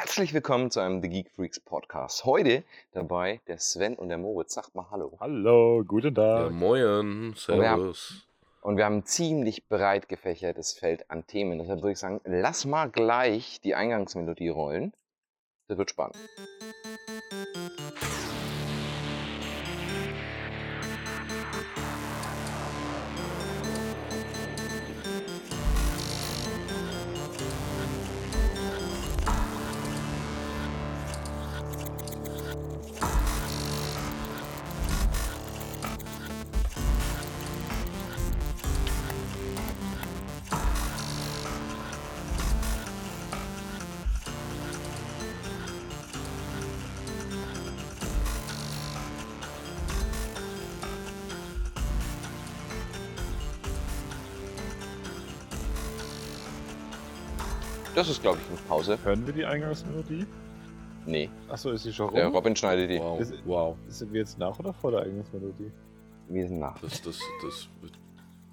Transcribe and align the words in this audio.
Herzlich 0.00 0.32
willkommen 0.32 0.70
zu 0.70 0.78
einem 0.78 1.02
The 1.02 1.08
Geek 1.08 1.28
Freaks 1.34 1.58
Podcast. 1.58 2.24
Heute 2.24 2.62
dabei 2.92 3.40
der 3.48 3.58
Sven 3.58 3.96
und 3.96 4.10
der 4.10 4.18
Moritz. 4.18 4.54
Sagt 4.54 4.76
mal 4.76 4.86
Hallo. 4.92 5.16
Hallo, 5.18 5.82
guten 5.84 6.14
Ja, 6.14 6.44
Tag. 6.44 6.52
moin, 6.52 6.80
wir 6.80 6.88
haben- 6.88 7.34
servus. 7.36 8.24
Und 8.62 8.76
wir 8.76 8.84
haben 8.84 8.98
ein 8.98 9.06
ziemlich 9.06 9.66
breit 9.66 10.08
gefächertes 10.08 10.74
Feld 10.74 11.10
an 11.10 11.26
Themen. 11.26 11.58
Deshalb 11.58 11.80
würde 11.82 11.92
ich 11.94 11.98
sagen, 11.98 12.20
lass 12.22 12.64
mal 12.64 12.88
gleich 12.88 13.60
die 13.62 13.74
Eingangsmelodie 13.74 14.50
rollen. 14.50 14.92
Das 15.66 15.78
wird 15.78 15.90
spannend. 15.90 16.16
Das 58.08 58.16
ist, 58.16 58.22
glaube 58.22 58.38
ich, 58.42 58.48
eine 58.48 58.56
Pause. 58.66 58.98
Hören 59.04 59.26
wir 59.26 59.34
die 59.34 59.44
Eingangsmelodie? 59.44 60.24
Nee, 61.04 61.28
Achso, 61.50 61.72
ist 61.72 61.82
sie 61.82 61.92
schon 61.92 62.06
rum? 62.06 62.14
der 62.14 62.28
Robin 62.28 62.56
schneidet 62.56 62.88
die. 62.90 62.98
Wow, 62.98 63.20
Ist- 63.20 63.34
wow. 63.44 63.76
Sind 63.88 64.14
wir 64.14 64.20
jetzt 64.20 64.38
nach 64.38 64.58
oder 64.58 64.72
vor 64.72 64.92
der 64.92 65.02
Eingangsmelodie? 65.02 65.70
Wir 66.26 66.48
sind 66.48 66.58
nach. 66.58 66.80
Das, 66.80 67.02
das, 67.02 67.20
das 67.42 67.68
wird. 67.82 68.00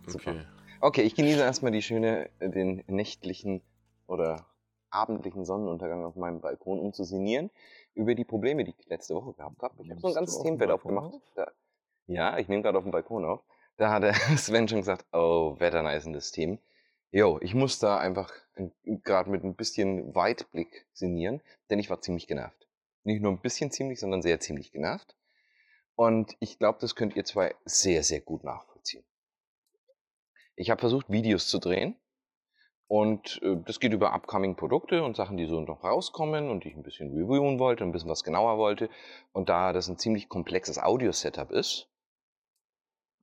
Super. 0.07 0.31
Okay. 0.31 0.41
Okay, 0.81 1.01
ich 1.03 1.15
genieße 1.15 1.39
erstmal 1.39 1.71
die 1.71 1.81
schöne, 1.81 2.29
äh, 2.39 2.49
den 2.49 2.83
nächtlichen 2.87 3.61
oder 4.07 4.45
abendlichen 4.89 5.45
Sonnenuntergang 5.45 6.03
auf 6.03 6.17
meinem 6.17 6.41
Balkon, 6.41 6.77
um 6.77 6.91
zu 6.91 7.05
sinnieren 7.05 7.49
über 7.93 8.13
die 8.13 8.25
Probleme, 8.25 8.65
die 8.65 8.73
ich 8.77 8.89
letzte 8.89 9.15
Woche 9.15 9.31
gehabt 9.35 9.61
habe. 9.63 9.73
Ich 9.81 9.89
habe 9.89 10.01
so 10.01 10.07
ein 10.09 10.15
ganzes 10.15 10.41
Themenfeld 10.41 10.69
aufgemacht. 10.71 11.13
auf? 11.13 11.21
Da, 11.35 11.47
ja, 12.07 12.37
ich 12.39 12.49
nehme 12.49 12.61
gerade 12.61 12.77
auf 12.77 12.83
dem 12.83 12.91
Balkon 12.91 13.23
auf. 13.23 13.39
Da 13.77 13.89
hat 13.89 14.03
der 14.03 14.15
Sven 14.37 14.67
schon 14.67 14.79
gesagt, 14.79 15.05
oh, 15.13 15.55
wetterneisendes 15.59 16.33
Themen. 16.33 16.59
Jo, 17.11 17.39
ich 17.41 17.53
muss 17.53 17.79
da 17.79 17.97
einfach 17.97 18.31
gerade 18.83 19.29
mit 19.29 19.43
ein 19.43 19.55
bisschen 19.55 20.15
Weitblick 20.15 20.85
sinnieren, 20.93 21.41
denn 21.69 21.79
ich 21.79 21.89
war 21.89 22.01
ziemlich 22.01 22.27
genervt. 22.27 22.67
Nicht 23.03 23.21
nur 23.21 23.31
ein 23.31 23.41
bisschen 23.41 23.71
ziemlich, 23.71 23.99
sondern 23.99 24.21
sehr 24.21 24.39
ziemlich 24.39 24.71
genervt. 24.71 25.15
Und 25.95 26.35
ich 26.39 26.57
glaube, 26.57 26.79
das 26.81 26.95
könnt 26.95 27.15
ihr 27.15 27.23
zwei 27.23 27.55
sehr, 27.63 28.03
sehr 28.03 28.21
gut 28.21 28.43
nachvollziehen. 28.43 29.05
Ich 30.55 30.69
habe 30.69 30.79
versucht, 30.79 31.09
Videos 31.09 31.47
zu 31.47 31.59
drehen. 31.59 31.95
Und 32.87 33.41
äh, 33.41 33.57
das 33.65 33.79
geht 33.79 33.93
über 33.93 34.13
upcoming 34.13 34.55
Produkte 34.55 35.03
und 35.03 35.15
Sachen, 35.15 35.37
die 35.37 35.47
so 35.47 35.59
noch 35.59 35.83
rauskommen 35.83 36.49
und 36.49 36.63
die 36.63 36.69
ich 36.69 36.75
ein 36.75 36.83
bisschen 36.83 37.09
reviewen 37.09 37.57
wollte, 37.57 37.83
ein 37.83 37.91
bisschen 37.91 38.09
was 38.09 38.23
genauer 38.23 38.57
wollte. 38.57 38.89
Und 39.31 39.49
da 39.49 39.73
das 39.73 39.87
ein 39.87 39.97
ziemlich 39.97 40.29
komplexes 40.29 40.77
Audio-Setup 40.77 41.51
ist, 41.51 41.89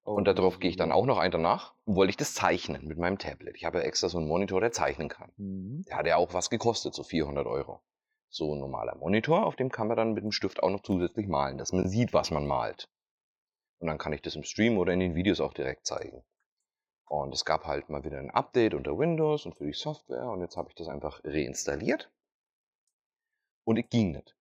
Oh, 0.05 0.15
und 0.15 0.27
darauf 0.27 0.59
gehe 0.59 0.71
ich 0.71 0.77
dann 0.77 0.91
auch 0.91 1.07
noch 1.07 1.19
ein 1.19 1.31
danach, 1.31 1.75
wollte 1.87 2.11
ich 2.11 2.17
das 2.17 2.35
zeichnen 2.35 2.87
mit 2.87 2.99
meinem 2.99 3.19
Tablet. 3.19 3.55
Ich 3.57 3.65
habe 3.65 3.79
ja 3.79 3.85
extra 3.85 4.09
so 4.09 4.19
einen 4.19 4.27
Monitor, 4.27 4.61
der 4.61 4.73
zeichnen 4.73 5.09
kann. 5.09 5.31
Mhm. 5.37 5.85
Der 5.87 5.97
hat 5.97 6.07
ja 6.07 6.17
auch 6.17 6.35
was 6.35 6.51
gekostet, 6.51 6.95
so 6.95 7.05
400 7.05 7.47
Euro. 7.47 7.81
So 8.29 8.55
ein 8.55 8.59
normaler 8.59 8.97
Monitor, 8.97 9.47
auf 9.47 9.55
dem 9.57 9.71
kann 9.71 9.89
man 9.89 9.97
dann 9.97 10.15
mit 10.15 10.25
dem 10.25 10.33
Stift 10.33 10.63
auch 10.63 10.71
noch 10.71 10.83
zusätzlich 10.83 11.29
malen, 11.29 11.59
dass 11.59 11.73
man 11.73 11.89
sieht, 11.89 12.13
was 12.13 12.31
man 12.31 12.47
malt. 12.47 12.89
Und 13.79 13.89
dann 13.89 13.99
kann 13.99 14.13
ich 14.13 14.23
das 14.23 14.35
im 14.35 14.43
Stream 14.43 14.79
oder 14.79 14.93
in 14.93 15.01
den 15.01 15.15
Videos 15.15 15.41
auch 15.41 15.53
direkt 15.53 15.87
zeigen. 15.87 16.25
Und 17.07 17.35
es 17.35 17.45
gab 17.45 17.67
halt 17.67 17.91
mal 17.91 18.05
wieder 18.05 18.19
ein 18.19 18.31
Update 18.31 18.75
unter 18.75 18.99
Windows 18.99 19.45
und 19.45 19.55
für 19.55 19.67
die 19.67 19.73
Software 19.73 20.31
und 20.31 20.41
jetzt 20.41 20.57
habe 20.57 20.69
ich 20.71 20.75
das 20.75 20.89
einfach 20.89 21.21
reinstalliert. 21.25 22.11
Und 23.65 23.79
es 23.79 23.89
ging 23.89 24.13
nicht. 24.13 24.35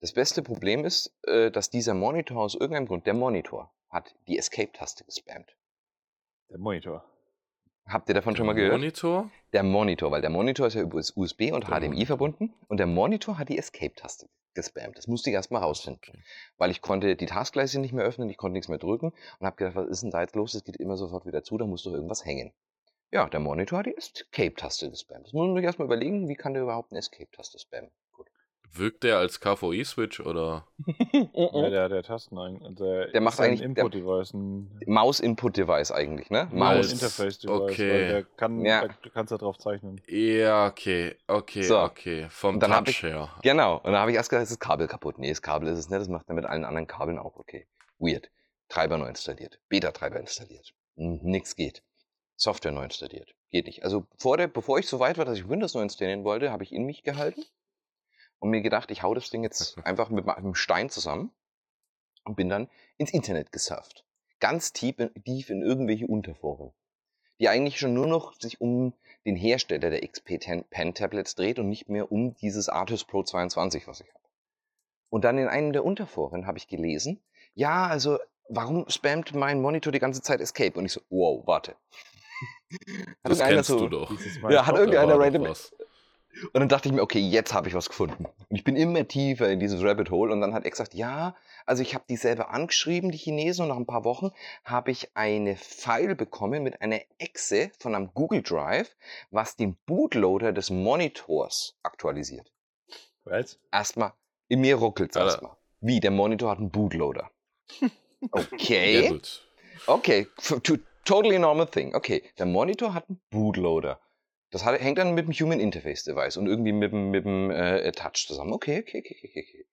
Das 0.00 0.12
beste 0.12 0.42
Problem 0.42 0.84
ist, 0.84 1.16
äh, 1.22 1.50
dass 1.50 1.70
dieser 1.70 1.94
Monitor 1.94 2.42
aus 2.42 2.54
irgendeinem 2.54 2.86
Grund, 2.86 3.06
der 3.06 3.14
Monitor, 3.14 3.73
hat 3.94 4.14
die 4.26 4.36
Escape-Taste 4.38 5.04
gespammt. 5.04 5.56
Der 6.50 6.58
Monitor. 6.58 7.04
Habt 7.86 8.08
ihr 8.08 8.14
davon 8.14 8.34
schon 8.34 8.46
mal 8.46 8.54
Der 8.54 8.64
gehört? 8.64 8.80
Monitor? 8.80 9.30
Der 9.52 9.62
Monitor, 9.62 10.10
weil 10.10 10.20
der 10.20 10.30
Monitor 10.30 10.66
ist 10.66 10.74
ja 10.74 10.82
über 10.82 10.98
USB 10.98 11.52
und 11.52 11.68
Der 11.68 11.76
HDMI 11.78 11.88
Monitor. 11.88 12.06
verbunden 12.06 12.54
und 12.68 12.78
der 12.78 12.86
Monitor 12.86 13.38
hat 13.38 13.48
die 13.50 13.58
Escape-Taste 13.58 14.28
gespammt. 14.54 14.96
Das 14.98 15.06
musste 15.06 15.30
ich 15.30 15.34
erstmal 15.34 15.62
rausfinden, 15.62 16.00
Okay. 16.08 16.22
weil 16.58 16.70
ich 16.70 16.80
konnte 16.80 17.14
die 17.16 17.26
Taskleiste 17.26 17.78
nicht 17.80 17.92
mehr 17.92 18.04
öffnen, 18.04 18.28
ich 18.30 18.36
konnte 18.36 18.54
nichts 18.54 18.68
mehr 18.68 18.78
drücken 18.78 19.12
und 19.38 19.46
habe 19.46 19.56
gedacht, 19.56 19.76
was 19.76 19.88
ist 19.88 20.02
denn 20.02 20.10
da 20.10 20.22
jetzt 20.22 20.34
los? 20.36 20.52
Das 20.52 20.64
geht 20.64 20.76
immer 20.76 20.96
sofort 20.96 21.26
wieder 21.26 21.42
zu, 21.42 21.58
da 21.58 21.66
muss 21.66 21.82
doch 21.82 21.92
irgendwas 21.92 22.24
hängen. 22.24 22.52
Ja, 23.12 23.28
der 23.28 23.40
Monitor 23.40 23.78
hat 23.80 23.86
die 23.86 23.96
Escape-Taste 23.96 24.90
gespammt. 24.90 25.26
Das 25.26 25.32
muss 25.32 25.46
man 25.46 25.54
sich 25.56 25.64
erstmal 25.64 25.86
überlegen, 25.86 26.28
wie 26.28 26.34
kann 26.34 26.54
der 26.54 26.62
überhaupt 26.64 26.90
eine 26.90 26.98
Escape-Taste 27.00 27.58
spammen? 27.60 27.90
Wirkt 28.72 29.04
der 29.04 29.18
als 29.18 29.38
KVI-Switch 29.40 30.20
oder? 30.20 30.66
Ja, 31.34 31.70
der, 31.70 31.88
der 31.88 32.02
Tasten 32.02 32.36
ein- 32.38 32.74
der, 32.74 33.08
Der 33.08 33.20
macht 33.20 33.38
eigentlich- 33.38 33.62
Input-Device. 33.62 34.34
Ein 34.34 34.80
Maus-Input-Device 34.86 35.92
eigentlich, 35.92 36.30
ne? 36.30 36.48
Maus. 36.52 36.90
Interface-Device. 36.92 37.60
okay. 37.60 38.08
Der 38.08 38.22
kann, 38.24 38.64
Ja. 38.64 38.88
da, 38.88 38.94
du 39.00 39.10
kannst 39.10 39.30
da 39.32 39.36
drauf 39.38 39.58
zeichnen. 39.58 40.00
Ja, 40.08 40.66
okay, 40.66 41.14
okay, 41.28 41.62
So. 41.62 41.78
okay. 41.80 42.26
Vom 42.30 42.58
dann 42.58 42.72
Touch 42.72 42.88
ich- 42.88 43.02
her. 43.04 43.28
Genau. 43.42 43.76
Und 43.76 43.84
dann 43.92 43.96
habe 43.96 44.10
ich 44.10 44.16
erst 44.16 44.30
gedacht, 44.30 44.42
ist 44.44 44.50
das 44.52 44.58
Kabel 44.58 44.88
kaputt. 44.88 45.18
Nee, 45.18 45.28
das 45.30 45.42
Kabel 45.42 45.68
ist 45.68 45.78
es 45.78 45.88
nicht. 45.88 46.00
Das 46.00 46.08
macht 46.08 46.28
er 46.28 46.34
mit 46.34 46.44
allen 46.44 46.64
anderen 46.64 46.86
Kabeln 46.88 47.18
auch 47.18 47.36
okay. 47.36 47.66
Weird. 47.98 48.30
Treiber 48.68 48.98
neu 48.98 49.06
installiert. 49.08 49.60
Beta-Treiber 49.68 50.18
installiert. 50.18 50.72
Hm, 50.96 51.20
nix 51.22 51.54
geht. 51.54 51.82
Software 52.36 52.72
neu 52.72 52.84
installiert. 52.84 53.34
Geht 53.50 53.66
nicht. 53.66 53.84
Also 53.84 54.06
vor 54.18 54.36
der, 54.36 54.48
bevor 54.48 54.78
ich 54.80 54.88
so 54.88 54.98
weit 54.98 55.16
war, 55.18 55.24
dass 55.24 55.38
ich 55.38 55.48
Windows 55.48 55.74
neu 55.74 55.82
installieren 55.82 56.24
wollte, 56.24 56.50
habe 56.50 56.64
ich 56.64 56.72
in 56.72 56.84
mich 56.84 57.04
gehalten 57.04 57.44
und 58.44 58.50
mir 58.50 58.60
gedacht, 58.60 58.90
ich 58.90 59.02
hau 59.02 59.14
das 59.14 59.30
Ding 59.30 59.42
jetzt 59.42 59.78
einfach 59.84 60.10
mit 60.10 60.28
einem 60.28 60.54
Stein 60.54 60.90
zusammen 60.90 61.30
und 62.24 62.36
bin 62.36 62.50
dann 62.50 62.68
ins 62.98 63.12
Internet 63.12 63.52
gesurft. 63.52 64.04
Ganz 64.38 64.74
tief 64.74 64.98
in, 64.98 65.14
tief 65.24 65.48
in 65.48 65.62
irgendwelche 65.62 66.06
Unterforen, 66.06 66.72
die 67.40 67.48
eigentlich 67.48 67.78
schon 67.78 67.94
nur 67.94 68.06
noch 68.06 68.34
sich 68.38 68.60
um 68.60 68.92
den 69.24 69.34
Hersteller 69.34 69.88
der 69.88 70.06
XP 70.06 70.42
10 70.42 70.64
Pen 70.64 70.92
Tablets 70.92 71.34
dreht 71.34 71.58
und 71.58 71.70
nicht 71.70 71.88
mehr 71.88 72.12
um 72.12 72.34
dieses 72.34 72.68
Artus 72.68 73.04
Pro 73.04 73.22
22, 73.22 73.88
was 73.88 74.00
ich 74.00 74.08
habe. 74.12 74.24
Und 75.08 75.24
dann 75.24 75.38
in 75.38 75.48
einem 75.48 75.72
der 75.72 75.82
Unterforen 75.82 76.46
habe 76.46 76.58
ich 76.58 76.68
gelesen, 76.68 77.22
ja, 77.54 77.86
also 77.86 78.18
warum 78.50 78.84
spammt 78.90 79.34
mein 79.34 79.62
Monitor 79.62 79.90
die 79.90 80.00
ganze 80.00 80.20
Zeit 80.20 80.42
Escape? 80.42 80.78
Und 80.78 80.84
ich 80.84 80.92
so, 80.92 81.00
wow, 81.08 81.42
warte. 81.46 81.76
Hat 83.24 83.32
Das 83.32 83.38
kennst 83.38 83.68
so, 83.68 83.78
du 83.78 83.88
doch. 83.88 84.12
Ja, 84.50 84.66
hat 84.66 84.76
irgendeiner 84.76 85.18
random-. 85.18 85.54
Und 86.52 86.60
dann 86.60 86.68
dachte 86.68 86.88
ich 86.88 86.94
mir, 86.94 87.02
okay, 87.02 87.20
jetzt 87.20 87.54
habe 87.54 87.68
ich 87.68 87.74
was 87.74 87.88
gefunden. 87.88 88.24
Und 88.24 88.56
ich 88.56 88.64
bin 88.64 88.76
immer 88.76 89.06
tiefer 89.06 89.48
in 89.50 89.60
dieses 89.60 89.82
Rabbit 89.82 90.10
Hole. 90.10 90.32
Und 90.32 90.40
dann 90.40 90.54
hat 90.54 90.64
er 90.64 90.70
gesagt, 90.70 90.94
ja, 90.94 91.36
also 91.66 91.82
ich 91.82 91.94
habe 91.94 92.04
die 92.08 92.16
selber 92.16 92.50
angeschrieben, 92.50 93.10
die 93.10 93.18
Chinesen, 93.18 93.62
und 93.62 93.68
nach 93.68 93.76
ein 93.76 93.86
paar 93.86 94.04
Wochen 94.04 94.30
habe 94.64 94.90
ich 94.90 95.16
eine 95.16 95.56
File 95.56 96.14
bekommen 96.14 96.62
mit 96.62 96.80
einer 96.82 97.00
Exe 97.18 97.70
von 97.78 97.94
einem 97.94 98.10
Google 98.14 98.42
Drive, 98.42 98.96
was 99.30 99.56
den 99.56 99.76
Bootloader 99.86 100.52
des 100.52 100.70
Monitors 100.70 101.76
aktualisiert. 101.82 102.50
Was? 103.24 103.58
Erstmal, 103.72 104.12
in 104.48 104.60
mir 104.60 104.76
ruckelt's 104.76 105.16
Alter. 105.16 105.30
erstmal. 105.30 105.56
Wie, 105.80 106.00
der 106.00 106.10
Monitor 106.10 106.50
hat 106.50 106.58
einen 106.58 106.70
Bootloader. 106.70 107.30
Okay, 108.30 109.20
okay, 109.86 110.26
totally 111.04 111.38
normal 111.38 111.66
thing. 111.66 111.94
Okay, 111.94 112.22
der 112.38 112.46
Monitor 112.46 112.94
hat 112.94 113.06
einen 113.06 113.20
Bootloader. 113.28 114.00
Das 114.54 114.64
hat, 114.64 114.80
hängt 114.80 114.98
dann 114.98 115.14
mit 115.14 115.26
dem 115.26 115.32
Human 115.32 115.58
Interface 115.58 116.04
Device 116.04 116.36
und 116.36 116.46
irgendwie 116.46 116.70
mit 116.70 116.92
dem, 116.92 117.10
mit 117.10 117.24
dem 117.24 117.50
äh, 117.50 117.90
Touch 117.90 118.24
zusammen. 118.28 118.52
Okay, 118.52 118.78
okay, 118.78 119.00
okay, 119.00 119.16
okay, 119.18 119.44
okay. 119.48 119.66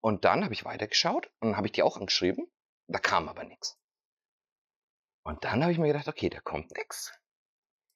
Und 0.00 0.24
dann 0.24 0.42
habe 0.42 0.52
ich 0.52 0.64
weitergeschaut 0.64 1.30
und 1.38 1.50
dann 1.50 1.56
habe 1.56 1.68
ich 1.68 1.72
die 1.72 1.84
auch 1.84 1.96
angeschrieben. 1.96 2.48
Da 2.88 2.98
kam 2.98 3.28
aber 3.28 3.44
nichts. 3.44 3.78
Und 5.22 5.44
dann 5.44 5.62
habe 5.62 5.70
ich 5.70 5.78
mir 5.78 5.86
gedacht, 5.86 6.08
okay, 6.08 6.28
da 6.28 6.40
kommt 6.40 6.76
nichts. 6.76 7.12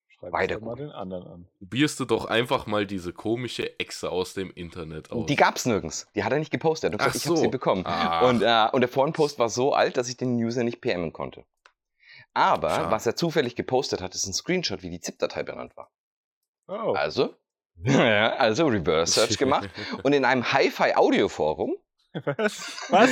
Schreib 0.07 0.33
Weiter 0.33 0.61
mal 0.61 0.77
den 0.77 0.93
anderen 0.93 1.27
an. 1.27 1.49
Probierst 1.59 1.99
du 1.99 2.05
doch 2.05 2.27
einfach 2.27 2.67
mal 2.67 2.87
diese 2.87 3.13
komische 3.13 3.81
Echse 3.81 4.13
aus 4.13 4.33
dem 4.33 4.53
Internet 4.53 5.11
aus. 5.11 5.27
Die 5.27 5.35
gab's 5.35 5.67
nirgends. 5.67 6.07
Die 6.15 6.23
hat 6.23 6.31
er 6.31 6.39
nicht 6.39 6.53
gepostet. 6.53 6.93
Hat 6.93 7.01
Ach 7.01 7.07
gesagt, 7.07 7.25
ich 7.25 7.27
habe 7.27 7.37
so. 7.37 7.43
sie 7.43 7.49
bekommen. 7.49 7.85
Ah. 7.85 8.29
Und, 8.29 8.43
äh, 8.43 8.69
und 8.73 8.81
der 8.81 8.89
Forenpost 8.89 9.41
war 9.41 9.49
so 9.49 9.75
alt, 9.75 9.97
dass 9.97 10.09
ich 10.09 10.17
den 10.17 10.37
User 10.37 10.63
nicht 10.63 10.81
PMen 10.81 11.13
konnte. 11.13 11.45
Aber 12.33 12.71
Schade. 12.71 12.91
was 12.93 13.07
er 13.07 13.17
zufällig 13.17 13.57
gepostet 13.57 14.01
hat, 14.01 14.15
ist 14.15 14.25
ein 14.27 14.35
Screenshot, 14.35 14.83
wie 14.83 14.91
die 14.91 15.01
ZIP-Datei 15.01 15.43
benannt 15.43 15.77
war. 15.77 15.91
Oh. 16.69 16.93
Also, 16.93 17.35
ja, 17.85 18.33
also 18.39 18.67
Reverse 18.67 19.13
Search 19.13 19.39
gemacht 19.39 19.69
und 20.03 20.13
in 20.13 20.25
einem 20.25 20.53
Hi-Fi-Audio-Forum 20.53 21.77
Was? 22.37 22.87
Was? 22.89 23.11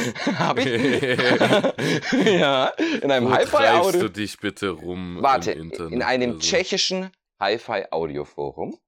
ich 0.59 2.41
ja 2.41 2.67
in 3.03 3.11
einem 3.11 3.29
treibst 3.29 3.53
du 3.53 3.59
Hi-Fi-Audio 3.59 4.09
dich 4.09 4.39
bitte 4.39 4.71
rum 4.71 5.19
warte 5.21 5.53
im 5.53 5.65
Internet? 5.65 5.93
in 5.93 6.03
einem 6.03 6.31
Also, 6.31 6.41
tschechischen 6.41 7.11
Hi-Fi-Audio-Forum 7.41 8.79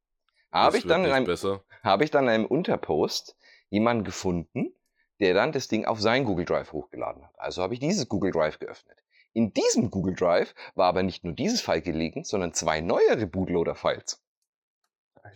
habe 0.53 0.79
ich 0.79 0.87
dann 0.87 1.05
in 1.05 1.13
einem 1.13 1.37
habe 1.83 2.05
ich 2.05 2.11
dann 2.11 2.25
in 2.25 2.31
einem 2.31 2.47
Unterpost 2.47 3.37
jemanden 3.69 4.05
gefunden, 4.05 4.75
der 5.21 5.35
dann 5.35 5.53
das 5.53 5.69
Ding 5.69 5.85
auf 5.85 6.01
sein 6.01 6.25
Google 6.25 6.45
Drive 6.45 6.73
hochgeladen 6.73 7.25
hat. 7.25 7.35
Also 7.39 7.63
habe 7.63 7.75
ich 7.75 7.81
dieses 7.81 8.09
Google 8.09 8.33
Drive 8.33 8.59
geöffnet. 8.59 8.97
In 9.33 9.53
diesem 9.53 9.91
Google 9.91 10.15
Drive 10.15 10.55
war 10.75 10.89
aber 10.89 11.03
nicht 11.03 11.25
nur 11.25 11.35
dieses 11.35 11.61
File 11.61 11.83
gelegen, 11.83 12.25
sondern 12.25 12.55
zwei 12.55 12.81
neuere 12.81 13.27
Bootloader-Files. 13.27 14.23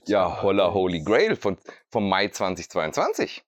Ja, 0.06 0.42
holla 0.42 0.72
holy 0.72 1.02
grail 1.02 1.36
von, 1.36 1.56
vom 1.88 2.08
Mai 2.08 2.28
2022. 2.28 3.42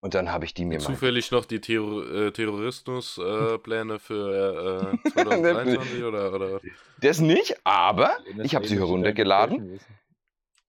Und 0.00 0.14
dann 0.14 0.30
habe 0.30 0.44
ich 0.44 0.54
die 0.54 0.64
mir 0.64 0.78
mal. 0.78 0.84
Zufällig 0.84 1.30
noch 1.32 1.44
die 1.44 1.60
Terror 1.60 2.08
äh, 2.08 2.30
Terrorismus-Pläne 2.30 3.98
für 3.98 4.92
äh, 5.04 5.08
2023 5.10 6.04
oder, 6.04 6.32
oder? 6.32 6.60
Das 7.00 7.20
nicht, 7.20 7.56
aber 7.64 8.16
ich 8.42 8.54
habe 8.54 8.66
sie 8.68 8.78
heruntergeladen. 8.78 9.80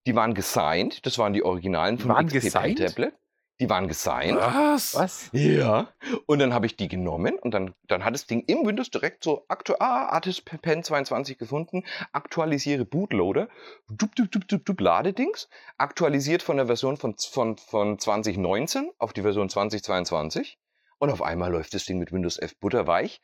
Die 0.07 0.15
waren 0.15 0.33
gesigned. 0.33 1.06
Das 1.06 1.19
waren 1.19 1.33
die 1.33 1.44
Originalen 1.44 2.00
von 2.00 2.09
waren 2.09 2.27
XP? 2.27 2.75
Tablet. 2.75 3.13
Die 3.59 3.69
waren 3.69 3.89
gesigned. 3.89 4.38
Was? 4.38 4.95
Was? 4.95 5.29
Ja. 5.33 5.89
Und 6.25 6.39
dann 6.39 6.53
habe 6.53 6.65
ich 6.65 6.77
die 6.77 6.88
genommen 6.88 7.38
und 7.38 7.53
dann, 7.53 7.75
dann 7.88 8.06
hat 8.06 8.13
das 8.13 8.25
Ding 8.25 8.44
im 8.47 8.65
Windows 8.65 8.89
direkt 8.89 9.23
so 9.23 9.44
aktu 9.50 9.73
ah, 9.79 10.07
Artist 10.07 10.45
Pen 10.45 10.83
22 10.83 11.38
gefunden, 11.38 11.83
aktualisiere 12.13 12.85
Bootloader, 12.85 13.50
dup, 13.89 14.15
dup, 14.15 14.31
dup, 14.31 14.47
dup, 14.47 14.65
dup, 14.65 14.79
Ladedings, 14.79 15.50
aktualisiert 15.77 16.41
von 16.41 16.56
der 16.56 16.67
Version 16.67 16.95
von, 16.95 17.15
von, 17.17 17.57
von 17.57 18.00
2019 18.00 18.91
auf 18.97 19.11
die 19.11 19.23
Version 19.23 19.50
2022 19.50 20.57
und 21.00 21.09
auf 21.09 21.21
einmal 21.21 21.51
läuft 21.51 21.73
das 21.73 21.85
Ding 21.85 22.00
mit 22.00 22.13
Windows 22.13 22.38
11 22.38 22.59
butterweich. 22.59 23.21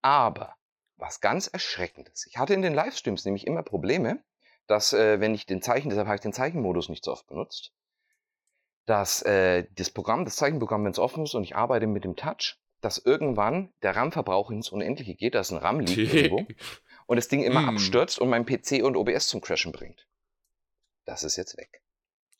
Aber 0.00 0.54
was 0.96 1.20
ganz 1.20 1.48
erschreckendes, 1.48 2.26
ich 2.26 2.38
hatte 2.38 2.54
in 2.54 2.62
den 2.62 2.74
Livestreams 2.74 3.26
nämlich 3.26 3.46
immer 3.46 3.62
Probleme, 3.62 4.22
dass 4.66 4.94
äh, 4.94 5.20
wenn 5.20 5.34
ich 5.34 5.44
den 5.44 5.60
Zeichen, 5.60 5.90
deshalb 5.90 6.06
habe 6.06 6.16
ich 6.16 6.22
den 6.22 6.32
Zeichenmodus 6.32 6.88
nicht 6.88 7.04
so 7.04 7.12
oft 7.12 7.26
benutzt, 7.26 7.72
dass 8.86 9.22
äh, 9.22 9.64
das 9.74 9.90
Programm, 9.90 10.24
das 10.24 10.36
Zeichenprogramm, 10.36 10.84
wenn 10.84 10.92
es 10.92 10.98
offen 10.98 11.24
ist 11.24 11.34
und 11.34 11.44
ich 11.44 11.56
arbeite 11.56 11.86
mit 11.86 12.04
dem 12.04 12.16
Touch, 12.16 12.56
dass 12.80 12.98
irgendwann 12.98 13.72
der 13.82 13.96
RAM-Verbrauch 13.96 14.50
ins 14.50 14.70
Unendliche 14.70 15.14
geht, 15.14 15.34
dass 15.34 15.50
ein 15.50 15.58
RAM 15.58 15.80
liegt 15.80 15.98
irgendwo 15.98 16.46
und 17.06 17.16
das 17.16 17.28
Ding 17.28 17.42
immer 17.42 17.60
Hm. 17.60 17.68
abstürzt 17.70 18.18
und 18.18 18.28
mein 18.30 18.46
PC 18.46 18.82
und 18.84 18.96
OBS 18.96 19.26
zum 19.28 19.40
Crashen 19.40 19.72
bringt. 19.72 20.06
Das 21.04 21.22
ist 21.24 21.36
jetzt 21.36 21.56
weg. 21.56 21.82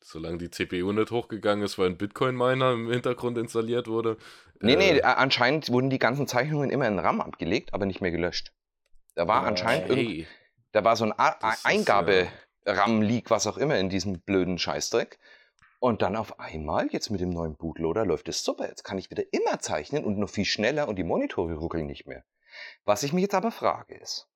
Solange 0.03 0.39
die 0.39 0.51
CPU 0.51 0.93
nicht 0.93 1.11
hochgegangen 1.11 1.65
ist, 1.65 1.79
weil 1.79 1.89
ein 1.89 1.99
Bitcoin-Miner 1.99 2.73
im 2.73 2.91
Hintergrund 2.91 3.39
installiert 3.39 3.89
wurde. 3.89 4.17
Nee, 4.61 4.77
nee, 4.77 4.91
äh, 4.91 4.99
äh, 4.99 5.03
anscheinend 5.03 5.69
wurden 5.71 5.91
die 5.91 5.99
ganzen 5.99 6.29
Zeichnungen 6.29 6.71
immer 6.71 6.87
in 6.87 6.99
RAM 7.01 7.21
abgelegt, 7.21 7.75
aber 7.75 7.87
nicht 7.87 8.01
mehr 8.01 8.13
gelöscht. 8.13 8.53
Da 9.17 9.27
war 9.27 9.43
Ah, 9.43 9.47
anscheinend 9.49 9.89
irgend, 9.89 10.27
da 10.73 10.85
war 10.85 10.95
so 10.95 11.07
ein 11.07 11.13
A- 11.19 11.37
Das 11.41 11.59
ist 11.59 11.67
Eingabe-RAM-Leak, 11.67 13.31
was 13.31 13.47
auch 13.49 13.57
immer, 13.57 13.79
in 13.79 13.89
diesem 13.89 14.21
blöden 14.21 14.59
Scheißdreck. 14.59 15.19
Und 15.79 16.03
dann 16.03 16.17
auf 16.17 16.41
einmal, 16.41 16.89
jetzt 16.91 17.11
mit 17.11 17.21
dem 17.21 17.31
neuen 17.31 17.57
Bootloader, 17.57 18.07
läuft 18.07 18.29
es 18.29 18.43
super. 18.43 18.69
Jetzt 18.69 18.83
kann 18.83 18.99
ich 18.99 19.11
wieder 19.11 19.25
immer 19.33 19.59
zeichnen 19.61 20.05
und 20.05 20.19
noch 20.19 20.31
viel 20.31 20.45
schneller 20.45 20.89
und 20.89 20.97
die 20.97 21.05
Monitore 21.05 21.55
ruckeln 21.55 21.87
nicht 21.87 22.07
mehr. 22.07 22.25
Was 22.85 23.03
ich 23.03 23.13
mich 23.13 23.23
jetzt 23.23 23.35
aber 23.35 23.51
frage 23.51 23.95
ist, 23.95 24.29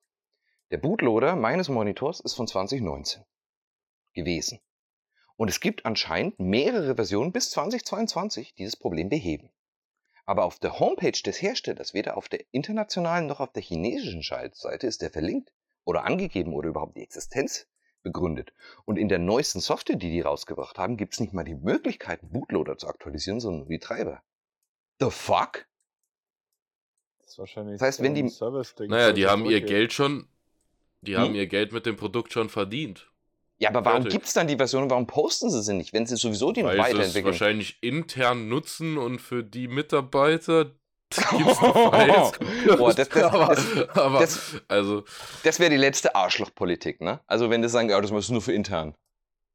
der 0.69 0.77
Bootloader 0.77 1.35
meines 1.35 1.69
Monitors 1.69 2.19
ist 2.19 2.35
von 2.35 2.47
2019 2.47 3.23
gewesen. 4.13 4.59
Und 5.35 5.49
es 5.49 5.59
gibt 5.59 5.85
anscheinend 5.85 6.39
mehrere 6.39 6.95
Versionen 6.95 7.31
bis 7.31 7.49
2022, 7.51 8.53
die 8.53 8.65
das 8.65 8.75
Problem 8.75 9.09
beheben. 9.09 9.49
Aber 10.25 10.45
auf 10.45 10.59
der 10.59 10.79
Homepage 10.79 11.11
des 11.11 11.41
Herstellers, 11.41 11.93
weder 11.93 12.15
auf 12.15 12.29
der 12.29 12.45
internationalen 12.51 13.25
noch 13.25 13.39
auf 13.39 13.51
der 13.51 13.63
chinesischen 13.63 14.21
Schaltseite, 14.21 14.85
ist 14.85 15.01
der 15.01 15.09
verlinkt 15.09 15.51
oder 15.83 16.03
angegeben 16.03 16.53
oder 16.53 16.69
überhaupt 16.69 16.95
die 16.95 17.01
Existenz 17.01 17.67
begründet. 18.03 18.53
Und 18.85 18.97
in 18.97 19.09
der 19.09 19.19
neuesten 19.19 19.59
Software, 19.59 19.95
die 19.95 20.09
die 20.09 20.21
rausgebracht 20.21 20.77
haben, 20.77 20.97
gibt 20.97 21.13
es 21.13 21.19
nicht 21.19 21.33
mal 21.33 21.43
die 21.43 21.55
Möglichkeit, 21.55 22.21
einen 22.21 22.31
Bootloader 22.31 22.77
zu 22.77 22.87
aktualisieren, 22.87 23.39
sondern 23.39 23.61
nur 23.61 23.69
die 23.69 23.79
Treiber. 23.79 24.21
The 24.99 25.09
fuck? 25.09 25.65
Das 27.19 27.29
ist 27.31 27.37
wahrscheinlich 27.39 27.79
Das 27.79 27.87
heißt, 27.87 28.01
wenn 28.01 28.15
die- 28.15 28.31
Naja, 28.87 29.13
die 29.13 29.27
haben 29.27 29.45
ihr. 29.45 29.61
Geld 29.61 29.93
schon. 29.93 30.27
Die 31.01 31.15
Hm? 31.15 31.21
haben 31.21 31.35
ihr 31.35 31.47
Geld 31.47 31.71
mit 31.71 31.85
dem 31.85 31.95
Produkt 31.95 32.31
schon 32.33 32.49
verdient. 32.49 33.07
Ja, 33.57 33.69
aber 33.69 33.85
warum 33.85 34.05
gibt 34.05 34.25
es 34.25 34.33
dann 34.33 34.47
die 34.47 34.55
Version? 34.57 34.89
Warum 34.89 35.05
posten 35.05 35.49
sie 35.51 35.61
sie 35.61 35.73
nicht, 35.75 35.93
wenn 35.93 36.05
sie 36.07 36.15
sowieso 36.15 36.51
die 36.51 36.63
noch 36.63 36.69
Weil 36.69 36.77
sie 36.77 36.81
es 36.81 36.89
weiterentwickeln? 36.95 37.25
wahrscheinlich 37.25 37.77
intern 37.83 38.49
nutzen 38.49 38.97
und 38.97 39.19
für 39.19 39.43
die 39.43 39.67
Mitarbeiter. 39.67 40.71
Boah, 42.77 42.93
das- 42.93 43.09
das- 43.09 43.23
aber, 43.23 43.55
das- 43.55 43.89
aber 43.97 44.19
das- 44.19 44.61
also 44.67 45.03
Das 45.43 45.59
wäre 45.59 45.69
die 45.69 45.77
letzte 45.77 46.15
Arschlochpolitik, 46.15 47.01
ne? 47.01 47.19
Also 47.27 47.49
wenn 47.49 47.61
die 47.61 47.69
sagen, 47.69 47.89
ja, 47.89 47.99
das 47.99 48.11
ist 48.11 48.29
nur 48.29 48.41
für 48.41 48.53
intern. 48.53 48.95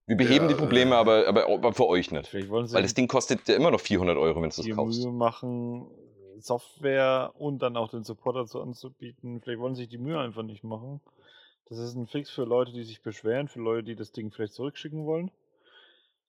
Wir 0.07 0.17
beheben 0.17 0.45
Ja, 0.45 0.49
die 0.53 0.55
Probleme, 0.55 0.95
äh. 0.95 0.99
aber, 0.99 1.27
aber, 1.27 1.47
aber 1.49 1.73
für 1.73 1.87
euch 1.89 2.11
nicht. 2.13 2.33
Weil 2.33 2.83
das 2.83 2.95
Ding 2.95 3.09
kostet 3.09 3.49
ja 3.49 3.57
immer 3.57 3.71
noch 3.73 3.81
400 3.81 4.17
Euro, 4.17 4.37
wenn 4.41 4.51
du 4.51 4.57
das 4.57 4.69
kaufst. 4.77 5.03
Mühe 5.03 5.13
machen, 5.13 5.89
Software 6.39 7.33
und 7.35 7.61
dann 7.61 7.77
auch 7.77 7.91
den 7.91 8.05
Support 8.05 8.37
dazu 8.37 8.61
anzubieten. 8.61 9.41
Vielleicht 9.41 9.59
wollen 9.61 9.75
sie 9.75 9.83
sich 9.83 9.89
die 9.89 9.99
Mühe 9.99 10.19
einfach 10.19 10.43
nicht 10.43 10.63
machen. 10.63 11.01
Das 11.69 11.79
ist 11.79 11.97
ein 11.97 12.07
Fix 12.07 12.31
für 12.31 12.45
Leute, 12.45 12.73
die 12.73 12.85
sich 12.85 13.03
beschweren, 13.03 13.49
für 13.49 13.59
Leute, 13.59 13.83
die 13.83 13.97
das 13.97 14.13
Ding 14.13 14.31
vielleicht 14.31 14.53
zurückschicken 14.53 15.07
wollen. 15.07 15.33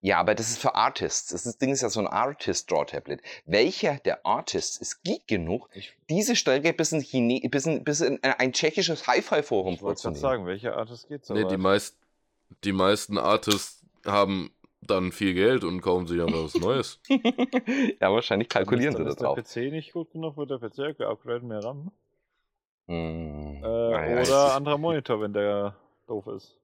Ja, 0.01 0.19
aber 0.19 0.35
das 0.35 0.49
ist 0.49 0.59
für 0.59 0.75
Artists. 0.75 1.31
Das, 1.31 1.43
das 1.43 1.57
Ding 1.57 1.71
ist 1.71 1.81
ja 1.81 1.89
so 1.89 1.99
ein 1.99 2.07
Artist-Draw-Tablet. 2.07 3.21
Welcher 3.45 3.97
der 3.97 4.25
Artists 4.25 4.77
ist 4.77 5.03
geek 5.03 5.27
genug, 5.27 5.69
Ich, 5.73 5.97
diese 6.09 6.35
Strecke 6.35 6.71
bis 6.73 6.91
in, 6.91 7.01
Chine 7.01 7.41
bis 7.49 7.65
in, 7.65 7.83
bis 7.83 8.01
in 8.01 8.21
ein 8.23 8.53
tschechisches 8.53 9.07
Hi-Fi-Forum 9.07 9.75
ich 9.75 9.81
wollte 9.81 10.01
gerade 10.01 10.15
sagen, 10.17 10.45
welche 10.45 10.75
Art 10.75 10.91
es 10.91 11.07
geht. 11.07 11.27
nee, 11.29 11.45
die, 11.45 11.57
meist, 11.57 11.97
die 12.63 12.73
meisten 12.73 13.17
Artists 13.17 13.83
haben 14.05 14.51
dann 14.81 15.11
viel 15.11 15.33
Geld 15.33 15.63
und 15.63 15.81
kaufen 15.81 16.05
sich 16.07 16.21
aber 16.21 16.43
was 16.43 16.53
Neues. 16.55 17.01
ja, 17.99 18.11
wahrscheinlich 18.11 18.49
kalkulieren 18.49 18.93
dann 18.93 19.03
sie 19.03 19.09
ist, 19.09 19.19
da 19.19 19.25
dann 19.25 19.35
drauf. 19.35 19.37
ist 19.39 19.55
der 19.55 19.63
PC 19.63 19.71
nicht 19.71 19.93
gut 19.93 20.11
genug, 20.11 20.37
wird 20.37 20.51
der 20.51 20.59
PC 20.59 20.97
geupgradet, 20.97 21.43
mehr 21.43 21.63
RAM. 21.63 21.91
Hm, 22.87 23.61
Äh, 23.63 23.67
naja, 23.67 24.21
oder 24.21 24.55
anderer 24.55 24.77
Monitor, 24.77 25.19
wenn 25.21 25.33
der 25.33 25.75
doof 26.07 26.27
ist. 26.27 26.55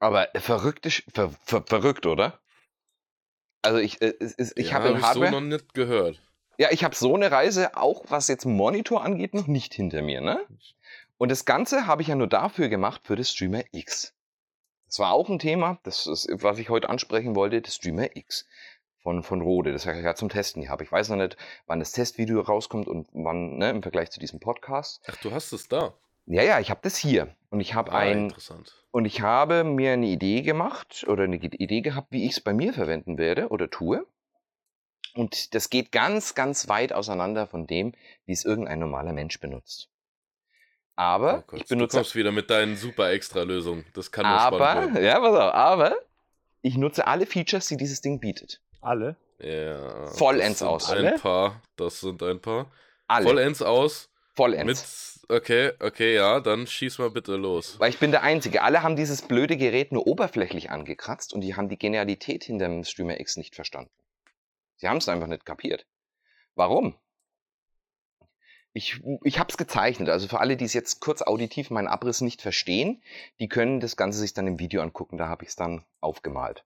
Aber 0.00 0.28
verrückt, 0.36 0.86
ist- 0.86 1.04
ver, 1.12 1.30
ver, 1.44 1.62
verrückt, 1.66 2.06
oder? 2.06 2.38
Also 3.62 3.78
ich, 3.78 4.00
äh, 4.00 4.14
ist- 4.18 4.56
ich 4.56 4.68
Ja, 4.68 4.74
habe 4.74 4.88
im 4.88 4.94
hab 4.94 4.98
ich 5.00 5.02
so 5.02 5.08
Hardware... 5.24 5.30
noch 5.32 5.40
nicht 5.48 5.74
gehört. 5.74 6.20
Ja, 6.58 6.68
ich 6.70 6.82
habe 6.84 6.94
so 6.94 7.14
eine 7.14 7.30
Reise, 7.30 7.76
auch 7.76 8.04
was 8.08 8.28
jetzt 8.28 8.44
Monitor 8.44 9.04
angeht, 9.04 9.34
noch 9.34 9.46
nicht 9.46 9.74
hinter 9.74 10.02
mir, 10.02 10.20
ne? 10.20 10.40
Und 11.16 11.30
das 11.30 11.44
Ganze 11.44 11.86
habe 11.86 12.02
ich 12.02 12.08
ja 12.08 12.14
nur 12.14 12.26
dafür 12.28 12.68
gemacht, 12.68 13.02
für 13.04 13.16
das 13.16 13.30
Streamer 13.30 13.62
X. 13.72 14.14
Das 14.86 14.98
war 15.00 15.12
auch 15.12 15.28
ein 15.28 15.38
Thema, 15.38 15.78
das 15.82 16.06
ist, 16.06 16.28
was 16.32 16.58
ich 16.58 16.68
heute 16.70 16.88
ansprechen 16.88 17.34
wollte, 17.36 17.60
das 17.60 17.74
Streamer 17.74 18.16
X 18.16 18.46
von, 19.02 19.22
von 19.22 19.40
Rode. 19.42 19.72
Das 19.72 19.86
habe 19.86 19.96
ich 19.98 20.02
gerade 20.02 20.18
zum 20.18 20.28
Testen 20.30 20.62
gehabt. 20.62 20.80
Ich 20.82 20.90
weiß 20.90 21.10
noch 21.10 21.16
nicht, 21.16 21.36
wann 21.66 21.78
das 21.80 21.92
Testvideo 21.92 22.40
rauskommt 22.40 22.88
und 22.88 23.08
wann, 23.12 23.58
ne, 23.58 23.70
im 23.70 23.82
Vergleich 23.82 24.10
zu 24.10 24.18
diesem 24.20 24.40
Podcast. 24.40 25.02
Ach, 25.08 25.16
du 25.16 25.30
hast 25.32 25.52
es 25.52 25.68
da. 25.68 25.92
Ja, 26.30 26.42
ja, 26.42 26.60
ich 26.60 26.70
habe 26.70 26.80
das 26.82 26.96
hier. 26.96 27.34
Und 27.50 27.60
ich 27.60 27.72
habe 27.74 27.92
Ah, 27.92 27.98
ein, 27.98 28.24
interessant. 28.24 28.74
und 28.90 29.06
ich 29.06 29.22
habe 29.22 29.64
mir 29.64 29.92
eine 29.94 30.06
Idee 30.06 30.42
gemacht 30.42 31.04
oder 31.08 31.24
eine 31.24 31.36
Idee 31.36 31.80
gehabt, 31.80 32.08
wie 32.10 32.26
ich 32.26 32.32
es 32.32 32.40
bei 32.40 32.52
mir 32.52 32.74
verwenden 32.74 33.16
werde 33.16 33.48
oder 33.48 33.70
tue. 33.70 34.06
Und 35.14 35.54
das 35.54 35.70
geht 35.70 35.90
ganz, 35.90 36.34
ganz 36.34 36.68
weit 36.68 36.92
auseinander 36.92 37.46
von 37.46 37.66
dem, 37.66 37.92
wie 38.26 38.32
es 38.32 38.44
irgendein 38.44 38.78
normaler 38.78 39.12
Mensch 39.14 39.40
benutzt. 39.40 39.88
Aber 40.96 41.38
Oh 41.38 41.42
Gott, 41.46 41.60
ich 41.60 41.66
du 41.66 41.74
benutze, 41.76 41.96
kommst 41.96 42.14
wieder 42.14 42.32
mit 42.32 42.50
deinen 42.50 42.76
super 42.76 43.10
extra 43.10 43.42
Lösungen. 43.42 43.86
Das 43.94 44.12
kann 44.12 44.26
nur 44.28 44.38
spannend 44.38 44.60
aber, 44.62 44.94
werden. 44.94 45.04
ja, 45.04 45.20
pass 45.20 45.34
auf, 45.34 45.54
aber 45.54 45.96
ich 46.60 46.76
nutze 46.76 47.06
alle 47.06 47.24
Features, 47.24 47.68
die 47.68 47.76
dieses 47.76 48.00
Ding 48.02 48.20
bietet. 48.20 48.60
Alle? 48.80 49.16
Ja, 49.38 50.06
Vollends 50.08 50.62
aus. 50.62 50.90
Ein 50.90 51.06
Alle? 51.06 51.18
paar. 51.18 51.62
Das 51.76 52.00
sind 52.00 52.22
ein 52.22 52.40
paar. 52.40 52.70
Alle. 53.06 53.24
Vollends 53.24 53.62
aus. 53.62 54.10
Vollends. 54.34 54.66
Mit. 54.66 55.17
Okay, 55.30 55.72
okay, 55.80 56.14
ja, 56.14 56.40
dann 56.40 56.66
schieß 56.66 56.98
mal 56.98 57.10
bitte 57.10 57.36
los. 57.36 57.78
Weil 57.78 57.90
ich 57.90 57.98
bin 57.98 58.12
der 58.12 58.22
Einzige. 58.22 58.62
Alle 58.62 58.82
haben 58.82 58.96
dieses 58.96 59.20
blöde 59.20 59.58
Gerät 59.58 59.92
nur 59.92 60.06
oberflächlich 60.06 60.70
angekratzt 60.70 61.34
und 61.34 61.42
die 61.42 61.54
haben 61.54 61.68
die 61.68 61.78
Genialität 61.78 62.44
hinter 62.44 62.66
dem 62.66 62.82
Streamer 62.82 63.20
X 63.20 63.36
nicht 63.36 63.54
verstanden. 63.54 63.92
Sie 64.76 64.88
haben 64.88 64.96
es 64.96 65.08
einfach 65.08 65.26
nicht 65.26 65.44
kapiert. 65.44 65.86
Warum? 66.54 66.96
Ich, 68.72 69.02
ich 69.22 69.38
habe 69.38 69.50
es 69.50 69.58
gezeichnet. 69.58 70.08
Also 70.08 70.28
für 70.28 70.40
alle, 70.40 70.56
die 70.56 70.64
es 70.64 70.72
jetzt 70.72 71.00
kurz 71.00 71.20
auditiv 71.20 71.68
meinen 71.68 71.88
Abriss 71.88 72.22
nicht 72.22 72.40
verstehen, 72.40 73.02
die 73.38 73.48
können 73.48 73.80
das 73.80 73.96
Ganze 73.96 74.20
sich 74.20 74.32
dann 74.32 74.46
im 74.46 74.58
Video 74.58 74.80
angucken. 74.80 75.18
Da 75.18 75.28
habe 75.28 75.44
ich 75.44 75.50
es 75.50 75.56
dann 75.56 75.84
aufgemalt. 76.00 76.64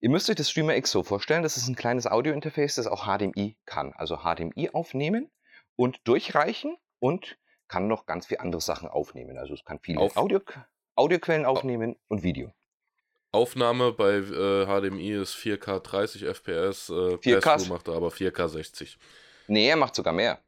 Ihr 0.00 0.10
müsst 0.10 0.30
euch 0.30 0.36
das 0.36 0.50
Streamer 0.50 0.76
X 0.76 0.92
so 0.92 1.02
vorstellen, 1.02 1.42
das 1.42 1.56
ist 1.56 1.66
ein 1.66 1.74
kleines 1.74 2.06
Audiointerface, 2.06 2.76
das 2.76 2.86
auch 2.86 3.06
HDMI 3.06 3.56
kann. 3.66 3.92
Also 3.94 4.18
HDMI 4.18 4.70
aufnehmen 4.72 5.32
und 5.74 5.98
durchreichen 6.04 6.76
und 7.00 7.36
kann 7.68 7.86
noch 7.86 8.06
ganz 8.06 8.26
viele 8.26 8.40
andere 8.40 8.60
Sachen 8.60 8.88
aufnehmen. 8.88 9.38
Also 9.38 9.54
es 9.54 9.64
kann 9.64 9.78
viele 9.80 10.00
Auf- 10.00 10.16
Audio, 10.16 10.40
Audioquellen 10.96 11.44
aufnehmen 11.46 11.96
und 12.08 12.22
Video. 12.22 12.52
Aufnahme 13.30 13.92
bei 13.92 14.14
äh, 14.16 14.64
HDMI 14.66 15.12
ist 15.12 15.34
4K 15.34 15.80
30 15.80 16.22
FPS. 16.24 16.88
Äh, 16.88 16.92
4K. 17.18 17.40
Pass-Through 17.40 17.68
macht 17.74 17.88
er 17.88 17.94
aber 17.94 18.08
4K 18.08 18.48
60. 18.48 18.98
Nee, 19.48 19.68
er 19.68 19.76
macht 19.76 19.94
sogar 19.94 20.12
mehr. 20.14 20.38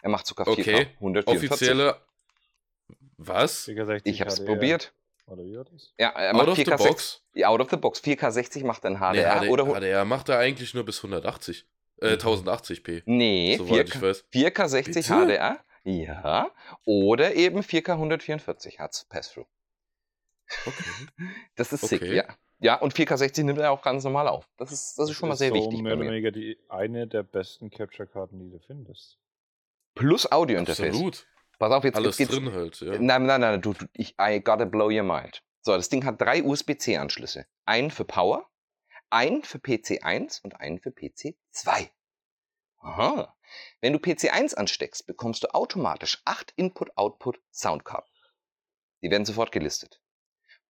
Er 0.00 0.08
macht 0.10 0.26
sogar 0.26 0.46
4K, 0.46 0.50
Okay, 0.52 0.86
144. 0.96 1.50
Offizielle. 1.52 1.96
Was? 3.18 3.64
60 3.66 4.00
Ich 4.12 4.20
habe 4.20 4.30
es 4.30 4.44
probiert. 4.44 4.92
Oder 5.26 5.44
wie 5.44 5.56
war 5.56 5.64
das? 5.64 5.92
Ja, 5.98 6.08
er 6.08 6.30
Out 6.30 6.36
macht 6.38 6.48
of 6.48 6.56
the 6.56 6.64
4K 6.64 6.76
box? 6.78 7.22
Ja, 7.34 7.48
out 7.48 7.60
of 7.60 7.70
the 7.70 7.76
box. 7.76 8.02
4K60 8.02 8.64
macht 8.64 8.84
dann 8.84 8.94
Nee, 8.94 8.98
HDR 9.22 9.40
HD, 9.42 9.48
oder 9.50 9.64
HDR 9.66 10.04
macht 10.04 10.28
er 10.30 10.38
eigentlich 10.38 10.74
nur 10.74 10.84
bis 10.84 10.96
180. 10.98 11.66
Äh, 12.00 12.14
1080p. 12.16 13.02
Nee, 13.06 13.56
Soweit 13.58 13.88
ich 13.88 13.94
4K, 13.94 14.02
weiß. 14.02 14.24
4K60 14.32 14.84
Bitte? 14.84 15.02
HDR. 15.02 15.64
Ja. 15.84 16.50
Oder 16.84 17.34
eben 17.34 17.60
4K 17.60 17.92
144 17.92 18.78
Hertz 18.78 19.04
Pass-Through. 19.04 19.46
Okay. 20.66 20.84
Das 21.56 21.72
ist 21.72 21.86
sick, 21.86 22.02
Okay. 22.02 22.16
ja. 22.16 22.24
Ja, 22.60 22.76
und 22.76 22.94
4K60 22.94 23.42
nimmt 23.42 23.58
er 23.58 23.72
auch 23.72 23.82
ganz 23.82 24.04
normal 24.04 24.28
auf. 24.28 24.48
Das 24.56 24.70
ist, 24.70 24.96
das 24.96 25.10
ist 25.10 25.16
schon 25.16 25.28
mal 25.28 25.34
sehr 25.34 25.48
so 25.48 25.56
wichtig 25.56 25.82
mehr 25.82 25.94
oder 25.94 26.06
weniger 26.06 26.30
die, 26.30 26.56
eine 26.68 27.08
der 27.08 27.24
besten 27.24 27.70
Capture-Karten, 27.70 28.38
die 28.38 28.50
du 28.50 28.60
findest. 28.60 29.18
Plus 29.96 30.30
Audio-Interface. 30.30 30.90
Absolut. 30.90 31.26
Pass 31.58 31.72
auf, 31.72 31.82
jetzt, 31.82 31.96
Alles 31.96 32.18
jetzt 32.18 32.32
drin 32.32 32.52
halt, 32.52 32.80
ja. 32.80 32.98
Nein, 33.00 33.26
nein, 33.26 33.40
nein, 33.40 33.60
du, 33.60 33.72
du, 33.72 33.86
ich, 33.92 34.14
I 34.20 34.40
gotta 34.40 34.64
blow 34.64 34.90
your 34.90 35.02
mind. 35.02 35.42
So, 35.60 35.72
das 35.72 35.88
Ding 35.88 36.04
hat 36.04 36.20
drei 36.20 36.42
USB-C-Anschlüsse. 36.44 37.46
Einen 37.64 37.90
für 37.90 38.04
Power, 38.04 38.48
einen 39.10 39.42
für 39.42 39.58
PC1 39.58 40.42
und 40.42 40.60
einen 40.60 40.78
für 40.78 40.90
PC2. 40.90 41.88
Aha. 42.82 43.34
Wenn 43.80 43.92
du 43.92 43.98
PC1 43.98 44.54
ansteckst, 44.54 45.06
bekommst 45.06 45.44
du 45.44 45.54
automatisch 45.54 46.20
acht 46.24 46.52
Input-Output-Soundkarten. 46.56 48.12
Die 49.02 49.10
werden 49.10 49.24
sofort 49.24 49.52
gelistet. 49.52 50.00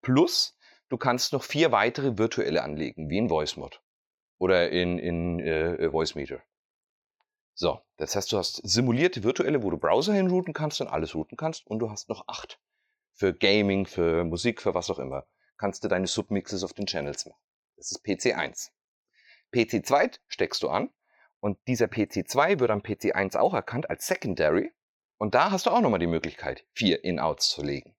Plus, 0.03 0.57
du 0.89 0.99
kannst 0.99 1.33
noch 1.33 1.43
vier 1.43 1.73
weitere 1.73 2.19
virtuelle 2.19 2.63
anlegen, 2.63 3.09
wie 3.09 3.19
in 3.19 3.31
VoiceMod 3.31 3.83
oder 4.39 4.71
in, 4.71 4.99
in 4.99 5.41
äh, 5.41 5.93
VoiceMeter. 5.93 6.43
So, 7.55 7.81
das 7.97 8.17
heißt, 8.17 8.33
du 8.33 8.39
hast 8.39 8.57
simulierte 8.65 9.23
virtuelle, 9.23 9.63
wo 9.63 9.71
du 9.71 9.79
Browser 9.79 10.15
hinrouten 10.15 10.55
kannst 10.55 10.81
und 10.81 10.89
alles 10.89 11.15
routen 11.15 11.37
kannst 11.37 11.67
und 11.67 11.79
du 11.79 11.91
hast 11.91 12.09
noch 12.09 12.27
acht. 12.29 12.61
Für 13.15 13.33
Gaming, 13.33 13.87
für 13.87 14.25
Musik, 14.25 14.61
für 14.61 14.75
was 14.75 14.91
auch 14.91 14.99
immer. 14.99 15.27
Kannst 15.57 15.85
du 15.85 15.89
deine 15.89 16.07
Submixes 16.07 16.65
auf 16.65 16.73
den 16.73 16.87
Channels 16.87 17.27
machen. 17.27 17.41
Das 17.77 17.91
ist 17.91 18.05
PC1. 18.05 18.71
PC2 19.53 20.19
steckst 20.29 20.63
du 20.63 20.69
an 20.69 20.91
und 21.43 21.59
dieser 21.67 21.87
PC2 21.87 22.61
wird 22.61 22.71
am 22.71 22.81
PC1 22.81 23.37
auch 23.37 23.53
erkannt 23.53 23.91
als 23.91 24.07
Secondary 24.07 24.73
und 25.19 25.35
da 25.35 25.51
hast 25.51 25.67
du 25.67 25.71
auch 25.71 25.81
nochmal 25.81 25.99
die 25.99 26.07
Möglichkeit, 26.07 26.65
vier 26.73 27.03
In-Outs 27.05 27.49
zu 27.49 27.63
legen. 27.63 27.97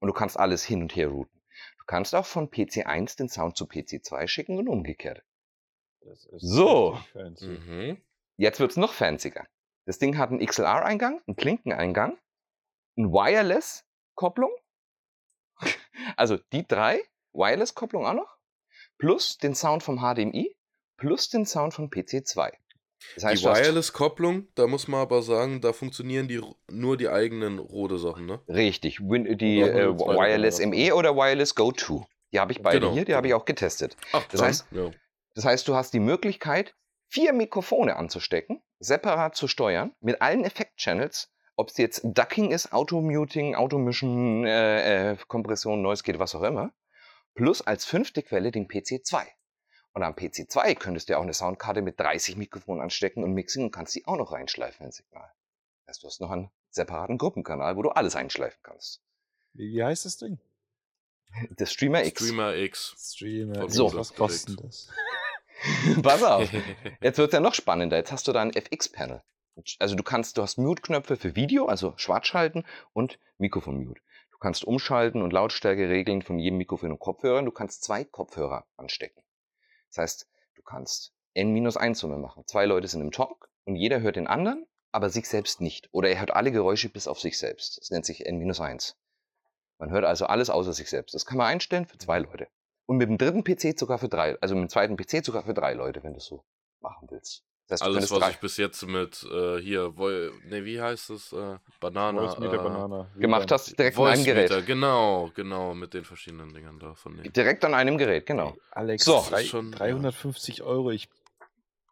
Und 0.00 0.08
du 0.08 0.12
kannst 0.12 0.38
alles 0.38 0.62
hin 0.62 0.82
und 0.82 0.94
her 0.94 1.08
routen. 1.08 1.42
Du 1.78 1.84
kannst 1.86 2.14
auch 2.14 2.26
von 2.26 2.50
PC1 2.50 3.16
den 3.16 3.30
Sound 3.30 3.56
zu 3.56 3.64
PC2 3.64 4.28
schicken 4.28 4.58
und 4.58 4.68
umgekehrt. 4.68 5.24
Das 6.00 6.26
ist 6.26 6.42
So. 6.42 7.00
Mhm. 7.14 8.02
Jetzt 8.36 8.60
wird's 8.60 8.76
noch 8.76 8.92
fancier. 8.92 9.46
Das 9.86 9.98
Ding 9.98 10.18
hat 10.18 10.30
einen 10.30 10.44
XLR-Eingang, 10.44 11.22
einen 11.26 11.36
Klinkeneingang, 11.36 12.18
eine 12.98 13.08
Wireless-Kopplung, 13.08 14.50
also 16.16 16.36
die 16.52 16.66
drei, 16.66 17.00
Wireless-Kopplung 17.32 18.04
auch 18.04 18.14
noch, 18.14 18.36
plus 18.98 19.38
den 19.38 19.54
Sound 19.54 19.82
vom 19.82 20.00
HDMI, 20.00 20.54
plus 20.96 21.28
den 21.28 21.46
Sound 21.46 21.74
von 21.74 21.90
PC2. 21.90 22.52
Das 23.14 23.24
heißt, 23.24 23.42
Die 23.42 23.46
Wireless-Kopplung, 23.46 24.48
da 24.54 24.66
muss 24.66 24.88
man 24.88 25.00
aber 25.00 25.22
sagen, 25.22 25.60
da 25.60 25.72
funktionieren 25.72 26.28
die 26.28 26.40
nur 26.70 26.96
die 26.96 27.08
eigenen 27.08 27.58
Rode-Sachen, 27.58 28.26
ne? 28.26 28.40
Richtig, 28.48 29.00
Win 29.00 29.36
die 29.38 29.60
äh, 29.60 29.88
Wireless. 29.96 30.58
ME 30.64 30.94
oder 30.94 31.14
Wireless 31.14 31.54
Go 31.54 31.72
2. 31.72 32.06
Die 32.32 32.40
habe 32.40 32.52
ich 32.52 32.62
beide 32.62 32.80
Genau, 32.80 32.92
hier, 32.92 33.04
die 33.04 33.14
habe 33.14 33.26
ich 33.26 33.30
genau. 33.32 33.42
auch 33.42 33.44
getestet. 33.44 33.96
Ach, 34.12 34.24
Das 34.28 34.40
dann, 34.40 34.50
heißt- 34.50 34.64
ja. 34.72 34.90
Das 35.34 35.44
heißt, 35.44 35.68
du 35.68 35.74
hast 35.74 35.92
die 35.92 36.00
Möglichkeit, 36.00 36.74
vier 37.08 37.32
Mikrofone 37.34 37.96
anzustecken, 37.96 38.62
separat 38.78 39.36
zu 39.36 39.46
steuern, 39.48 39.92
mit 40.00 40.22
allen 40.22 40.44
Effekt-Channels, 40.44 41.30
ob 41.56 41.68
es 41.68 41.76
jetzt 41.76 42.00
Ducking 42.02 42.50
ist, 42.50 42.72
Automuting, 42.72 43.54
Automischen, 43.54 44.44
äh, 44.46 45.12
äh, 45.12 45.16
Kompression, 45.28 45.82
Noise 45.82 46.02
Gate, 46.02 46.18
was 46.18 46.34
auch 46.34 46.42
immer, 46.42 46.72
plus 47.34 47.60
als 47.62 47.84
fünfte 47.84 48.22
Quelle 48.22 48.50
den 48.50 48.66
PC2. 48.66 49.22
Und 49.96 50.02
am 50.02 50.12
PC2 50.12 50.74
könntest 50.74 51.08
du 51.08 51.14
ja 51.14 51.18
auch 51.18 51.22
eine 51.22 51.32
Soundkarte 51.32 51.80
mit 51.80 51.98
30 51.98 52.36
Mikrofonen 52.36 52.82
anstecken 52.82 53.24
und 53.24 53.32
mixen 53.32 53.64
und 53.64 53.70
kannst 53.70 53.94
die 53.94 54.04
auch 54.04 54.18
noch 54.18 54.30
reinschleifen 54.30 54.84
ins 54.84 54.96
Signal. 54.96 55.32
Das 55.86 55.94
heißt, 55.94 56.02
du 56.02 56.06
hast 56.08 56.20
noch 56.20 56.30
einen 56.30 56.50
separaten 56.68 57.16
Gruppenkanal, 57.16 57.78
wo 57.78 57.82
du 57.82 57.88
alles 57.88 58.14
einschleifen 58.14 58.58
kannst. 58.62 59.00
Wie, 59.54 59.72
wie 59.72 59.82
heißt 59.82 60.04
das 60.04 60.18
Ding? 60.18 60.38
Der 61.58 61.64
Streamer 61.64 62.04
X. 62.04 62.22
Streamer 62.22 62.54
X. 62.56 62.94
Streamer. 62.98 63.70
So. 63.70 63.90
Was 63.94 64.14
kostet 64.14 64.62
das? 64.62 64.90
Pass 66.02 66.22
auf. 66.22 66.46
Jetzt 67.00 67.16
wird 67.16 67.28
es 67.28 67.32
ja 67.32 67.40
noch 67.40 67.54
spannender. 67.54 67.96
Jetzt 67.96 68.12
hast 68.12 68.28
du 68.28 68.34
da 68.34 68.42
ein 68.42 68.52
FX-Panel. 68.52 69.22
Also 69.78 69.94
du 69.94 70.02
kannst, 70.02 70.36
du 70.36 70.42
hast 70.42 70.58
Mute-Knöpfe 70.58 71.16
für 71.16 71.36
Video, 71.36 71.68
also 71.68 71.94
schwarz 71.96 72.26
schalten 72.26 72.66
und 72.92 73.18
Mikrofon-Mute. 73.38 74.02
Du 74.30 74.38
kannst 74.40 74.62
umschalten 74.66 75.22
und 75.22 75.32
Lautstärke 75.32 75.88
regeln 75.88 76.20
von 76.20 76.38
jedem 76.38 76.58
Mikrofon 76.58 76.92
und 76.92 76.98
Kopfhörern. 76.98 77.46
Du 77.46 77.50
kannst 77.50 77.82
zwei 77.82 78.04
Kopfhörer 78.04 78.66
anstecken. 78.76 79.22
Das 79.96 80.02
heißt, 80.02 80.28
du 80.56 80.62
kannst 80.62 81.14
N-1-Summe 81.34 82.18
machen. 82.18 82.44
Zwei 82.46 82.66
Leute 82.66 82.86
sind 82.86 83.00
im 83.00 83.12
Talk 83.12 83.48
und 83.64 83.76
jeder 83.76 84.00
hört 84.00 84.16
den 84.16 84.26
anderen, 84.26 84.66
aber 84.92 85.08
sich 85.08 85.26
selbst 85.26 85.62
nicht. 85.62 85.88
Oder 85.92 86.10
er 86.10 86.20
hört 86.20 86.32
alle 86.32 86.52
Geräusche 86.52 86.90
bis 86.90 87.08
auf 87.08 87.18
sich 87.18 87.38
selbst. 87.38 87.78
Das 87.80 87.90
nennt 87.90 88.04
sich 88.04 88.26
N-1. 88.26 88.94
Man 89.78 89.90
hört 89.90 90.04
also 90.04 90.26
alles 90.26 90.50
außer 90.50 90.74
sich 90.74 90.90
selbst. 90.90 91.14
Das 91.14 91.24
kann 91.24 91.38
man 91.38 91.46
einstellen 91.46 91.86
für 91.86 91.96
zwei 91.96 92.18
Leute. 92.18 92.48
Und 92.84 92.98
mit 92.98 93.08
dem 93.08 93.16
dritten 93.16 93.42
PC 93.42 93.78
sogar 93.78 93.98
für 93.98 94.08
drei, 94.08 94.38
also 94.40 94.54
mit 94.54 94.64
dem 94.64 94.68
zweiten 94.68 94.96
PC 94.96 95.24
sogar 95.24 95.44
für 95.44 95.54
drei 95.54 95.72
Leute, 95.72 96.02
wenn 96.02 96.12
du 96.12 96.18
es 96.18 96.26
so 96.26 96.44
machen 96.80 97.08
willst. 97.10 97.42
Das 97.68 97.80
heißt, 97.80 97.90
Alles, 97.90 98.10
was 98.12 98.18
drei 98.20 98.30
ich 98.30 98.38
bis 98.38 98.56
jetzt 98.58 98.86
mit 98.86 99.24
äh, 99.24 99.58
hier, 99.60 99.92
ne, 100.44 100.64
wie 100.64 100.80
heißt 100.80 101.10
es? 101.10 101.32
Äh, 101.32 101.56
Banana. 101.80 102.20
Voice 102.28 102.38
Meter 102.38 102.54
äh, 102.54 102.58
Banana. 102.58 103.10
Gemacht 103.16 103.50
hast, 103.50 103.76
direkt 103.76 103.98
an 103.98 104.06
einem 104.06 104.24
Gerät. 104.24 104.50
Meter, 104.50 104.62
genau, 104.62 105.30
genau, 105.34 105.74
mit 105.74 105.92
den 105.92 106.04
verschiedenen 106.04 106.54
Dingern 106.54 106.78
da 106.78 106.94
von 106.94 107.16
denen. 107.16 107.32
Direkt 107.32 107.64
an 107.64 107.74
einem 107.74 107.98
Gerät, 107.98 108.24
genau. 108.26 108.56
Alex, 108.70 109.04
So. 109.04 109.20
drei, 109.28 109.30
Das 109.30 109.40
ist 109.42 109.48
schon- 109.48 109.72
350 109.72 110.62
Euro. 110.62 110.92
Ich 110.92 111.08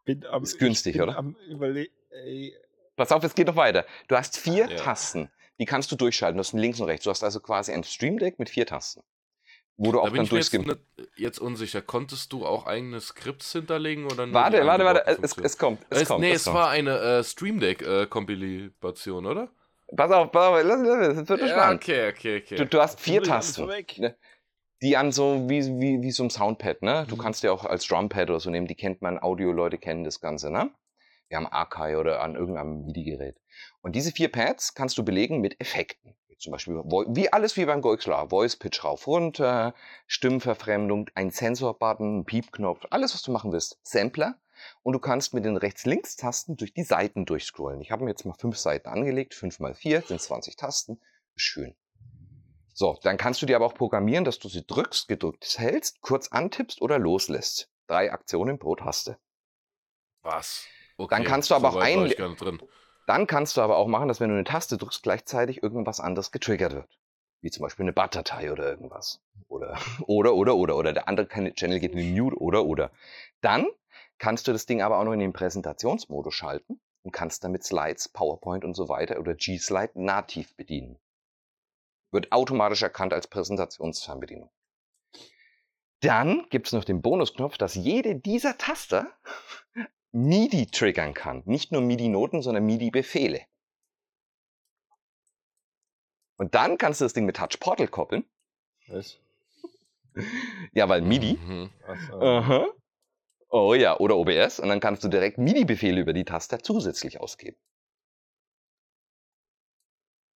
bin 0.04 0.24
am. 0.26 0.44
Ist 0.44 0.58
günstig, 0.58 1.00
oder? 1.00 1.16
Am 1.18 1.34
überle 1.48 1.88
ey, 2.10 2.54
Pass 2.96 3.10
auf, 3.10 3.24
es 3.24 3.34
geht 3.34 3.48
noch 3.48 3.56
weiter. 3.56 3.84
Du 4.06 4.14
hast 4.16 4.36
vier 4.38 4.68
Ja. 4.70 4.76
Tasten, 4.76 5.28
die 5.58 5.64
kannst 5.64 5.90
du 5.90 5.96
durchschalten. 5.96 6.36
Du 6.36 6.40
hast 6.40 6.52
einen 6.54 6.60
links 6.62 6.78
und 6.78 6.86
rechts. 6.86 7.02
Du 7.04 7.10
hast 7.10 7.24
also 7.24 7.40
quasi 7.40 7.72
ein 7.72 7.82
Stream 7.82 8.18
Deck 8.18 8.38
mit 8.38 8.48
vier 8.48 8.66
Tasten. 8.66 9.02
Wo 9.76 9.90
du 9.90 9.98
Da 9.98 10.04
auch 10.04 10.04
bin 10.06 10.16
dann 10.16 10.24
ich 10.26 10.32
mir 10.32 10.38
jetzt, 10.38 10.52
nicht, 10.52 10.78
jetzt 11.16 11.38
unsicher. 11.40 11.82
Konntest 11.82 12.32
du 12.32 12.46
auch 12.46 12.66
eigene 12.66 13.00
Skripts 13.00 13.50
hinterlegen 13.52 14.04
oder 14.06 14.32
Warte, 14.32 14.64
warte, 14.66 14.84
warte. 14.84 15.04
Es, 15.06 15.36
es 15.36 15.58
kommt. 15.58 15.84
Es, 15.90 16.02
Es, 16.02 16.08
kommt. 16.08 16.20
nee, 16.20 16.30
es 16.30 16.36
es 16.36 16.44
kommt. 16.44 16.56
war 16.56 16.68
eine 16.70 16.98
äh, 16.98 17.24
Stream 17.24 17.58
Deck-Kompilation, 17.60 19.26
oder? 19.26 19.48
Pass 19.96 20.10
auf, 20.12 20.30
pass 20.32 20.46
auf, 20.48 20.62
lass, 20.64 20.80
lass, 20.82 21.16
es 21.18 21.28
wird 21.28 21.40
ja, 21.40 21.48
spannend. 21.48 21.82
okay, 21.82 22.08
okay, 22.10 22.42
okay. 22.44 22.56
Du, 22.56 22.66
du 22.66 22.80
hast 22.80 23.00
vier 23.00 23.22
Tasten. 23.22 23.66
Ne? 23.66 24.16
Die 24.82 24.96
an 24.96 25.12
so 25.12 25.48
wie, 25.48 25.62
wie, 25.80 26.02
wie 26.02 26.10
so 26.10 26.24
ein 26.24 26.30
Soundpad, 26.30 26.82
ne? 26.82 27.06
Du 27.08 27.16
Mhm. 27.16 27.20
kannst 27.20 27.42
ja 27.42 27.52
auch 27.52 27.64
als 27.64 27.86
Drumpad 27.86 28.28
oder 28.30 28.40
so 28.40 28.50
nehmen, 28.50 28.66
die 28.66 28.74
kennt 28.74 29.02
man, 29.02 29.18
Audio-Leute 29.18 29.78
kennen 29.78 30.04
das 30.04 30.20
Ganze, 30.20 30.50
ne? 30.50 30.70
Wir 31.28 31.38
haben 31.38 31.46
Archive 31.46 31.98
oder 31.98 32.22
an 32.22 32.34
irgendeinem 32.34 32.84
MIDI-Gerät. 32.86 33.36
Und 33.82 33.96
diese 33.96 34.12
vier 34.12 34.28
Pads 34.30 34.74
kannst 34.74 34.98
du 34.98 35.04
belegen 35.04 35.40
mit 35.40 35.60
Effekten. 35.60 36.14
Zum 36.38 36.52
Beispiel, 36.52 36.74
wie 36.74 37.32
alles 37.32 37.56
wie 37.56 37.64
beim 37.64 37.80
GoXLR. 37.80 38.28
Voice 38.30 38.56
Pitch 38.56 38.84
rauf, 38.84 39.06
runter, 39.06 39.74
Stimmverfremdung, 40.06 41.08
ein 41.14 41.30
Sensor-Button, 41.30 42.20
ein 42.20 42.24
Piepknopf, 42.24 42.84
alles, 42.90 43.14
was 43.14 43.22
du 43.22 43.32
machen 43.32 43.52
willst. 43.52 43.78
Sampler. 43.82 44.36
Und 44.82 44.92
du 44.94 44.98
kannst 44.98 45.34
mit 45.34 45.44
den 45.44 45.56
Rechts-Links-Tasten 45.56 46.56
durch 46.56 46.72
die 46.72 46.84
Seiten 46.84 47.26
durchscrollen. 47.26 47.80
Ich 47.80 47.90
habe 47.90 48.04
mir 48.04 48.10
jetzt 48.10 48.24
mal 48.24 48.34
fünf 48.34 48.56
Seiten 48.56 48.88
angelegt. 48.88 49.34
Fünf 49.34 49.58
mal 49.60 49.74
vier 49.74 50.02
sind 50.02 50.20
20 50.20 50.56
Tasten. 50.56 51.00
Schön. 51.36 51.74
So, 52.72 52.98
dann 53.02 53.16
kannst 53.16 53.42
du 53.42 53.46
dir 53.46 53.56
aber 53.56 53.66
auch 53.66 53.74
programmieren, 53.74 54.24
dass 54.24 54.38
du 54.38 54.48
sie 54.48 54.64
drückst, 54.66 55.06
gedrückt 55.08 55.58
hältst, 55.58 56.00
kurz 56.00 56.28
antippst 56.28 56.80
oder 56.82 56.98
loslässt. 56.98 57.68
Drei 57.86 58.12
Aktionen 58.12 58.58
pro 58.58 58.74
Taste. 58.74 59.18
Was? 60.22 60.66
Okay, 60.96 61.14
Dann 61.14 61.24
kannst 61.24 61.50
du 61.50 61.54
aber 61.54 61.72
so 61.72 61.78
auch 61.78 61.82
ein- 61.82 62.12
Dann 63.06 63.26
kannst 63.26 63.56
du 63.56 63.60
aber 63.60 63.76
auch 63.76 63.86
machen, 63.86 64.08
dass 64.08 64.20
wenn 64.20 64.30
du 64.30 64.34
eine 64.34 64.44
Taste 64.44 64.78
drückst, 64.78 65.02
gleichzeitig 65.02 65.62
irgendwas 65.62 66.00
anderes 66.00 66.32
getriggert 66.32 66.72
wird. 66.72 66.98
Wie 67.40 67.50
zum 67.50 67.62
Beispiel 67.62 67.84
eine 67.84 67.92
BAT-Datei 67.92 68.50
oder 68.50 68.64
irgendwas. 68.66 69.20
Oder, 69.48 69.78
oder, 70.06 70.34
oder, 70.34 70.56
oder, 70.56 70.76
oder 70.76 70.92
der 70.92 71.08
andere 71.08 71.28
Channel 71.28 71.80
geht 71.80 71.92
in 71.92 71.98
den 71.98 72.14
Mute 72.14 72.40
oder, 72.40 72.64
oder. 72.64 72.90
Dann 73.40 73.66
kannst 74.18 74.48
du 74.48 74.52
das 74.52 74.66
Ding 74.66 74.80
aber 74.80 74.98
auch 74.98 75.04
noch 75.04 75.12
in 75.12 75.20
den 75.20 75.32
Präsentationsmodus 75.32 76.34
schalten 76.34 76.80
und 77.02 77.12
kannst 77.12 77.44
damit 77.44 77.64
Slides, 77.64 78.08
PowerPoint 78.08 78.64
und 78.64 78.74
so 78.74 78.88
weiter 78.88 79.20
oder 79.20 79.34
G-Slide 79.34 79.92
nativ 79.94 80.56
bedienen. 80.56 80.98
Wird 82.10 82.32
automatisch 82.32 82.82
erkannt 82.82 83.12
als 83.12 83.26
Präsentationsfernbedienung. 83.26 84.50
Dann 86.00 86.46
gibt 86.50 86.68
es 86.68 86.72
noch 86.72 86.84
den 86.84 87.02
Bonusknopf, 87.02 87.58
dass 87.58 87.74
jede 87.74 88.14
dieser 88.16 88.56
Taster 88.56 89.12
MIDI 90.14 90.66
triggern 90.66 91.12
kann. 91.12 91.42
Nicht 91.44 91.72
nur 91.72 91.80
MIDI-Noten, 91.82 92.40
sondern 92.40 92.64
MIDI-Befehle. 92.64 93.42
Und 96.36 96.54
dann 96.54 96.78
kannst 96.78 97.00
du 97.00 97.04
das 97.04 97.14
Ding 97.14 97.24
mit 97.24 97.36
Touch 97.36 97.58
Portal 97.58 97.88
koppeln. 97.88 98.24
Was? 98.86 99.18
Ja, 100.72 100.88
weil 100.88 101.02
MIDI. 101.02 101.34
Mhm. 101.34 101.70
Achso. 101.86 102.20
Aha. 102.20 102.68
Oh 103.48 103.74
ja, 103.74 103.98
oder 103.98 104.16
OBS. 104.16 104.60
Und 104.60 104.68
dann 104.68 104.78
kannst 104.78 105.02
du 105.02 105.08
direkt 105.08 105.38
MIDI-Befehle 105.38 106.00
über 106.00 106.12
die 106.12 106.24
Taster 106.24 106.62
zusätzlich 106.62 107.20
ausgeben. 107.20 107.56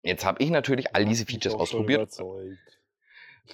Jetzt 0.01 0.25
habe 0.25 0.41
ich 0.43 0.49
natürlich 0.49 0.95
all 0.95 1.05
diese 1.05 1.25
Features 1.25 1.53
ausprobiert. 1.53 2.17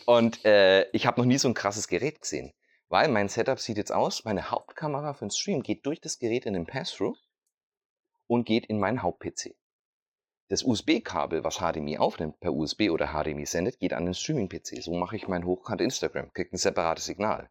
Und 0.05 0.45
äh, 0.45 0.89
ich 0.91 1.05
habe 1.05 1.19
noch 1.19 1.25
nie 1.25 1.37
so 1.37 1.49
ein 1.49 1.53
krasses 1.53 1.89
Gerät 1.89 2.21
gesehen. 2.21 2.53
Weil 2.93 3.07
mein 3.07 3.27
Setup 3.27 3.59
sieht 3.59 3.77
jetzt 3.77 3.91
aus, 3.91 4.23
meine 4.23 4.51
Hauptkamera 4.51 5.15
für 5.15 5.25
den 5.25 5.31
Stream 5.31 5.63
geht 5.63 5.83
durch 5.87 5.99
das 5.99 6.19
Gerät 6.19 6.45
in 6.45 6.53
den 6.53 6.67
Pass-Through 6.67 7.17
und 8.27 8.45
geht 8.45 8.67
in 8.67 8.79
meinen 8.79 9.01
Haupt-PC. 9.01 9.55
Das 10.49 10.61
USB-Kabel, 10.61 11.43
was 11.43 11.57
HDMI 11.57 11.97
aufnimmt, 11.97 12.39
per 12.39 12.53
USB 12.53 12.91
oder 12.91 13.07
HDMI 13.07 13.47
sendet, 13.47 13.79
geht 13.79 13.93
an 13.93 14.05
den 14.05 14.13
Streaming-PC. 14.13 14.83
So 14.83 14.93
mache 14.93 15.15
ich 15.15 15.27
mein 15.27 15.43
Hochkant 15.43 15.81
Instagram, 15.81 16.31
kriegt 16.33 16.53
ein 16.53 16.57
separates 16.57 17.05
Signal. 17.05 17.49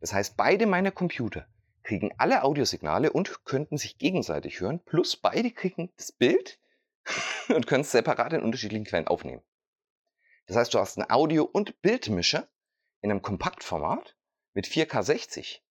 Das 0.00 0.12
heißt, 0.12 0.36
beide 0.36 0.66
meine 0.66 0.90
Computer 0.90 1.46
kriegen 1.84 2.10
alle 2.18 2.42
Audiosignale 2.42 3.12
und 3.12 3.44
könnten 3.44 3.78
sich 3.78 3.96
gegenseitig 3.96 4.58
hören, 4.58 4.80
plus 4.80 5.16
beide 5.16 5.52
kriegen 5.52 5.92
das 5.98 6.10
Bild 6.10 6.58
und 7.48 7.68
können 7.68 7.82
es 7.82 7.92
separat 7.92 8.32
in 8.32 8.42
unterschiedlichen 8.42 8.86
Quellen 8.86 9.06
aufnehmen. 9.06 9.44
Das 10.46 10.56
heißt, 10.56 10.74
du 10.74 10.80
hast 10.80 10.98
einen 10.98 11.12
Audio- 11.12 11.44
und 11.44 11.80
Bildmischer 11.80 12.48
in 13.02 13.12
einem 13.12 13.22
Kompaktformat 13.22 14.16
mit 14.54 14.66
4K 14.66 15.02
60. 15.02 15.62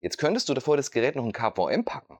Jetzt 0.00 0.18
könntest 0.18 0.48
du 0.48 0.54
davor 0.54 0.76
das 0.76 0.90
Gerät 0.90 1.16
noch 1.16 1.24
ein 1.24 1.32
KVM 1.32 1.84
packen. 1.84 2.18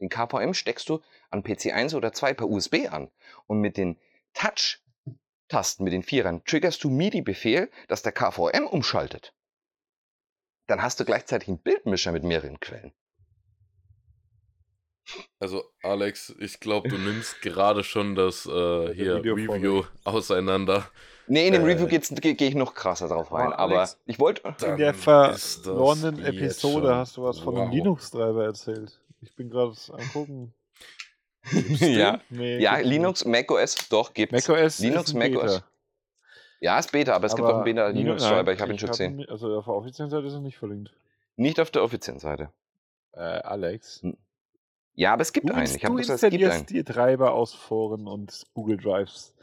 Den 0.00 0.08
KVM 0.08 0.52
steckst 0.52 0.88
du 0.88 1.00
an 1.30 1.42
PC 1.42 1.72
1 1.72 1.94
oder 1.94 2.12
2 2.12 2.34
per 2.34 2.48
USB 2.48 2.88
an. 2.90 3.10
Und 3.46 3.60
mit 3.60 3.76
den 3.76 3.98
Touch-Tasten, 4.34 5.84
mit 5.84 5.92
den 5.92 6.02
Vierern, 6.02 6.44
triggerst 6.44 6.82
du 6.82 6.90
MIDI-Befehl, 6.90 7.70
dass 7.88 8.02
der 8.02 8.12
KVM 8.12 8.66
umschaltet. 8.66 9.32
Dann 10.66 10.82
hast 10.82 11.00
du 11.00 11.04
gleichzeitig 11.04 11.48
einen 11.48 11.62
Bildmischer 11.62 12.12
mit 12.12 12.24
mehreren 12.24 12.60
Quellen. 12.60 12.92
Also, 15.38 15.64
Alex, 15.82 16.34
ich 16.38 16.60
glaube, 16.60 16.88
du 16.88 16.98
nimmst 16.98 17.42
gerade 17.42 17.84
schon 17.84 18.14
das 18.14 18.46
äh, 18.46 18.94
hier 18.94 19.16
Video 19.16 19.34
Review 19.34 19.84
auseinander. 20.04 20.90
Nee, 21.32 21.46
in 21.46 21.54
dem 21.54 21.62
Äh, 21.66 21.72
Review 21.72 21.86
gehe 21.86 22.34
geh 22.34 22.46
ich 22.46 22.54
noch 22.54 22.74
krasser 22.74 23.08
drauf 23.08 23.32
rein. 23.32 23.46
Aber 23.54 23.58
Aber 23.58 23.78
Alex, 23.78 23.96
ich 24.04 24.18
wollte. 24.18 24.42
In 24.66 24.76
der 24.76 24.92
verlorenen 24.92 26.22
Episode 26.22 26.94
hast 26.94 27.16
du 27.16 27.22
was 27.22 27.38
von 27.38 27.56
einem 27.56 27.68
wow. 27.68 27.74
Linux-Treiber 27.74 28.44
erzählt. 28.44 29.00
Ich 29.22 29.34
bin 29.34 29.48
gerade 29.48 29.74
am 29.92 30.12
gucken. 30.12 30.52
ja, 31.80 32.20
Nee, 32.28 32.58
ja, 32.58 32.76
Linux, 32.78 33.24
macOS, 33.24 33.88
doch, 33.88 34.12
gibt's. 34.12 34.46
macOS 34.46 34.78
Linux, 34.80 35.08
ist 35.08 35.14
ein 35.14 35.18
macOS. 35.18 35.54
Beta. 35.54 35.64
Ja, 36.60 36.78
ist 36.78 36.92
Beta, 36.92 37.14
aber 37.14 37.26
es 37.26 37.34
gibt 37.34 37.48
auch 37.48 37.54
einen 37.54 37.64
Beta 37.64 37.86
Linux- 37.88 37.96
Linux-Treiber, 38.22 38.52
ich 38.52 38.60
habe 38.60 38.72
ihn 38.72 38.78
schon 38.78 38.88
hab 38.90 38.92
gesehen. 38.92 39.18
ihn- 39.20 39.28
Also 39.30 39.56
auf 39.56 39.64
der 39.64 39.74
offiziellen 39.74 40.10
Seite 40.10 40.26
ist 40.26 40.34
er 40.34 40.40
nicht 40.40 40.58
verlinkt. 40.58 40.92
Nicht 41.36 41.58
auf 41.58 41.70
der 41.70 41.82
offiziellen 41.82 42.20
Seite. 42.20 42.50
Äh, 43.14 43.20
Alex. 43.20 44.02
Ja, 44.94 45.12
aber 45.14 45.22
es 45.22 45.32
gibt 45.32 45.48
Du, 45.48 45.54
einen. 45.54 45.74
Ich 45.74 45.84
habe 45.84 45.94
du 45.94 46.00
gesagt, 46.00 46.22
es 46.22 46.30
gibt 46.30 46.34
einen. 46.44 46.52
installierst 46.52 46.70
dir 46.70 46.84
Treiber 46.84 47.32
aus 47.32 47.54
Foren 47.54 48.06
und 48.06 48.44
Google 48.54 48.76
Drives 48.76 49.34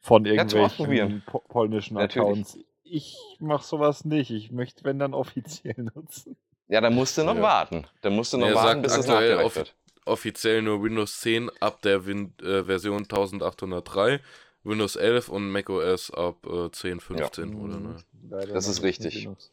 von 0.00 0.24
Ja, 0.24 0.32
irgendwelchen 0.32 1.22
po 1.26 1.40
polnischen 1.40 1.94
Natürlich. 1.94 2.28
Accounts. 2.28 2.58
Ich 2.84 3.16
mache 3.40 3.64
sowas 3.64 4.04
nicht. 4.04 4.30
Ich 4.30 4.50
möchte, 4.52 4.84
wenn 4.84 4.98
dann 4.98 5.14
offiziell 5.14 5.74
nutzen. 5.94 6.36
Ja, 6.68 6.80
dann 6.80 6.94
musst 6.94 7.18
du 7.18 7.24
noch 7.24 7.34
Ja. 7.36 7.42
warten. 7.42 7.86
Dann 8.02 8.14
musst 8.14 8.32
du 8.32 8.38
noch 8.38 8.48
er 8.48 8.54
warten, 8.54 8.82
sagt 8.82 8.82
bis 8.82 8.96
es 8.96 9.06
nachgereicht 9.06 9.56
wird. 9.56 9.74
Offiziell 10.04 10.62
nur 10.62 10.82
Windows 10.82 11.20
10 11.20 11.50
ab 11.60 11.80
der 11.82 12.06
Win 12.06 12.34
äh, 12.42 12.64
Version 12.64 13.02
1803, 13.02 14.20
Windows 14.64 14.96
11 14.96 15.28
und 15.28 15.50
macOS 15.50 16.10
ab 16.10 16.44
äh, 16.46 16.70
10, 16.70 17.00
15 17.00 17.54
oder 17.54 17.78
ne? 17.78 17.96
leider 18.28 18.54
Das 18.54 18.66
ist 18.66 18.82
richtig. 18.82 19.14
Linux. 19.14 19.52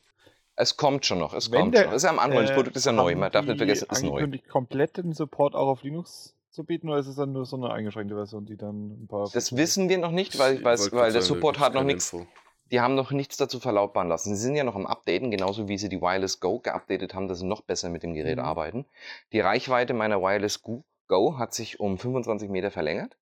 Es 0.61 0.75
kommt 0.75 1.05
schon 1.05 1.19
noch, 1.19 1.33
es 1.33 1.51
Wenn 1.51 1.61
kommt 1.61 1.73
der- 1.75 1.81
schon. 1.83 1.89
noch. 1.91 1.95
Ist 1.95 2.03
ja 2.03 2.09
am 2.09 2.19
Anfang, 2.19 2.41
das 2.41 2.51
Äh, 2.51 2.55
Produkt 2.55 2.75
ist 2.75 2.85
ja 2.85 2.91
neu. 2.91 3.15
Man 3.15 3.31
darf 3.31 3.45
nicht 3.45 3.53
die 3.53 3.57
vergessen, 3.59 3.87
es 3.89 3.97
ist 3.99 4.03
neu. 4.03 4.09
angekündigt, 4.09 4.49
komplett 4.49 4.97
den 4.97 5.13
Support 5.13 5.55
auch 5.55 5.67
auf 5.69 5.83
Linux 5.83 6.35
zu 6.49 6.65
bieten 6.65 6.89
oder 6.89 6.99
ist 6.99 7.07
es 7.07 7.15
dann 7.15 7.31
nur 7.31 7.45
so 7.45 7.55
eine 7.55 7.71
eingeschränkte 7.71 8.13
Version, 8.15 8.45
die 8.45 8.57
dann 8.57 9.03
ein 9.03 9.07
paar. 9.07 9.29
Das 9.33 9.55
wissen 9.55 9.87
wir 9.87 9.97
noch 9.99 10.11
nicht, 10.11 10.37
weil, 10.37 10.55
Ich 10.57 10.63
weil, 10.65 11.11
der 11.13 11.21
Support 11.21 11.59
hat 11.59 11.75
noch 11.75 11.83
nichts. 11.83 12.11
Info. 12.11 12.27
Die 12.71 12.81
haben 12.81 12.93
noch 12.95 13.11
nichts 13.11 13.37
dazu 13.37 13.59
verlautbaren 13.59 14.09
lassen. 14.09 14.35
Sie 14.35 14.41
sind 14.43 14.55
ja 14.55 14.63
noch 14.65 14.75
am 14.75 14.85
Updaten, 14.85 15.31
genauso 15.31 15.67
wie 15.69 15.77
sie 15.77 15.87
die 15.89 16.01
Wireless 16.01 16.39
Go 16.41 16.59
geupdatet 16.59 17.13
haben, 17.15 17.27
dass 17.29 17.39
sie 17.39 17.45
noch 17.47 17.61
besser 17.61 17.89
mit 17.89 18.03
dem 18.03 18.13
Gerät 18.13 18.37
Mhm. 18.37 18.43
arbeiten. 18.43 18.85
Die 19.31 19.39
Reichweite 19.39 19.93
meiner 19.93 20.21
Wireless 20.21 20.61
Go, 20.61 20.83
Go 21.07 21.37
hat 21.39 21.53
sich 21.53 21.79
um 21.79 21.97
25 21.97 22.49
Meter 22.49 22.69
verlängert, 22.69 23.17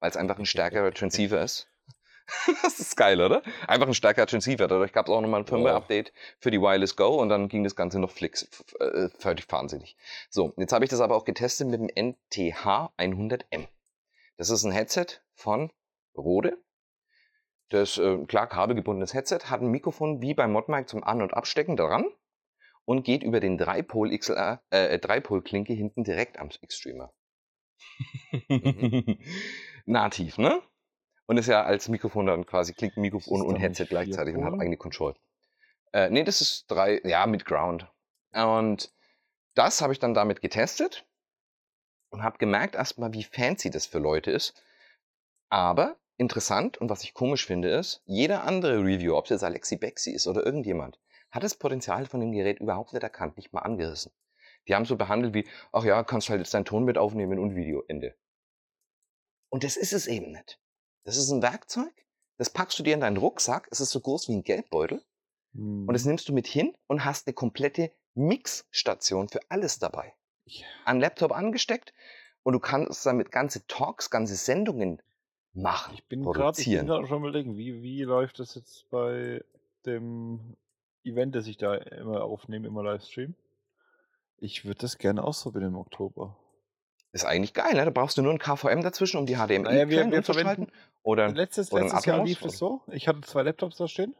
weil 0.00 0.10
es 0.10 0.16
einfach 0.16 0.38
ein 0.38 0.44
stärkerer 0.46 0.92
Transceiver 0.92 1.40
ist. 1.40 1.68
das 2.62 2.80
ist 2.80 2.96
geil, 2.96 3.20
oder? 3.20 3.42
Einfach 3.68 3.86
ein 3.86 3.94
stärkerer 3.94 4.26
Transceiver. 4.26 4.66
Dadurch 4.66 4.92
gab 4.92 5.06
es 5.06 5.12
auch 5.12 5.20
nochmal 5.20 5.40
ein 5.40 5.46
Firmware-Update 5.46 6.12
für 6.38 6.50
die 6.50 6.60
Wireless 6.60 6.96
Go 6.96 7.20
und 7.20 7.28
dann 7.28 7.48
ging 7.48 7.62
das 7.64 7.76
Ganze 7.76 7.98
noch 7.98 8.10
flix. 8.10 8.48
äh, 8.80 9.08
Völlig 9.18 9.50
wahnsinnig. 9.50 9.96
So, 10.28 10.52
jetzt 10.56 10.72
habe 10.72 10.84
ich 10.84 10.90
das 10.90 11.00
aber 11.00 11.16
auch 11.16 11.24
getestet 11.24 11.68
mit 11.68 11.80
dem 11.80 11.88
NTH 11.88 12.92
100M. 12.98 13.68
Das 14.36 14.50
ist 14.50 14.64
ein 14.64 14.72
Headset 14.72 15.06
von 15.34 15.70
Rode. 16.16 16.58
Das 17.68 17.98
äh, 17.98 18.18
klar 18.26 18.48
kabelgebundenes 18.48 19.14
Headset 19.14 19.40
hat 19.46 19.60
ein 19.60 19.68
Mikrofon 19.68 20.20
wie 20.20 20.34
beim 20.34 20.52
Modmic 20.52 20.88
zum 20.88 21.02
An- 21.04 21.22
und 21.22 21.34
Abstecken 21.34 21.76
dran 21.76 22.06
und 22.84 23.04
geht 23.04 23.22
über 23.22 23.40
den 23.40 23.58
Dreipol 23.58 24.16
XLR, 24.16 24.62
äh, 24.70 24.98
Dreipol-Klinke 24.98 25.72
hinten 25.72 26.04
direkt 26.04 26.38
am 26.38 26.48
Xstreamer. 26.48 27.12
Mhm. 28.48 29.18
Nativ, 29.84 30.38
ne? 30.38 30.62
Und 31.26 31.38
ist 31.38 31.48
ja 31.48 31.64
als 31.64 31.88
Mikrofon 31.88 32.26
dann 32.26 32.46
quasi 32.46 32.72
Klinkenmikrofon 32.72 33.40
Ist 33.40 33.44
das 33.44 33.52
und 33.52 33.60
Headset 33.60 33.86
gleichzeitig 33.86 34.36
und 34.36 34.44
hat 34.44 34.54
eigene 34.54 34.76
Control. 34.76 35.14
Äh, 35.92 36.10
nee, 36.10 36.24
das 36.24 36.40
ist 36.40 36.70
drei, 36.70 37.00
ja, 37.04 37.26
mit 37.26 37.44
Ground. 37.44 37.90
Und 38.32 38.92
das 39.54 39.80
habe 39.80 39.92
ich 39.92 39.98
dann 39.98 40.14
damit 40.14 40.40
getestet 40.40 41.06
und 42.10 42.22
habe 42.22 42.38
gemerkt 42.38 42.74
erstmal, 42.74 43.12
wie 43.12 43.24
fancy 43.24 43.70
das 43.70 43.86
für 43.86 43.98
Leute 43.98 44.30
ist. 44.30 44.62
Aber 45.48 45.96
interessant 46.16 46.78
und 46.78 46.90
was 46.90 47.02
ich 47.02 47.14
komisch 47.14 47.46
finde 47.46 47.70
ist, 47.70 48.02
jeder 48.04 48.44
andere 48.44 48.78
Review, 48.78 49.16
ob 49.16 49.24
es 49.24 49.30
jetzt 49.30 49.44
Alexi 49.44 49.76
Bexi 49.76 50.12
ist 50.12 50.26
oder 50.26 50.44
irgendjemand, 50.44 50.98
hat 51.30 51.42
das 51.42 51.56
Potenzial 51.56 52.06
von 52.06 52.20
dem 52.20 52.32
Gerät 52.32 52.60
überhaupt 52.60 52.92
nicht 52.92 53.02
erkannt, 53.02 53.36
nicht 53.36 53.52
mal 53.52 53.60
angerissen. 53.60 54.12
Die 54.68 54.74
haben 54.74 54.84
so 54.84 54.96
behandelt 54.96 55.34
wie, 55.34 55.46
ach 55.72 55.84
ja, 55.84 56.02
kannst 56.02 56.28
halt 56.28 56.40
jetzt 56.40 56.54
deinen 56.54 56.64
Ton 56.64 56.84
mit 56.84 56.98
aufnehmen 56.98 57.38
und 57.38 57.54
Video, 57.54 57.84
Ende. 57.88 58.14
Und 59.48 59.64
das 59.64 59.76
ist 59.76 59.92
es 59.92 60.06
eben 60.06 60.32
nicht. 60.32 60.58
Das 61.06 61.16
ist 61.16 61.30
ein 61.30 61.40
Werkzeug, 61.40 61.94
das 62.36 62.50
packst 62.50 62.78
du 62.78 62.82
dir 62.82 62.94
in 62.94 63.00
deinen 63.00 63.16
Rucksack, 63.16 63.68
es 63.70 63.80
ist 63.80 63.90
so 63.90 64.00
groß 64.00 64.28
wie 64.28 64.34
ein 64.34 64.42
Geldbeutel 64.42 65.02
Hm. 65.54 65.86
und 65.86 65.94
das 65.94 66.04
nimmst 66.04 66.28
du 66.28 66.32
mit 66.32 66.46
hin 66.46 66.76
und 66.88 67.04
hast 67.04 67.26
eine 67.26 67.34
komplette 67.34 67.92
Mixstation 68.14 69.28
für 69.28 69.40
alles 69.48 69.78
dabei. 69.78 70.14
Ja. 70.44 70.66
An 70.84 71.00
Laptop 71.00 71.32
angesteckt 71.32 71.94
und 72.42 72.52
du 72.54 72.58
kannst 72.58 73.06
damit 73.06 73.30
ganze 73.30 73.66
Talks, 73.68 74.10
ganze 74.10 74.34
Sendungen 74.34 75.00
machen, 75.52 75.94
Ich 75.94 76.04
bin 76.06 76.22
gerade 76.22 76.60
schon 77.06 77.18
überlegen, 77.18 77.56
wie, 77.56 77.82
wie 77.82 78.02
läuft 78.02 78.40
das 78.40 78.56
jetzt 78.56 78.90
bei 78.90 79.42
dem 79.86 80.56
Event, 81.04 81.34
das 81.34 81.46
ich 81.46 81.56
da 81.56 81.74
immer 81.76 82.24
aufnehme, 82.24 82.66
immer 82.66 82.82
Livestream? 82.82 83.34
Ich 84.38 84.64
würde 84.64 84.80
das 84.80 84.98
gerne 84.98 85.24
ausprobieren 85.24 85.68
im 85.68 85.76
Oktober. 85.76 86.36
Ist 87.12 87.24
eigentlich 87.24 87.54
geil, 87.54 87.74
ne? 87.74 87.84
Da 87.84 87.90
brauchst 87.90 88.18
du 88.18 88.22
nur 88.22 88.32
ein 88.32 88.38
KVM 88.38 88.82
dazwischen, 88.82 89.16
um 89.18 89.26
die 89.26 89.36
HDMI 89.36 89.58
Naja, 89.60 89.88
wir- 89.88 90.10
wir 90.10 90.22
verwenden- 90.22 90.68
Oder 91.02 91.28
Letztes, 91.28 91.72
oder 91.72 91.82
letztes 91.84 92.04
Jahr 92.04 92.24
lief 92.24 92.42
es 92.44 92.58
so, 92.58 92.82
ich 92.88 93.06
hatte 93.08 93.20
zwei 93.22 93.42
Laptops 93.42 93.76
da 93.76 93.86
stehen, 93.88 94.14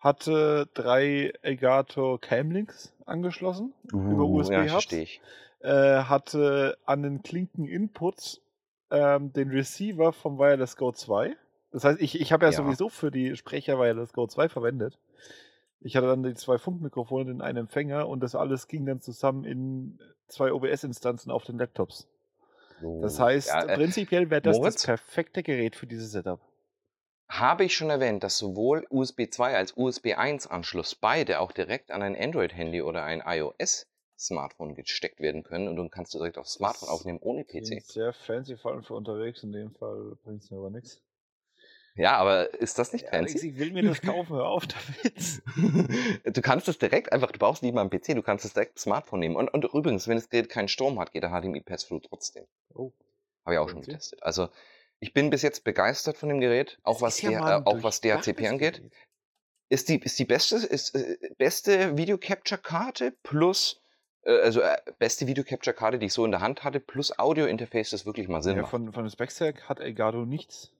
hatte 0.00 0.68
drei 0.74 1.32
Elgato 1.42 2.18
Camlinks 2.20 2.92
angeschlossen, 3.04 3.74
über 3.92 4.24
Uh, 4.24 4.38
USB 4.38 4.52
ja, 4.66 4.74
Hubs, 4.74 4.92
ich. 4.92 5.20
äh, 5.60 5.68
hatte 5.70 6.78
an 6.84 7.02
den 7.02 7.22
Klinken-Inputs 7.22 8.40
ähm, 8.90 9.32
den 9.32 9.50
Receiver 9.50 10.12
vom 10.12 10.38
Wireless 10.38 10.76
Go 10.76 10.92
2. 10.92 11.34
Das 11.72 11.82
heißt, 11.84 12.00
ich, 12.00 12.20
ich 12.20 12.32
habe 12.32 12.44
ja, 12.46 12.52
Ja. 12.52 12.56
sowieso 12.56 12.88
für 12.88 13.10
die 13.10 13.34
Sprecher 13.36 13.78
Wireless 13.80 14.12
Go 14.12 14.26
2 14.28 14.48
verwendet. 14.48 14.96
Ich 15.80 15.94
hatte 15.96 16.06
dann 16.06 16.22
die 16.22 16.34
zwei 16.34 16.58
Funkmikrofone, 16.58 17.26
den 17.26 17.40
einen 17.42 17.58
Empfänger 17.58 18.08
und 18.08 18.20
das 18.20 18.34
alles 18.34 18.66
ging 18.66 18.86
dann 18.86 19.00
zusammen 19.00 19.44
in 19.44 19.98
zwei 20.26 20.52
OBS-Instanzen 20.52 21.30
auf 21.30 21.44
den 21.44 21.58
Laptops. 21.58 22.08
Das 23.00 23.18
Oh. 23.18 23.24
heißt, 23.24 23.48
ja, 23.48 23.62
äh, 23.64 23.74
prinzipiell 23.74 24.30
wäre 24.30 24.42
das 24.42 24.56
Moritz? 24.58 24.74
das 24.74 24.84
perfekte 24.84 25.42
Gerät 25.42 25.76
für 25.76 25.86
dieses 25.86 26.12
Setup. 26.12 26.40
Habe 27.28 27.64
ich 27.64 27.74
schon 27.74 27.90
erwähnt, 27.90 28.22
dass 28.22 28.38
sowohl 28.38 28.86
USB 28.90 29.28
2 29.30 29.56
als 29.56 29.76
USB 29.76 30.14
1 30.16 30.46
Anschluss 30.46 30.94
beide 30.94 31.40
auch 31.40 31.52
direkt 31.52 31.90
an 31.90 32.02
ein 32.02 32.16
Android-Handy 32.16 32.82
oder 32.82 33.02
ein 33.04 33.22
iOS-Smartphone 33.24 34.74
gesteckt 34.74 35.20
werden 35.20 35.42
können 35.42 35.68
und 35.68 35.76
dann 35.76 35.90
kannst 35.90 36.14
du 36.14 36.18
direkt 36.18 36.38
aufs 36.38 36.52
Smartphone 36.54 36.88
aufnehmen 36.88 37.18
ohne 37.20 37.44
PC. 37.44 37.82
Sehr 37.82 38.12
fancy, 38.12 38.56
vor 38.56 38.72
allem 38.72 38.82
für 38.82 38.94
unterwegs. 38.94 39.42
In 39.42 39.52
dem 39.52 39.72
Fall 39.72 40.16
bringt 40.22 40.42
es 40.42 40.50
mir 40.50 40.58
aber 40.58 40.70
nichts. 40.70 41.02
Ja, 41.96 42.18
aber 42.18 42.52
ist 42.54 42.78
das 42.78 42.92
nicht 42.92 43.08
fancy? 43.08 43.48
ich 43.48 43.58
will 43.58 43.72
mir 43.72 43.82
das 43.88 44.02
kaufen, 44.02 44.36
hör 44.36 44.46
auf 44.48 44.64
damit. 44.66 45.42
du 46.36 46.42
kannst 46.42 46.68
es 46.68 46.78
direkt 46.78 47.12
einfach, 47.12 47.32
du 47.32 47.38
brauchst 47.38 47.62
nicht 47.62 47.74
mal 47.74 47.80
einen 47.80 47.90
PC, 47.90 48.14
du 48.14 48.22
kannst 48.22 48.44
es 48.44 48.52
direkt 48.52 48.78
Smartphone 48.78 49.20
nehmen. 49.20 49.36
Und, 49.36 49.52
und 49.52 49.64
übrigens, 49.64 50.06
wenn 50.06 50.16
das 50.16 50.28
Gerät 50.28 50.48
keinen 50.50 50.68
Strom 50.68 50.98
hat, 51.00 51.12
geht 51.12 51.22
der 51.22 51.30
HDMI 51.30 51.60
Pass-Through 51.60 52.02
trotzdem. 52.06 52.44
Oh, 52.74 52.92
Habe 53.44 53.54
ich 53.54 53.58
auch 53.58 53.68
schon 53.68 53.80
getestet. 53.80 54.22
Also 54.22 54.48
ich 55.00 55.14
bin 55.14 55.30
bis 55.30 55.42
jetzt 55.42 55.64
begeistert 55.64 56.18
von 56.18 56.28
dem 56.28 56.40
Gerät, 56.40 56.78
auch 56.82 56.94
das 56.94 57.02
was, 57.02 57.22
ja 57.22 57.30
der, 57.30 57.56
äh, 57.58 57.62
auch 57.64 57.82
was 57.82 58.00
DHCP 58.00 58.46
angeht. 58.48 58.76
Gerät. 58.76 58.92
Ist 59.68 59.88
die, 59.88 59.98
ist 59.98 60.18
die 60.18 60.24
beste, 60.26 60.56
ist, 60.56 60.94
äh, 60.94 61.16
beste 61.38 61.96
Video 61.96 62.18
Capture 62.18 62.60
Karte 62.60 63.12
plus, 63.22 63.82
äh, 64.22 64.38
also 64.40 64.60
äh, 64.60 64.76
beste 64.98 65.26
Video 65.26 65.44
Capture 65.44 65.74
Karte, 65.74 65.98
die 65.98 66.06
ich 66.06 66.12
so 66.12 66.24
in 66.24 66.30
der 66.30 66.40
Hand 66.40 66.62
hatte, 66.62 66.78
plus 66.78 67.18
Audio 67.18 67.46
Interface, 67.46 67.90
das 67.90 68.06
wirklich 68.06 68.28
mal 68.28 68.42
Sinn 68.42 68.56
Ja, 68.56 68.62
macht. 68.62 68.70
von, 68.70 68.92
von 68.92 69.08
her 69.08 69.54
hat 69.68 69.80
Elgato 69.80 70.24
nichts 70.24 70.75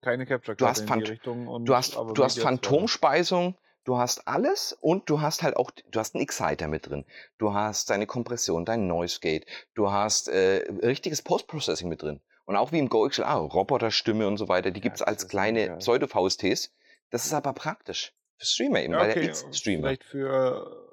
keine 0.00 0.26
Capture 0.26 0.56
Du 0.56 0.66
hast 0.66 0.80
in 0.80 0.86
Phant- 0.88 1.06
die 1.06 1.10
Richtung. 1.12 1.46
Und, 1.48 1.64
Du 1.66 1.74
hast, 1.74 1.94
du 1.96 2.24
hast. 2.24 2.38
Phantomspeisung, 2.38 3.56
du 3.84 3.98
hast 3.98 4.26
alles 4.28 4.76
und 4.80 5.08
du 5.10 5.20
hast 5.20 5.42
halt 5.42 5.56
auch, 5.56 5.70
du 5.70 5.98
hast 5.98 6.14
einen 6.14 6.22
Exciter 6.22 6.68
mit 6.68 6.88
drin. 6.88 7.04
Du 7.38 7.52
hast 7.54 7.90
deine 7.90 8.06
Kompression, 8.06 8.64
dein 8.64 8.86
Noise 8.86 9.20
Gate, 9.20 9.46
du 9.74 9.90
hast 9.90 10.28
äh, 10.28 10.64
richtiges 10.82 11.22
Post-Processing 11.22 11.88
mit 11.88 12.02
drin. 12.02 12.20
Und 12.44 12.56
auch 12.56 12.72
wie 12.72 12.78
im 12.78 12.88
Go 12.88 13.06
XLR, 13.06 13.34
Roboterstimme 13.36 14.26
und 14.26 14.38
so 14.38 14.48
weiter, 14.48 14.70
die 14.70 14.80
Ja, 14.80 14.82
gibt's 14.84 15.00
das 15.00 15.08
als 15.08 15.28
kleine. 15.28 15.76
Pseudo-VSTs. 15.78 16.72
Das 17.10 17.26
ist 17.26 17.34
aber 17.34 17.52
praktisch. 17.52 18.14
Für 18.38 18.46
Streamer 18.46 18.80
eben, 18.82 18.92
Ja, 18.94 19.00
weil 19.00 19.10
okay, 19.10 19.24
er 19.24 19.30
ist 19.30 19.54
Streamer. 19.56 19.82
vielleicht 19.88 20.04
für. 20.04 20.87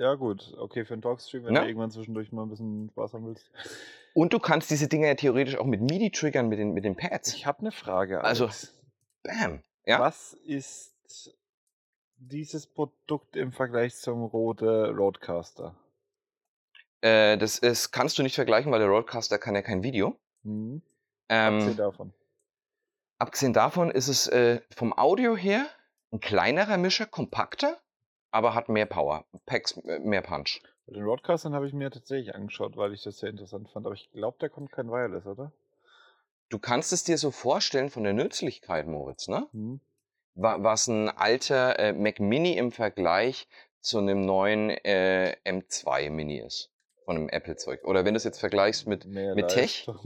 Ja, 0.00 0.14
gut, 0.14 0.54
okay, 0.56 0.86
für 0.86 0.94
einen 0.94 1.02
Talkstream, 1.02 1.44
wenn 1.44 1.54
Ja. 1.54 1.60
du 1.60 1.66
irgendwann 1.68 1.90
zwischendurch 1.90 2.32
mal 2.32 2.44
ein 2.44 2.48
bisschen 2.48 2.88
Spaß 2.88 3.12
haben 3.12 3.26
willst. 3.26 3.50
Und 4.14 4.32
du 4.32 4.38
kannst 4.38 4.70
diese 4.70 4.88
Dinger 4.88 5.08
ja 5.08 5.14
theoretisch 5.14 5.56
auch 5.56 5.66
mit 5.66 5.82
MIDI 5.82 6.10
triggern, 6.10 6.48
mit 6.48 6.58
den, 6.58 6.72
mit 6.72 6.86
den 6.86 6.96
Pads. 6.96 7.34
Ich 7.34 7.44
habe 7.44 7.58
eine 7.58 7.70
Frage. 7.70 8.24
Also, 8.24 8.44
Alex. 8.44 8.74
Bam. 9.22 9.62
Ja? 9.84 10.00
Was 10.00 10.32
ist 10.32 10.94
dieses 12.16 12.66
Produkt 12.66 13.36
im 13.36 13.52
Vergleich 13.52 13.94
zum 13.94 14.24
Rode 14.24 14.88
Roadcaster? 14.96 15.74
Äh, 17.02 17.36
das 17.36 17.58
ist, 17.58 17.92
kannst 17.92 18.18
du 18.18 18.22
nicht 18.22 18.34
vergleichen, 18.36 18.72
weil 18.72 18.80
der 18.80 18.88
Roadcaster 18.88 19.38
kann 19.38 19.54
ja 19.54 19.60
kein 19.60 19.82
Video. 19.82 20.18
Hm? 20.44 20.80
Ähm, 21.28 21.54
Abgesehen 21.54 21.76
davon. 21.76 22.14
Abgesehen 23.18 23.52
davon 23.52 23.90
ist 23.90 24.08
es 24.08 24.28
äh, 24.28 24.62
vom 24.74 24.96
Audio 24.96 25.36
her 25.36 25.66
ein 26.10 26.20
kleinerer 26.20 26.78
Mischer, 26.78 27.04
kompakter, 27.04 27.78
aber 28.30 28.54
hat 28.54 28.68
mehr 28.68 28.86
Power, 28.86 29.24
Packs, 29.46 29.76
äh, 29.78 29.98
mehr 30.00 30.22
Punch. 30.22 30.60
Den 30.86 31.04
Roadcaster 31.04 31.52
habe 31.52 31.66
ich 31.66 31.72
mir 31.72 31.90
tatsächlich 31.90 32.34
angeschaut, 32.34 32.76
weil 32.76 32.92
ich 32.92 33.02
das 33.02 33.18
sehr 33.18 33.30
interessant 33.30 33.68
fand. 33.70 33.86
Aber 33.86 33.94
ich 33.94 34.10
glaube, 34.12 34.38
der 34.40 34.48
kommt 34.50 34.72
kein 34.72 34.88
Wireless, 34.90 35.24
oder? 35.26 35.52
Du 36.48 36.58
kannst 36.58 36.92
es 36.92 37.04
dir 37.04 37.16
so 37.16 37.30
vorstellen 37.30 37.90
von 37.90 38.02
der 38.02 38.12
Nützlichkeit, 38.12 38.86
Moritz, 38.88 39.28
ne? 39.28 39.46
Hm? 39.52 39.80
Wa- 40.34 40.56
Was 40.62 40.88
ein 40.88 41.08
alter 41.08 41.78
äh, 41.78 41.92
Mac 41.92 42.18
Mini 42.18 42.56
im 42.56 42.72
Vergleich 42.72 43.46
zu 43.80 43.98
einem 43.98 44.22
neuen 44.26 44.70
äh, 44.70 45.36
M2 45.44 46.10
Mini 46.10 46.38
ist. 46.40 46.70
Von 47.04 47.16
einem 47.16 47.28
Apple-Zeug. 47.28 47.84
Oder 47.84 48.04
wenn 48.04 48.14
du 48.14 48.18
es 48.18 48.24
jetzt 48.24 48.40
vergleichst 48.40 48.86
mit, 48.88 49.04
Mehr 49.06 49.34
mit 49.34 49.48
Tech. 49.48 49.88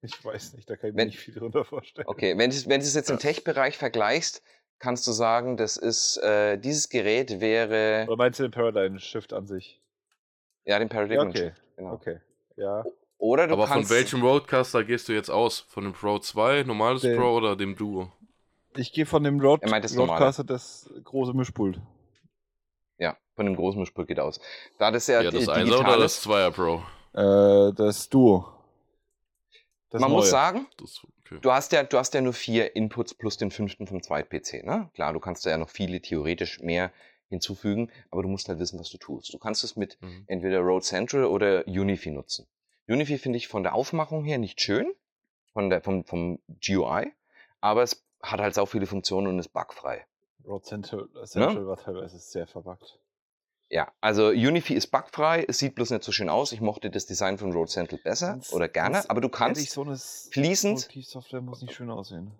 Ich 0.00 0.24
weiß 0.24 0.52
nicht, 0.52 0.70
da 0.70 0.76
kann 0.76 0.90
ich 0.90 0.94
mir 0.94 1.00
Wenn- 1.00 1.08
nicht 1.08 1.18
viel 1.18 1.34
drunter 1.34 1.64
vorstellen. 1.64 2.06
Okay, 2.06 2.38
wenn 2.38 2.50
du 2.50 2.56
es 2.56 2.94
jetzt 2.94 3.10
im 3.10 3.18
Tech-Bereich 3.18 3.76
vergleichst, 3.76 4.44
kannst 4.78 5.06
du 5.06 5.12
sagen, 5.12 5.56
das 5.56 5.76
ist, 5.76 6.16
äh, 6.18 6.56
dieses 6.58 6.88
Gerät 6.88 7.40
wäre, 7.40 8.04
Oder 8.06 8.16
meinst 8.16 8.38
du 8.38 8.44
den 8.44 8.52
Paradigm 8.52 8.98
Shift 8.98 9.32
an 9.32 9.46
sich? 9.46 9.80
ja, 10.64 10.78
den 10.78 10.88
Paradigm 10.88 11.16
Ja, 11.16 11.22
okay. 11.28 11.38
Shift, 11.50 11.62
genau. 11.76 11.92
Okay. 11.92 12.20
Ja. 12.56 12.84
Oder 13.18 13.48
du 13.48 13.54
Aber 13.54 13.66
kannst, 13.66 13.88
von 13.88 13.96
welchem 13.96 14.22
Roadcaster 14.22 14.84
gehst 14.84 15.08
du 15.08 15.12
jetzt 15.12 15.30
aus? 15.30 15.60
Von 15.68 15.84
dem 15.84 15.92
Pro 15.92 16.18
2, 16.18 16.62
normales 16.62 17.02
Den- 17.02 17.16
Pro 17.18 17.36
oder 17.36 17.56
dem 17.56 17.74
Duo? 17.76 18.12
Ich 18.76 18.92
gehe 18.92 19.06
von 19.06 19.24
dem 19.24 19.40
Road 19.40 19.62
Er 19.62 19.70
meint 19.70 19.84
das 19.84 19.94
normale. 19.94 20.18
Roadcaster 20.20 20.44
das 20.44 20.88
große 21.02 21.32
Mischpult. 21.32 21.80
Ja, 22.98 23.16
von 23.34 23.46
dem 23.46 23.56
großen 23.56 23.80
Mischpult 23.80 24.06
geht 24.08 24.20
aus. 24.20 24.40
Da 24.78 24.90
das 24.92 25.06
ja, 25.08 25.20
Ja, 25.22 25.30
das 25.30 25.44
di- 25.44 25.50
1er 25.50 25.64
digital 25.64 25.80
oder 25.94 25.98
das 26.02 26.18
ist, 26.18 26.26
2er 26.26 26.50
Pro? 26.52 26.82
Äh, 27.14 27.72
das 27.74 28.08
Duo. 28.08 28.52
Das 29.90 30.00
man 30.00 30.10
muss 30.10 30.24
neue. 30.24 30.30
sagen, 30.30 30.66
Das, 30.78 31.00
okay. 31.24 31.38
du 31.40 31.50
hast, 31.52 31.72
ja, 31.72 31.82
du 31.82 31.96
hast 31.98 32.12
ja 32.14 32.20
nur 32.20 32.32
vier 32.34 32.76
Inputs 32.76 33.14
plus 33.14 33.36
den 33.38 33.50
fünften 33.50 33.86
vom 33.86 34.02
Zweit-PC. 34.02 34.64
Ne? 34.64 34.90
Klar, 34.94 35.12
du 35.14 35.20
kannst 35.20 35.46
da 35.46 35.50
ja 35.50 35.56
noch 35.58 35.70
viele 35.70 36.00
theoretisch 36.02 36.60
mehr 36.60 36.92
hinzufügen, 37.30 37.90
aber 38.10 38.22
du 38.22 38.28
musst 38.28 38.48
halt 38.48 38.58
wissen, 38.58 38.78
was 38.78 38.90
du 38.90 38.98
tust. 38.98 39.32
Du 39.32 39.38
kannst 39.38 39.64
es 39.64 39.76
mit 39.76 39.98
Mhm. 40.02 40.24
entweder 40.26 40.60
Road 40.60 40.84
Central 40.84 41.24
oder 41.24 41.66
Unify 41.66 42.10
nutzen. 42.10 42.46
Unify 42.86 43.18
finde 43.18 43.36
ich 43.36 43.48
von 43.48 43.62
der 43.62 43.74
Aufmachung 43.74 44.24
her 44.24 44.38
nicht 44.38 44.60
schön, 44.60 44.92
von 45.52 45.68
der, 45.70 45.82
vom, 45.82 46.04
vom 46.04 46.38
GUI, 46.66 47.12
aber 47.60 47.82
es 47.82 48.02
hat 48.22 48.40
halt 48.40 48.58
auch 48.58 48.66
viele 48.66 48.86
Funktionen 48.86 49.26
und 49.26 49.38
ist 49.38 49.48
bugfrei. 49.52 50.06
Road 50.46 50.64
Central, 50.64 51.08
Ne? 51.14 51.26
Central 51.26 51.66
war 51.66 51.76
teilweise 51.76 52.18
sehr 52.18 52.46
verbuggt. 52.46 52.98
Ja, 53.70 53.92
also 54.00 54.28
Unify 54.28 54.74
ist 54.74 54.86
bugfrei, 54.86 55.44
es 55.46 55.58
sieht 55.58 55.74
bloß 55.74 55.90
nicht 55.90 56.02
so 56.02 56.10
schön 56.10 56.30
aus. 56.30 56.52
Ich 56.52 56.60
mochte 56.62 56.88
das 56.90 57.04
Design 57.04 57.36
von 57.36 57.52
Road 57.52 57.68
Central 57.68 58.00
besser 58.02 58.28
Ganz- 58.28 58.52
oder 58.52 58.68
gerne, 58.68 59.08
aber 59.10 59.20
du 59.20 59.28
kannst, 59.28 59.70
so 59.70 59.82
fließend- 59.82 60.72
Produktivsoftware 60.86 61.40
muss 61.42 61.60
nicht 61.60 61.74
schön 61.74 61.90
aussehen. 61.90 62.30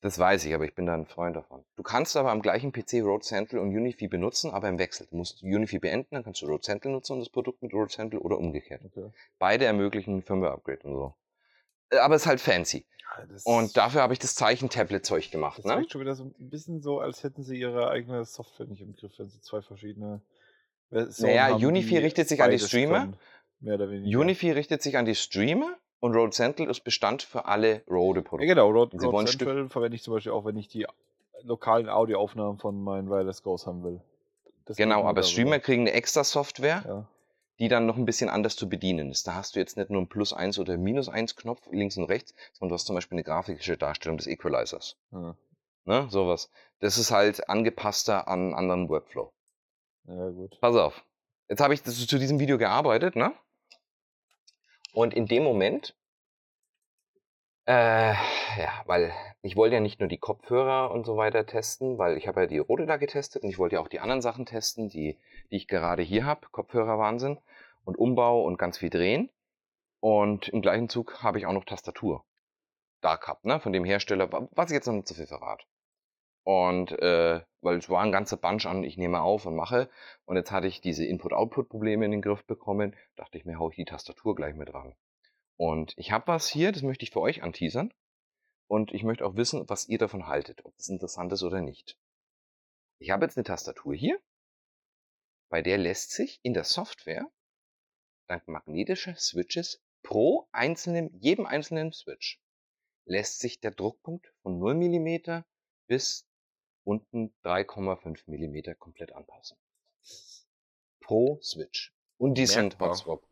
das 0.00 0.18
weiß 0.18 0.44
ich, 0.46 0.52
aber 0.54 0.64
ich 0.64 0.74
bin 0.74 0.86
da 0.86 0.94
ein 0.94 1.06
Freund 1.06 1.36
davon. 1.36 1.64
Du 1.76 1.84
kannst 1.84 2.16
aber 2.16 2.32
am 2.32 2.42
gleichen 2.42 2.72
PC 2.72 3.02
Road 3.02 3.22
Central 3.22 3.60
und 3.60 3.68
Unify 3.68 4.08
benutzen, 4.08 4.50
aber 4.50 4.68
im 4.68 4.80
Wechsel. 4.80 5.06
Du 5.08 5.14
musst 5.16 5.44
Unify 5.44 5.78
beenden, 5.78 6.08
dann 6.16 6.24
kannst 6.24 6.42
du 6.42 6.46
Road 6.46 6.64
Central 6.64 6.90
nutzen 6.92 7.12
und 7.12 7.20
das 7.20 7.28
Produkt 7.28 7.62
mit 7.62 7.72
Road 7.72 7.92
Central 7.92 8.20
oder 8.20 8.36
umgekehrt. 8.36 8.82
Okay. 8.84 9.12
Beide 9.38 9.64
ermöglichen 9.66 10.22
Firmware-Upgrade 10.22 10.80
und 10.88 10.94
so. 10.96 11.14
Äh, 11.90 11.98
Aber 11.98 12.16
es 12.16 12.22
ist 12.22 12.26
halt 12.26 12.40
fancy. 12.40 12.84
Das, 13.30 13.44
Und 13.44 13.76
dafür 13.76 14.00
habe 14.02 14.14
ich 14.14 14.18
das 14.18 14.34
Zeichen-Tablet-Zeug 14.34 15.30
gemacht. 15.30 15.58
das 15.58 15.66
Ne? 15.66 15.86
schon 15.88 16.00
wieder 16.00 16.14
so 16.16 16.24
ein 16.24 16.48
bisschen 16.50 16.80
so, 16.80 16.98
als 16.98 17.22
hätten 17.22 17.44
sie 17.44 17.58
ihre 17.60 17.90
eigene 17.90 18.24
Software 18.24 18.66
nicht 18.66 18.80
im 18.80 18.94
Griff, 18.96 19.12
wenn 19.18 19.28
sie 19.28 19.40
zwei 19.42 19.60
verschiedene 19.62 20.20
Versionen 20.92 21.32
Naja, 21.34 21.54
haben, 21.54 21.64
Unify 21.64 21.98
richtet 21.98 22.28
sich 22.28 22.42
an 22.42 22.50
die 22.50 22.58
Streamer. 22.58 23.00
können, 23.00 23.16
mehr 23.60 23.74
oder 23.76 23.90
weniger. 23.90 24.18
Unify 24.20 24.50
richtet 24.52 24.82
sich 24.82 24.96
an 24.98 25.06
die 25.06 25.14
Streamer 25.14 25.74
und 26.00 26.14
Road 26.14 26.34
Central 26.34 26.68
ist 26.68 26.84
Bestand 26.84 27.22
für 27.22 27.46
alle 27.46 27.76
Ja, 27.76 27.80
Rode-Produkte. 27.88 28.46
genau, 28.46 28.68
Road, 28.70 28.92
Road 28.94 29.12
wollen 29.12 29.26
Central 29.26 29.68
verwende 29.70 29.96
ich 29.96 30.02
zum 30.02 30.14
Beispiel 30.14 30.32
auch, 30.32 30.44
wenn 30.44 30.56
ich 30.56 30.68
die 30.68 30.86
lokalen 31.42 31.88
Audioaufnahmen 31.88 32.58
von 32.58 32.82
meinen 32.82 33.08
Wireless 33.10 33.42
Goes 33.42 33.66
haben 33.66 33.82
will. 33.82 34.00
Das 34.66 34.76
Genau, 34.76 35.04
aber. 35.04 35.22
Streamer 35.22 35.58
kriegen 35.58 35.82
eine 35.82 35.92
extra 35.92 36.22
Software, 36.24 36.84
Ja. 36.86 37.08
die 37.58 37.68
dann 37.68 37.86
noch 37.86 37.96
ein 37.96 38.04
bisschen 38.04 38.28
anders 38.28 38.54
zu 38.56 38.68
bedienen 38.68 39.10
ist. 39.10 39.26
Da 39.26 39.34
hast 39.34 39.56
du 39.56 39.60
jetzt 39.60 39.76
nicht 39.76 39.90
nur 39.90 39.98
einen 40.00 40.08
Plus 40.08 40.32
1 40.32 40.58
oder 40.58 40.76
Minus 40.76 41.08
1 41.08 41.34
Knopf 41.36 41.62
links 41.72 41.96
und 41.96 42.04
rechts, 42.04 42.34
sondern 42.52 42.70
du 42.70 42.74
hast 42.74 42.86
zum 42.86 42.94
Beispiel 42.94 43.16
eine 43.16 43.24
grafische 43.24 43.76
Darstellung 43.76 44.18
des 44.18 44.26
Equalizers. 44.26 44.96
Ja. 45.10 45.34
Ne? 45.84 46.06
Sowas. 46.10 46.50
Das 46.80 46.96
ist 46.98 47.10
halt 47.10 47.48
angepasster 47.48 48.28
an 48.28 48.40
einen 48.40 48.54
anderen 48.54 48.88
Workflow. 48.88 49.32
Ja, 50.06 50.28
gut. 50.30 50.58
Pass 50.60 50.76
auf. 50.76 51.04
Jetzt 51.48 51.60
habe 51.60 51.74
ich 51.74 51.82
zu 51.82 52.18
diesem 52.18 52.38
Video 52.38 52.58
gearbeitet, 52.58 53.16
ne? 53.16 53.32
Und 54.92 55.14
in 55.14 55.26
dem 55.26 55.42
Moment, 55.42 55.96
äh, 57.66 58.12
ja, 58.12 58.82
weil 58.86 59.12
ich 59.42 59.56
wollte 59.56 59.76
ja 59.76 59.80
nicht 59.80 60.00
nur 60.00 60.08
die 60.08 60.18
Kopfhörer 60.18 60.90
und 60.90 61.06
so 61.06 61.16
weiter 61.16 61.46
testen, 61.46 61.98
weil 61.98 62.16
ich 62.16 62.28
habe 62.28 62.42
ja 62.42 62.46
die 62.46 62.58
Rode 62.58 62.86
da 62.86 62.96
getestet 62.96 63.42
und 63.42 63.50
ich 63.50 63.58
wollte 63.58 63.76
ja 63.76 63.80
auch 63.80 63.88
die 63.88 64.00
anderen 64.00 64.20
Sachen 64.20 64.46
testen, 64.46 64.88
die, 64.88 65.18
die 65.50 65.56
ich 65.56 65.68
gerade 65.68 66.02
hier 66.02 66.24
habe. 66.24 66.48
Kopfhörer 66.50 66.98
Wahnsinn 66.98 67.38
und 67.84 67.98
Umbau 67.98 68.42
und 68.44 68.58
ganz 68.58 68.78
viel 68.78 68.90
drehen. 68.90 69.30
Und 70.00 70.48
im 70.48 70.62
gleichen 70.62 70.88
Zug 70.88 71.22
habe 71.22 71.38
ich 71.38 71.46
auch 71.46 71.52
noch 71.52 71.64
Tastatur 71.64 72.24
da 73.00 73.16
gehabt, 73.16 73.44
ne? 73.44 73.60
Von 73.60 73.72
dem 73.72 73.84
Hersteller, 73.84 74.30
was 74.52 74.70
ich 74.70 74.74
jetzt 74.74 74.86
noch 74.86 74.94
nicht 74.94 75.08
so 75.08 75.14
viel 75.14 75.26
verrate. 75.26 75.64
Und 76.44 76.92
äh, 76.92 77.40
weil 77.60 77.76
es 77.76 77.88
war 77.88 78.02
ein 78.02 78.12
ganzer 78.12 78.36
Bunch 78.36 78.66
an, 78.66 78.82
ich 78.82 78.96
nehme 78.96 79.22
auf 79.22 79.46
und 79.46 79.54
mache. 79.54 79.88
Und 80.24 80.36
jetzt 80.36 80.50
hatte 80.50 80.66
ich 80.66 80.80
diese 80.80 81.04
Input-Output-Probleme 81.04 82.04
in 82.04 82.10
den 82.10 82.22
Griff 82.22 82.44
bekommen. 82.44 82.96
Dachte 83.16 83.38
ich 83.38 83.44
mir, 83.44 83.58
hau 83.58 83.70
ich 83.70 83.76
die 83.76 83.84
Tastatur 83.84 84.34
gleich 84.34 84.54
mit 84.54 84.72
ran. 84.74 84.94
Und 85.56 85.94
ich 85.96 86.10
habe 86.10 86.26
was 86.26 86.48
hier, 86.48 86.72
das 86.72 86.82
möchte 86.82 87.04
ich 87.04 87.12
für 87.12 87.20
euch 87.20 87.42
anteasern. 87.42 87.94
Und 88.66 88.92
ich 88.92 89.04
möchte 89.04 89.24
auch 89.24 89.36
wissen, 89.36 89.68
was 89.68 89.88
ihr 89.88 89.98
davon 89.98 90.26
haltet, 90.26 90.64
ob 90.64 90.76
das 90.76 90.88
interessant 90.88 91.32
ist 91.32 91.42
oder 91.42 91.60
nicht. 91.60 91.98
Ich 92.98 93.10
habe 93.10 93.24
jetzt 93.24 93.36
eine 93.36 93.44
Tastatur 93.44 93.94
hier, 93.94 94.18
bei 95.50 95.60
der 95.60 95.76
lässt 95.76 96.12
sich 96.12 96.40
in 96.42 96.54
der 96.54 96.64
Software 96.64 97.30
dank 98.26 98.48
magnetischer 98.48 99.14
Switches 99.16 99.82
pro 100.02 100.48
einzelnen, 100.52 101.10
jedem 101.20 101.44
einzelnen 101.44 101.92
Switch 101.92 102.40
lässt 103.04 103.40
sich 103.40 103.60
der 103.60 103.72
Druckpunkt 103.72 104.32
von 104.42 104.58
0 104.58 104.74
mm 104.74 105.42
bis 105.86 106.26
unten 106.84 107.32
3,5 107.44 108.22
mm 108.26 108.78
komplett 108.78 109.12
anpassen. 109.14 109.56
Pro 111.00 111.38
Switch. 111.42 111.92
Und 112.18 112.34
die 112.34 112.46
sind 112.46 112.78
Merkbar. 112.78 112.90
Hot 112.90 112.98
Swap. 112.98 113.22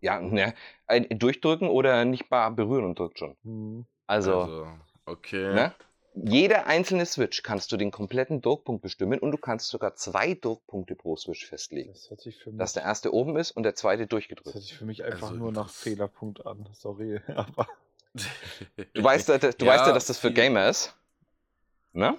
Ja, 0.00 0.20
ne, 0.20 0.54
ein 0.86 1.08
durchdrücken 1.08 1.68
oder 1.68 2.04
nicht 2.04 2.30
mal 2.30 2.50
berühren 2.50 2.84
und 2.84 2.98
drückt 2.98 3.18
schon. 3.18 3.36
Hm. 3.42 3.86
Also, 4.06 4.66
okay. 5.06 5.54
ne? 5.54 5.74
Jeder 6.16 6.66
einzelne 6.66 7.06
Switch 7.06 7.42
kannst 7.42 7.72
du 7.72 7.76
den 7.76 7.90
kompletten 7.90 8.40
Druckpunkt 8.40 8.82
bestimmen 8.82 9.18
und 9.18 9.32
du 9.32 9.38
kannst 9.38 9.68
sogar 9.68 9.96
zwei 9.96 10.34
Druckpunkte 10.34 10.94
pro 10.94 11.16
Switch 11.16 11.44
festlegen. 11.46 11.92
Das 11.92 12.10
hört 12.10 12.20
sich 12.20 12.36
für 12.36 12.50
mich, 12.50 12.58
Dass 12.58 12.72
der 12.72 12.84
erste 12.84 13.12
oben 13.12 13.36
ist 13.36 13.50
und 13.50 13.64
der 13.64 13.74
zweite 13.74 14.02
das 14.02 14.04
hört 14.04 14.12
durchgedrückt. 14.12 14.56
sich 14.56 14.74
für 14.74 14.84
mich 14.84 15.02
einfach 15.02 15.28
Also 15.28 15.38
nur 15.40 15.50
nach 15.50 15.70
Fehlerpunkt 15.70 16.46
an. 16.46 16.68
Sorry, 16.72 17.20
aber 17.34 17.66
Du 18.92 19.02
weißt, 19.02 19.28
ja, 19.28 19.38
du 19.38 19.46
Ja, 19.60 19.66
weißt 19.66 19.86
ja, 19.86 19.92
dass 19.92 20.06
das 20.06 20.18
für 20.18 20.32
Gamer 20.32 20.68
ist. 20.68 20.94
Ne? 21.92 22.16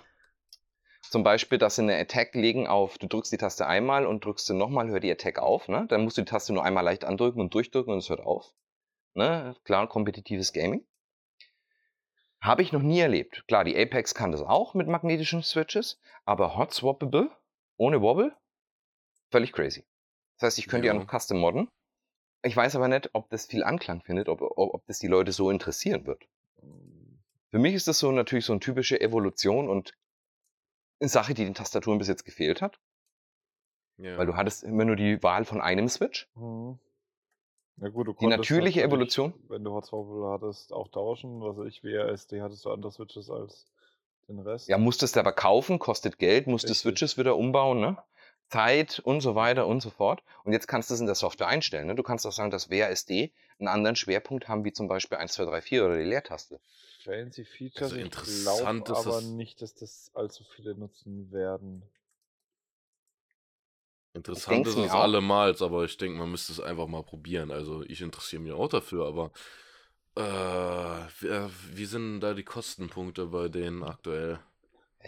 Zum 1.10 1.24
Beispiel, 1.24 1.58
dass 1.58 1.76
sie 1.76 1.84
eine 1.84 1.98
Attack 1.98 2.36
legen 2.36 2.68
auf, 2.68 2.98
du 2.98 3.08
drückst 3.08 3.32
die 3.32 3.38
Taste 3.38 3.68
einmal 3.68 4.06
und 4.06 4.26
drückst 4.26 4.48
sie 4.48 4.54
nochmal, 4.54 4.90
hört 4.90 5.04
die 5.04 5.12
Attack 5.12 5.40
auf. 5.40 5.68
Ne? 5.68 5.86
Dann 5.90 6.04
musst 6.04 6.18
du 6.18 6.22
die 6.22 6.30
Taste 6.30 6.54
nur 6.54 6.64
einmal 6.64 6.84
leicht 6.84 7.06
andrücken 7.06 7.42
und 7.42 7.54
durchdrücken 7.54 7.94
und 7.94 8.00
es 8.00 8.10
hört 8.10 8.22
auf. 8.22 8.54
Ne? 9.14 9.56
Klar, 9.64 9.88
kompetitives 9.88 10.52
Gaming. 10.52 10.86
Habe 12.42 12.62
ich 12.62 12.72
noch 12.72 12.82
nie 12.82 13.00
erlebt. 13.00 13.46
Klar, 13.48 13.64
die 13.64 13.76
Apex 13.78 14.14
kann 14.14 14.32
das 14.32 14.42
auch 14.42 14.74
mit 14.74 14.88
magnetischen 14.88 15.42
Switches, 15.42 16.00
aber 16.26 16.58
hot 16.58 16.74
swappable, 16.74 17.32
ohne 17.78 18.02
Wobble, 18.02 18.36
völlig 19.32 19.52
crazy. 19.52 19.84
Das 20.38 20.48
heißt, 20.48 20.60
ich 20.60 20.68
könnte 20.68 20.88
ja 20.88 20.94
Ja. 20.94 21.00
noch 21.00 21.08
custom 21.10 21.40
modden. 21.40 21.70
Ich 22.44 22.56
weiß 22.56 22.76
aber 22.76 22.88
nicht, 22.88 23.10
ob 23.14 23.30
das 23.30 23.48
viel 23.48 23.64
Anklang 23.64 24.02
findet, 24.02 24.30
ob, 24.30 24.42
ob, 24.42 24.74
ob 24.76 24.86
das 24.86 25.00
die 25.00 25.08
Leute 25.08 25.32
so 25.32 25.50
interessieren 25.50 26.06
wird. 26.06 26.28
Für 27.50 27.58
mich 27.58 27.74
ist 27.74 27.88
das 27.88 27.98
so 28.00 28.12
natürlich 28.12 28.46
so 28.46 28.54
eine 28.54 28.60
typische 28.60 29.00
Evolution 29.02 29.68
und 29.70 29.94
Sache, 31.00 31.34
die 31.34 31.46
den 31.46 31.54
Tastaturen 31.54 31.98
bis 31.98 32.08
jetzt 32.08 32.26
gefehlt 32.26 32.62
hat. 32.62 32.80
Ja. 33.98 34.18
Weil 34.18 34.26
du 34.26 34.36
hattest 34.36 34.64
immer 34.64 34.86
nur 34.86 34.96
die 34.96 35.22
Wahl 35.24 35.46
von 35.46 35.62
einem 35.62 35.88
Switch. 35.88 36.30
Mhm. 36.36 36.80
Ja 37.78 37.90
gut, 37.90 38.08
du 38.08 38.14
Die 38.14 38.28
natürliche 38.28 38.62
natürlich, 38.62 38.78
Evolution. 38.78 39.34
Wenn 39.50 39.64
du 39.64 39.72
Hotzwaffel 39.72 40.26
hattest, 40.30 40.72
auch 40.72 40.88
tauschen. 40.88 41.42
Was 41.42 41.58
ich, 41.68 41.84
WASD 41.84 42.42
hattest 42.42 42.64
du 42.64 42.72
andere 42.72 42.92
Switches 42.92 43.30
als 43.30 43.68
den 44.28 44.40
Rest. 44.40 44.70
Ja, 44.70 44.78
musstest 44.78 45.16
du 45.16 45.20
aber 45.20 45.34
kaufen, 45.34 45.78
kostet 45.78 46.18
Geld, 46.18 46.48
musst 46.48 46.66
Richtig. 46.66 46.80
Switches 46.80 47.18
wieder 47.18 47.36
umbauen, 47.36 47.80
ne? 47.80 47.98
Zeit 48.50 49.00
und 49.00 49.22
so 49.22 49.36
weiter 49.36 49.68
und 49.68 49.82
so 49.82 49.90
fort. 49.90 50.24
Und 50.44 50.54
jetzt 50.54 50.68
kannst 50.68 50.90
du 50.90 50.94
es 50.94 51.00
in 51.00 51.06
der 51.08 51.16
Software 51.16 51.48
einstellen. 51.48 51.88
Ne? 51.88 51.96
Du 51.96 52.04
kannst 52.04 52.26
auch 52.28 52.32
sagen, 52.32 52.52
dass 52.52 52.70
WASD 52.70 53.34
einen 53.60 53.68
anderen 53.68 53.96
Schwerpunkt 53.96 54.48
haben, 54.48 54.64
wie 54.64 54.72
zum 54.72 54.88
Beispiel 54.88 55.18
1, 55.18 55.34
2, 55.34 55.46
3, 55.46 55.62
4 55.62 55.86
oder 55.86 55.98
die 55.98 56.04
Leertaste. 56.04 56.60
Fancy 57.06 57.46
Features, 57.46 57.92
Also 57.92 57.96
ich 57.96 58.02
interessant 58.02 58.80
glaube 58.80 58.92
ist 58.92 59.06
aber 59.08 59.22
das- 59.22 59.30
nicht, 59.38 59.62
dass 59.62 59.74
das 59.76 60.12
allzu 60.16 60.44
viele 60.44 60.76
nutzen 60.76 61.32
werden. 61.32 61.84
Interessant 64.14 64.66
ist 64.66 64.76
es 64.76 64.92
allemals, 64.92 65.62
aber 65.62 65.84
ich 65.84 65.98
denke, 65.98 66.18
man 66.18 66.32
müsste 66.32 66.54
es 66.54 66.60
einfach 66.60 66.88
mal 66.88 67.04
probieren. 67.04 67.52
Also 67.52 67.84
ich 67.84 68.02
interessiere 68.02 68.42
mich 68.42 68.54
auch 68.54 68.70
dafür, 68.70 69.06
aber 69.08 69.32
äh, 70.16 70.22
wie, 71.22 71.28
äh, 71.28 71.50
wie 71.74 71.86
sind 71.86 72.14
denn 72.14 72.20
da 72.22 72.34
die 72.34 72.44
Kostenpunkte 72.44 73.28
bei 73.28 73.50
denen 73.50 73.84
aktuell? 73.84 74.40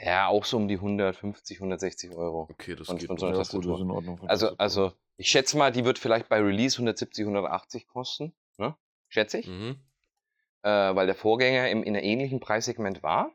Ja, 0.03 0.27
auch 0.27 0.45
so 0.45 0.57
um 0.57 0.67
die 0.67 0.79
150, 0.79 1.59
160 1.59 2.11
Euro. 2.11 2.49
Okay, 2.51 2.75
das 2.75 2.89
Und 2.89 2.99
geht 2.99 3.07
von 3.07 3.17
so 3.17 3.25
einer 3.25 3.37
Ja, 3.37 3.43
gut, 3.43 3.65
in 3.65 3.89
Ordnung. 3.89 4.19
Also, 4.29 4.55
also, 4.57 4.93
ich 5.17 5.29
schätze 5.29 5.57
mal, 5.57 5.71
die 5.71 5.85
wird 5.85 5.97
vielleicht 5.97 6.29
bei 6.29 6.39
Release 6.39 6.77
170, 6.77 7.25
180 7.25 7.87
kosten. 7.87 8.33
Ne? 8.57 8.75
Schätze 9.09 9.39
ich. 9.39 9.47
Mhm. 9.47 9.75
Äh, 10.63 10.69
weil 10.69 11.05
der 11.05 11.15
Vorgänger 11.15 11.69
im, 11.69 11.83
in 11.83 11.95
einem 11.95 12.03
ähnlichen 12.03 12.39
Preissegment 12.39 13.03
war. 13.03 13.31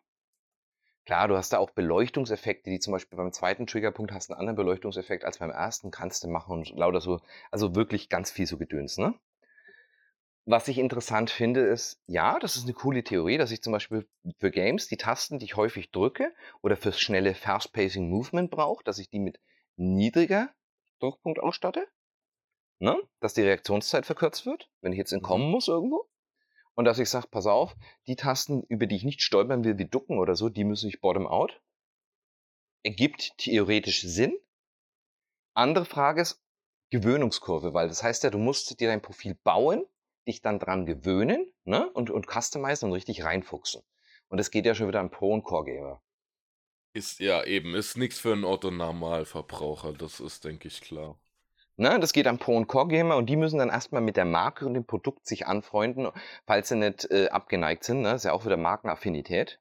Klar, 1.04 1.26
du 1.28 1.36
hast 1.36 1.52
da 1.52 1.58
auch 1.58 1.70
Beleuchtungseffekte, 1.70 2.70
die 2.70 2.78
zum 2.78 2.92
Beispiel 2.92 3.16
beim 3.16 3.32
zweiten 3.32 3.66
Triggerpunkt 3.66 4.12
hast 4.12 4.30
einen 4.30 4.38
anderen 4.38 4.56
Beleuchtungseffekt 4.56 5.24
als 5.24 5.38
beim 5.38 5.50
ersten, 5.50 5.90
kannst 5.90 6.22
du 6.22 6.28
machen 6.28 6.52
und 6.52 6.70
lauter 6.70 7.00
so, 7.00 7.20
also 7.50 7.74
wirklich 7.74 8.08
ganz 8.08 8.30
viel 8.30 8.46
so 8.46 8.56
Gedöns, 8.56 8.98
ne? 8.98 9.14
Was 10.44 10.66
ich 10.66 10.78
interessant 10.78 11.30
finde, 11.30 11.60
ist, 11.60 12.02
ja, 12.06 12.40
das 12.40 12.56
ist 12.56 12.64
eine 12.64 12.72
coole 12.72 13.04
Theorie, 13.04 13.38
dass 13.38 13.52
ich 13.52 13.62
zum 13.62 13.72
Beispiel 13.72 14.08
für 14.38 14.50
Games 14.50 14.88
die 14.88 14.96
Tasten, 14.96 15.38
die 15.38 15.44
ich 15.44 15.56
häufig 15.56 15.92
drücke 15.92 16.34
oder 16.62 16.76
fürs 16.76 17.00
schnelle 17.00 17.34
Fast-Pacing 17.34 18.08
Movement 18.08 18.50
brauche, 18.50 18.82
dass 18.82 18.98
ich 18.98 19.08
die 19.08 19.20
mit 19.20 19.38
niedriger 19.76 20.50
Druckpunkt 20.98 21.38
ausstatte, 21.38 21.86
ne? 22.80 23.00
dass 23.20 23.34
die 23.34 23.42
Reaktionszeit 23.42 24.04
verkürzt 24.04 24.44
wird, 24.44 24.68
wenn 24.80 24.92
ich 24.92 24.98
jetzt 24.98 25.12
entkommen 25.12 25.48
muss 25.48 25.68
irgendwo. 25.68 26.08
Und 26.74 26.86
dass 26.86 26.98
ich 26.98 27.10
sage, 27.10 27.28
pass 27.30 27.46
auf, 27.46 27.76
die 28.06 28.16
Tasten, 28.16 28.62
über 28.64 28.86
die 28.86 28.96
ich 28.96 29.04
nicht 29.04 29.22
stolpern 29.22 29.64
will, 29.64 29.78
wie 29.78 29.84
Ducken 29.84 30.18
oder 30.18 30.36
so, 30.36 30.48
die 30.48 30.64
müssen 30.64 30.88
ich 30.88 31.00
bottom-out. 31.00 31.60
Ergibt 32.82 33.36
theoretisch 33.38 34.02
Sinn. 34.02 34.36
Andere 35.54 35.84
Frage 35.84 36.22
ist 36.22 36.42
Gewöhnungskurve, 36.90 37.74
weil 37.74 37.88
das 37.88 38.02
heißt 38.02 38.24
ja, 38.24 38.30
du 38.30 38.38
musst 38.38 38.80
dir 38.80 38.88
dein 38.88 39.02
Profil 39.02 39.34
bauen, 39.34 39.84
dich 40.26 40.40
dann 40.42 40.58
dran 40.58 40.86
gewöhnen 40.86 41.52
ne? 41.64 41.90
und, 41.90 42.10
und 42.10 42.26
customizen 42.26 42.88
und 42.88 42.94
richtig 42.94 43.24
reinfuchsen. 43.24 43.82
Und 44.28 44.38
das 44.38 44.50
geht 44.50 44.66
ja 44.66 44.74
schon 44.74 44.88
wieder 44.88 45.00
am 45.00 45.10
Pro- 45.10 45.32
und 45.32 45.42
Core-Gamer. 45.42 46.02
Ist 46.94 47.20
ja 47.20 47.44
eben, 47.44 47.74
ist 47.74 47.96
nichts 47.96 48.18
für 48.18 48.32
einen 48.32 48.44
Otto-Normalverbraucher, 48.44 49.92
das 49.92 50.20
ist, 50.20 50.44
denke 50.44 50.68
ich, 50.68 50.80
klar. 50.80 51.18
Ne, 51.76 51.98
das 52.00 52.12
geht 52.12 52.26
am 52.26 52.38
Pro- 52.38 52.56
und 52.56 52.66
Core-Gamer 52.66 53.16
und 53.16 53.26
die 53.26 53.36
müssen 53.36 53.58
dann 53.58 53.70
erstmal 53.70 54.02
mit 54.02 54.16
der 54.16 54.26
Marke 54.26 54.66
und 54.66 54.74
dem 54.74 54.84
Produkt 54.84 55.26
sich 55.26 55.46
anfreunden, 55.46 56.08
falls 56.46 56.68
sie 56.68 56.76
nicht 56.76 57.10
äh, 57.10 57.28
abgeneigt 57.28 57.84
sind. 57.84 58.02
Ne? 58.02 58.10
Das 58.10 58.22
ist 58.22 58.24
ja 58.24 58.32
auch 58.32 58.44
wieder 58.44 58.58
Markenaffinität. 58.58 59.58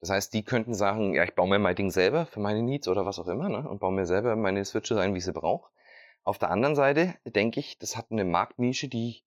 Das 0.00 0.10
heißt, 0.10 0.34
die 0.34 0.44
könnten 0.44 0.74
sagen, 0.74 1.14
ja, 1.14 1.24
ich 1.24 1.34
baue 1.34 1.48
mir 1.48 1.58
mein 1.58 1.74
Ding 1.74 1.90
selber 1.90 2.26
für 2.26 2.40
meine 2.40 2.62
Needs 2.62 2.86
oder 2.86 3.06
was 3.06 3.18
auch 3.18 3.28
immer 3.28 3.48
ne? 3.48 3.66
und 3.68 3.80
baue 3.80 3.92
mir 3.92 4.04
selber 4.04 4.36
meine 4.36 4.64
Switches 4.64 4.98
ein, 4.98 5.14
wie 5.14 5.20
sie 5.20 5.32
brauche. 5.32 5.70
Auf 6.22 6.38
der 6.38 6.50
anderen 6.50 6.76
Seite 6.76 7.14
denke 7.24 7.60
ich, 7.60 7.78
das 7.78 7.96
hat 7.96 8.10
eine 8.10 8.24
Marktnische, 8.24 8.88
die 8.88 9.22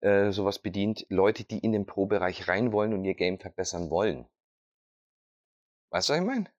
äh, 0.00 0.32
sowas 0.32 0.58
bedient, 0.58 1.06
Leute, 1.08 1.44
die 1.44 1.60
in 1.60 1.72
den 1.72 1.86
Pro-Bereich 1.86 2.48
rein 2.48 2.72
wollen 2.72 2.92
und 2.92 3.04
ihr 3.04 3.14
Game 3.14 3.38
verbessern 3.38 3.88
wollen. 3.90 4.26
Weißt 5.90 6.08
du, 6.08 6.12
was 6.12 6.20
ich 6.20 6.26
meine? 6.26 6.50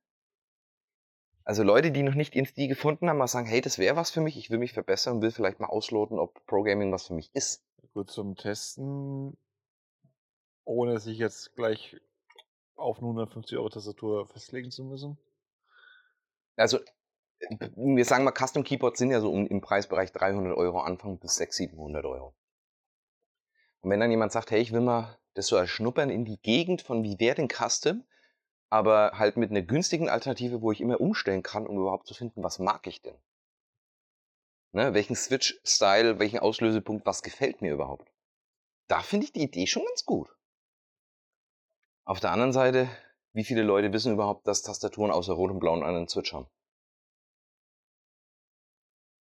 Also 1.45 1.63
Leute, 1.63 1.91
die 1.91 2.03
noch 2.03 2.13
nicht 2.13 2.35
ihren 2.35 2.45
Stil 2.45 2.67
gefunden 2.67 3.09
haben, 3.09 3.17
mal 3.17 3.27
sagen, 3.27 3.47
hey, 3.47 3.59
das 3.59 3.77
wäre 3.77 3.95
was 3.95 4.11
für 4.11 4.21
mich, 4.21 4.37
ich 4.37 4.49
will 4.49 4.59
mich 4.59 4.73
verbessern 4.73 5.15
und 5.15 5.21
will 5.21 5.31
vielleicht 5.31 5.59
mal 5.59 5.67
ausloten, 5.67 6.19
ob 6.19 6.45
Pro-Gaming 6.45 6.91
was 6.91 7.07
für 7.07 7.13
mich 7.13 7.29
ist. 7.33 7.63
Gut, 7.93 8.09
zum 8.09 8.35
Testen, 8.35 9.37
ohne 10.63 10.99
sich 10.99 11.17
jetzt 11.17 11.55
gleich 11.55 11.97
auf 12.75 12.97
eine 12.97 13.07
150 13.07 13.57
Euro 13.57 13.69
Tastatur 13.69 14.27
festlegen 14.27 14.71
zu 14.71 14.83
müssen. 14.83 15.17
Also, 16.55 16.79
äh, 17.39 17.69
wir 17.75 18.05
sagen 18.05 18.23
mal, 18.23 18.33
Custom 18.33 18.63
Keyboards 18.63 18.97
sind 18.97 19.11
ja 19.11 19.19
so 19.19 19.31
im 19.31 19.61
Preisbereich 19.61 20.11
300 20.11 20.55
Euro 20.57 20.79
Anfang 20.79 21.19
bis 21.19 21.35
600, 21.35 21.71
700 21.71 22.05
Euro. 22.05 22.33
Und 23.81 23.91
wenn 23.91 23.99
dann 23.99 24.11
jemand 24.11 24.31
sagt, 24.31 24.51
hey, 24.51 24.61
ich 24.61 24.71
will 24.71 24.81
mal 24.81 25.19
das 25.33 25.47
so 25.47 25.55
erschnuppern 25.55 26.09
in 26.09 26.25
die 26.25 26.41
Gegend 26.41 26.81
von 26.81 27.03
wie 27.03 27.19
wäre 27.19 27.35
denn 27.35 27.49
Custom, 27.49 28.05
aber 28.73 29.11
halt 29.19 29.37
mit 29.37 29.51
einer 29.51 29.61
günstigen 29.61 30.09
Alternative, 30.09 30.63
wo 30.63 30.71
ich 30.71 30.81
immer 30.81 30.99
umstellen 30.99 31.43
kann, 31.43 31.67
um 31.67 31.77
überhaupt 31.77 32.07
zu 32.07 32.15
finden, 32.15 32.41
was 32.41 32.57
mag 32.57 32.87
ich 32.87 33.03
denn? 33.03 33.15
Ne, 34.71 34.95
welchen 34.95 35.15
Switch-Style, 35.15 36.17
welchen 36.17 36.39
Auslösepunkt, 36.39 37.05
was 37.05 37.21
gefällt 37.21 37.61
mir 37.61 37.71
überhaupt? 37.71 38.11
Da 38.87 39.03
finde 39.03 39.25
ich 39.25 39.31
die 39.31 39.43
Idee 39.43 39.67
schon 39.67 39.85
ganz 39.85 40.05
gut. 40.05 40.27
Auf 42.03 42.19
der 42.19 42.31
anderen 42.31 42.51
Seite, 42.51 42.89
wie 43.33 43.43
viele 43.43 43.61
Leute 43.61 43.93
wissen 43.93 44.13
überhaupt, 44.13 44.47
dass 44.47 44.63
Tastaturen 44.63 45.11
außer 45.11 45.33
Rot 45.33 45.51
und 45.51 45.59
Blau 45.59 45.79
einen 45.79 46.07
Switch 46.07 46.33
haben? 46.33 46.47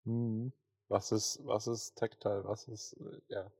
Mhm. 0.04 0.52
Was 0.88 1.10
ist, 1.10 1.40
was 1.44 1.68
ist 1.68 1.96
Tactile? 1.96 2.44
Was 2.44 2.68
ist, 2.68 2.98
äh, 3.00 3.20
ja. 3.28 3.50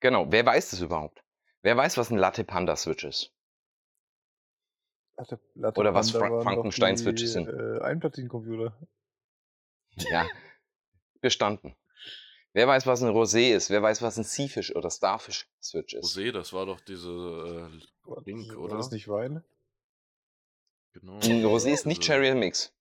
Genau, 0.00 0.32
wer 0.32 0.46
weiß 0.46 0.70
das 0.70 0.80
überhaupt? 0.80 1.22
Wer 1.60 1.76
weiß, 1.76 1.98
was 1.98 2.10
ein 2.10 2.16
Latte 2.16 2.44
Panda 2.44 2.76
Switch 2.76 3.04
ist? 3.04 3.34
Latte, 5.20 5.40
Latte 5.54 5.80
Oder 5.80 5.94
was 5.94 6.10
Fra- 6.10 6.42
Frankenstein-Switches 6.42 7.20
die, 7.20 7.32
sind. 7.32 7.48
Äh, 7.48 7.80
Einplatinencomputer. 7.82 8.74
Ja, 10.10 10.26
bestanden. 11.20 11.76
Wer 12.52 12.66
weiß, 12.66 12.86
was 12.86 13.02
ein 13.02 13.10
Rosé 13.10 13.54
ist? 13.54 13.70
Wer 13.70 13.82
weiß, 13.82 14.02
was 14.02 14.16
ein 14.16 14.24
Seafish 14.24 14.74
oder 14.74 14.90
Starfish 14.90 15.48
Switch 15.62 15.94
ist? 15.94 16.04
Rosé, 16.16 16.32
das 16.32 16.52
war 16.52 16.66
doch 16.66 16.80
diese 16.80 17.10
äh, 17.10 18.20
Link, 18.24 18.50
war 18.54 18.62
oder? 18.62 18.76
das 18.76 18.90
nicht 18.90 19.08
Wein? 19.08 19.44
Genau. 20.94 21.14
Ein 21.20 21.44
Rosé 21.44 21.70
ist 21.72 21.86
nicht 21.86 22.02
Cherry 22.02 22.34
Mix. 22.34 22.72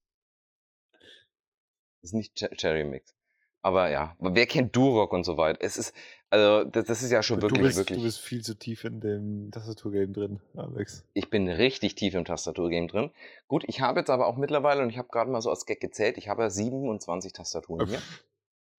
Ist 2.01 2.13
nicht 2.13 2.35
Che- 2.35 2.55
Cherry 2.55 2.83
Mix. 2.85 3.13
Aber 3.61 3.89
ja, 3.89 4.15
wer 4.19 4.45
kennt 4.45 4.75
Durock 4.75 5.11
und 5.11 5.25
so 5.25 5.35
weiter? 5.35 5.59
Es 5.61 5.75
ist, 5.75 5.93
also, 6.29 6.63
das, 6.63 6.85
das 6.85 7.03
ist 7.03 7.11
ja 7.11 7.21
schon 7.21 7.39
du, 7.39 7.47
wirklich, 7.47 7.61
bist, 7.63 7.77
wirklich. 7.77 7.97
du 7.97 8.03
bist 8.05 8.19
viel 8.19 8.41
zu 8.41 8.57
tief 8.57 8.85
in 8.85 9.01
dem 9.01 9.51
Tastaturgame 9.51 10.13
drin, 10.13 10.39
Alex. 10.55 11.03
Ich 11.13 11.29
bin 11.29 11.49
richtig 11.49 11.95
tief 11.95 12.13
im 12.13 12.23
Tastaturgame 12.23 12.87
drin. 12.87 13.11
Gut, 13.47 13.65
ich 13.67 13.81
habe 13.81 13.99
jetzt 13.99 14.09
aber 14.09 14.27
auch 14.27 14.37
mittlerweile, 14.37 14.81
und 14.81 14.89
ich 14.89 14.97
habe 14.97 15.09
gerade 15.09 15.29
mal 15.29 15.41
so 15.41 15.49
als 15.49 15.65
Gag 15.65 15.81
gezählt, 15.81 16.17
ich 16.17 16.29
habe 16.29 16.43
ja 16.43 16.49
27 16.49 17.33
Tastaturen 17.33 17.87
hier. 17.87 18.01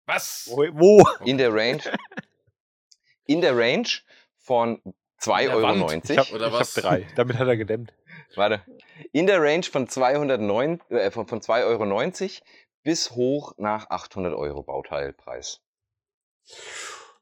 Was? 0.06 0.50
Wo? 0.52 0.64
wo? 0.74 1.04
In 1.26 1.38
der 1.38 1.54
Range. 1.54 1.82
in 3.26 3.42
der 3.42 3.58
Range 3.58 3.88
von 4.38 4.82
2,90 5.22 5.42
der 5.42 5.56
Euro. 5.56 5.90
Wand. 5.90 6.10
Ich 6.10 6.18
habe 6.18 6.34
Oder 6.34 6.46
hab 6.46 6.60
was? 6.60 6.74
drei. 6.74 7.06
Damit 7.16 7.38
hat 7.38 7.48
er 7.48 7.58
gedämmt. 7.58 7.94
Warte. 8.36 8.62
In 9.12 9.28
der 9.28 9.42
Range 9.42 9.64
von, 9.64 9.88
209, 9.88 10.82
äh, 10.90 11.12
von, 11.12 11.28
von 11.28 11.42
2,90 11.42 11.66
Euro 11.66 11.86
bis 12.84 13.12
hoch 13.12 13.54
nach 13.58 13.90
800 13.90 14.34
Euro 14.34 14.64
Bauteilpreis. 14.64 15.62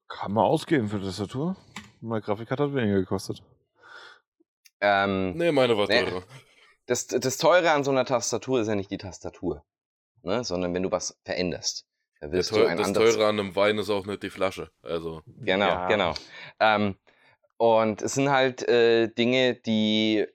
Kann 0.08 0.32
man 0.32 0.46
ausgeben 0.46 0.88
für 0.90 1.02
Tastatur. 1.02 1.56
Meine 2.00 2.22
Grafikkarte 2.22 2.64
hat 2.64 2.74
weniger 2.74 3.00
gekostet. 3.00 3.44
Ähm, 4.80 5.34
Nee, 5.36 5.52
meine 5.52 5.78
war 5.78 5.88
Nee. 5.88 6.04
teurer. 6.04 6.24
das, 6.86 7.08
das 7.08 7.38
Teure 7.38 7.72
an 7.72 7.84
so 7.84 7.92
einer 7.92 8.06
Tastatur 8.06 8.62
ist 8.62 8.68
ja 8.68 8.76
nicht 8.76 8.92
die 8.92 8.98
Tastatur, 9.00 9.66
ne? 10.22 10.44
sondern 10.44 10.74
wenn 10.74 10.84
du 10.84 10.92
was 10.92 11.20
veränderst. 11.26 11.86
Da 12.20 12.32
wirst 12.32 12.50
teu 12.52 12.62
du 12.62 12.68
ein 12.68 12.78
das 12.78 12.88
anderes 12.88 13.14
Teure 13.16 13.28
an 13.28 13.40
einem 13.40 13.56
Wein 13.56 13.78
ist 13.78 13.90
auch 13.90 14.06
nicht 14.06 14.24
die 14.24 14.30
Flasche. 14.30 14.72
Also, 14.82 15.22
Genau, 15.26 15.68
Ja. 15.68 15.88
genau. 15.88 16.14
Ähm, 16.60 16.98
und 17.58 18.02
es 18.02 18.14
sind 18.14 18.30
halt 18.30 18.68
äh, 18.68 19.08
Dinge, 19.08 19.56
die 19.56 20.28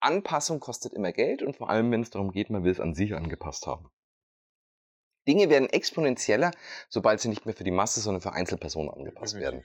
Anpassung 0.00 0.60
kostet 0.60 0.92
immer 0.92 1.12
Geld 1.12 1.42
und 1.42 1.56
vor 1.56 1.68
allem, 1.70 1.90
wenn 1.90 2.02
es 2.02 2.10
darum 2.10 2.30
geht, 2.30 2.50
man 2.50 2.62
will 2.64 2.72
es 2.72 2.80
an 2.80 2.94
sich 2.94 3.14
angepasst 3.14 3.66
haben. 3.66 3.90
Dinge 5.26 5.48
werden 5.50 5.68
exponentieller, 5.70 6.50
sobald 6.88 7.20
sie 7.20 7.28
nicht 7.28 7.46
mehr 7.46 7.54
für 7.54 7.64
die 7.64 7.70
Masse, 7.70 8.00
sondern 8.00 8.20
für 8.20 8.32
Einzelpersonen 8.32 8.90
angepasst 8.92 9.34
werden. 9.36 9.62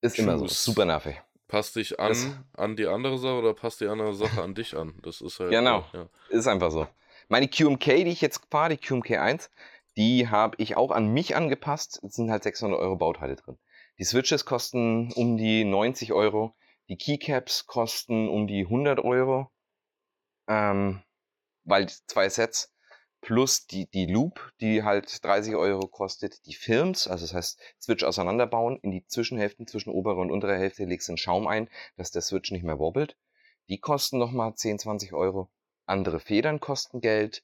Ist 0.00 0.18
immer 0.18 0.38
so. 0.38 0.46
Super 0.46 0.84
nervig. 0.84 1.16
passt 1.48 1.76
dich 1.76 1.98
an, 1.98 2.08
Das- 2.08 2.26
an 2.52 2.76
die 2.76 2.86
andere 2.86 3.18
Sache 3.18 3.34
oder 3.38 3.54
passt 3.54 3.80
die 3.80 3.86
andere 3.86 4.14
Sache 4.14 4.42
an 4.42 4.54
dich 4.54 4.76
an? 4.76 4.94
Das 5.02 5.20
ist 5.22 5.40
halt. 5.40 5.50
Genau. 5.50 5.84
Ja. 5.92 6.08
Ist 6.28 6.46
einfach 6.46 6.70
so. 6.70 6.86
Meine 7.28 7.48
QMK, 7.48 8.04
die 8.04 8.10
ich 8.10 8.20
jetzt 8.20 8.42
fahre, 8.50 8.70
die 8.70 8.76
QMK 8.76 9.18
1, 9.18 9.50
die 9.96 10.28
habe 10.28 10.56
ich 10.58 10.76
auch 10.76 10.90
an 10.92 11.08
mich 11.08 11.34
angepasst. 11.36 12.00
Es 12.04 12.14
sind 12.14 12.30
halt 12.30 12.42
600 12.42 12.78
Euro 12.78 12.96
Bauteile 12.96 13.34
drin. 13.36 13.58
Die 13.98 14.04
Switches 14.04 14.44
kosten 14.44 15.10
um 15.14 15.36
die 15.36 15.64
90 15.64 16.12
Euro. 16.12 16.54
Die 16.88 16.96
Keycaps 16.96 17.66
kosten 17.66 18.28
um 18.28 18.46
die 18.46 18.64
100 18.66 19.00
Euro. 19.00 19.50
Ähm, 20.46 21.02
weil 21.64 21.86
die 21.86 21.94
zwei 22.06 22.28
Sets 22.28 22.72
plus 23.20 23.66
die, 23.66 23.86
die 23.90 24.06
Loop, 24.06 24.52
die 24.60 24.82
halt 24.82 25.24
30 25.24 25.54
Euro 25.56 25.86
kostet, 25.88 26.46
die 26.46 26.54
Films, 26.54 27.08
also 27.08 27.24
das 27.24 27.34
heißt 27.34 27.60
Switch 27.80 28.04
auseinanderbauen, 28.04 28.78
in 28.82 28.90
die 28.90 29.06
Zwischenhälften 29.06 29.66
zwischen 29.66 29.90
oberer 29.90 30.18
und 30.18 30.30
unterer 30.30 30.58
Hälfte 30.58 30.84
legst 30.84 31.08
du 31.08 31.12
einen 31.12 31.18
Schaum 31.18 31.46
ein, 31.46 31.68
dass 31.96 32.10
der 32.10 32.22
Switch 32.22 32.50
nicht 32.50 32.64
mehr 32.64 32.78
wobbelt. 32.78 33.16
Die 33.68 33.78
kosten 33.78 34.18
nochmal 34.18 34.54
10, 34.54 34.78
20 34.78 35.12
Euro. 35.12 35.50
Andere 35.84 36.20
Federn 36.20 36.60
kosten 36.60 37.00
Geld. 37.00 37.42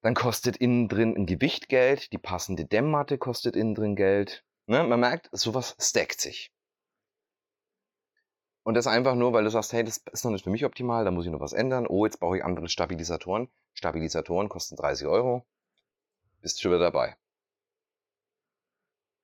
Dann 0.00 0.14
kostet 0.14 0.56
innen 0.56 0.88
drin 0.88 1.16
ein 1.16 1.26
Gewicht 1.26 1.68
Geld. 1.68 2.12
Die 2.12 2.18
passende 2.18 2.64
Dämmmatte 2.64 3.18
kostet 3.18 3.56
innen 3.56 3.74
drin 3.74 3.96
Geld. 3.96 4.44
Ne? 4.66 4.84
Man 4.84 5.00
merkt, 5.00 5.28
sowas 5.32 5.76
stackt 5.80 6.20
sich. 6.20 6.53
Und 8.64 8.74
das 8.74 8.86
einfach 8.86 9.14
nur, 9.14 9.34
weil 9.34 9.44
du 9.44 9.50
sagst, 9.50 9.74
hey, 9.74 9.84
das 9.84 9.98
ist 9.98 10.24
noch 10.24 10.32
nicht 10.32 10.44
für 10.44 10.50
mich 10.50 10.64
optimal, 10.64 11.04
da 11.04 11.10
muss 11.10 11.26
ich 11.26 11.30
noch 11.30 11.40
was 11.40 11.52
ändern. 11.52 11.86
Oh, 11.86 12.06
jetzt 12.06 12.18
brauche 12.18 12.38
ich 12.38 12.44
andere 12.44 12.68
Stabilisatoren. 12.68 13.48
Stabilisatoren 13.74 14.48
kosten 14.48 14.76
30 14.76 15.06
Euro. 15.06 15.44
Bist 16.40 16.60
schon 16.60 16.72
wieder 16.72 16.80
dabei. 16.80 17.16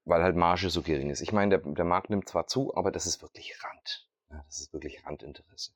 Weil 0.04 0.22
halt 0.22 0.36
Marge 0.36 0.68
so 0.68 0.82
gering 0.82 1.08
ist. 1.08 1.22
Ich 1.22 1.32
meine, 1.32 1.58
der, 1.58 1.72
der 1.72 1.84
Markt 1.86 2.10
nimmt 2.10 2.28
zwar 2.28 2.46
zu, 2.46 2.74
aber 2.76 2.90
das 2.90 3.06
ist 3.06 3.22
wirklich 3.22 3.56
Rand. 3.64 4.08
Ja, 4.30 4.42
das 4.44 4.60
ist 4.60 4.72
wirklich 4.74 5.04
Randinteresse. 5.06 5.72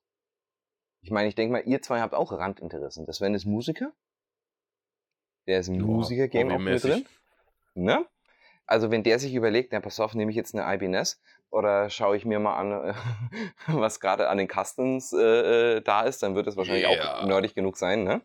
Ich 1.00 1.10
meine, 1.10 1.28
ich 1.28 1.34
denke 1.34 1.52
mal, 1.52 1.62
ihr 1.66 1.80
zwei 1.80 2.00
habt 2.00 2.14
auch 2.14 2.32
Randinteressen. 2.32 3.06
Das 3.06 3.16
Sven 3.16 3.34
ist 3.34 3.46
Musiker. 3.46 3.92
Der 5.46 5.60
ist 5.60 5.68
Ja, 5.68 5.74
Musiker-Game 5.74 6.50
auch 6.50 6.58
mit 6.58 6.82
drin. 6.82 7.06
Ne? 7.74 8.06
Also 8.66 8.90
wenn 8.90 9.02
der 9.02 9.18
sich 9.18 9.34
überlegt, 9.34 9.72
na 9.72 9.80
pass 9.80 10.00
auf, 10.00 10.14
nehme 10.14 10.30
ich 10.30 10.36
jetzt 10.36 10.54
eine 10.54 10.74
IBNS 10.74 11.20
oder 11.54 11.88
schaue 11.88 12.16
ich 12.16 12.24
mir 12.24 12.40
mal 12.40 12.56
an, 12.56 12.94
was 13.68 14.00
gerade 14.00 14.28
an 14.28 14.38
den 14.38 14.48
Castons 14.48 15.12
äh, 15.12 15.76
äh, 15.76 15.80
da 15.80 16.02
ist, 16.02 16.22
dann 16.22 16.34
wird 16.34 16.46
es 16.48 16.56
wahrscheinlich 16.56 16.86
auch 16.86 16.96
Ja. 16.96 17.26
nerdig 17.26 17.54
genug 17.54 17.76
sein, 17.76 18.04
ne? 18.04 18.20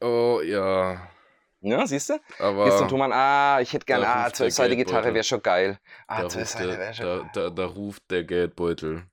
Oh, 0.00 0.40
ja. 0.42 1.08
Ja, 1.60 1.86
siehst 1.86 2.10
du? 2.10 2.18
Aber 2.40 2.64
Gehst 2.64 2.78
zum 2.78 2.88
Thomann, 2.88 3.12
ah, 3.12 3.60
ich 3.60 3.72
hätte 3.72 3.86
gern, 3.86 4.00
da 4.00 4.24
ah, 4.24 4.32
zwölfseite 4.32 4.74
Gitarre 4.76 5.14
wäre 5.14 5.22
schon 5.22 5.42
geil. 5.42 5.78
Ah, 6.08 6.16
da, 6.16 6.22
ruft 6.22 6.32
zwölfseite 6.32 6.68
wäre 6.70 6.78
der, 6.78 6.94
schon 6.94 7.06
da, 7.06 7.18
geil. 7.18 7.30
da, 7.34 7.50
da 7.50 7.66
ruft 7.66 8.10
der 8.10 8.24
Geldbeutel. 8.24 9.04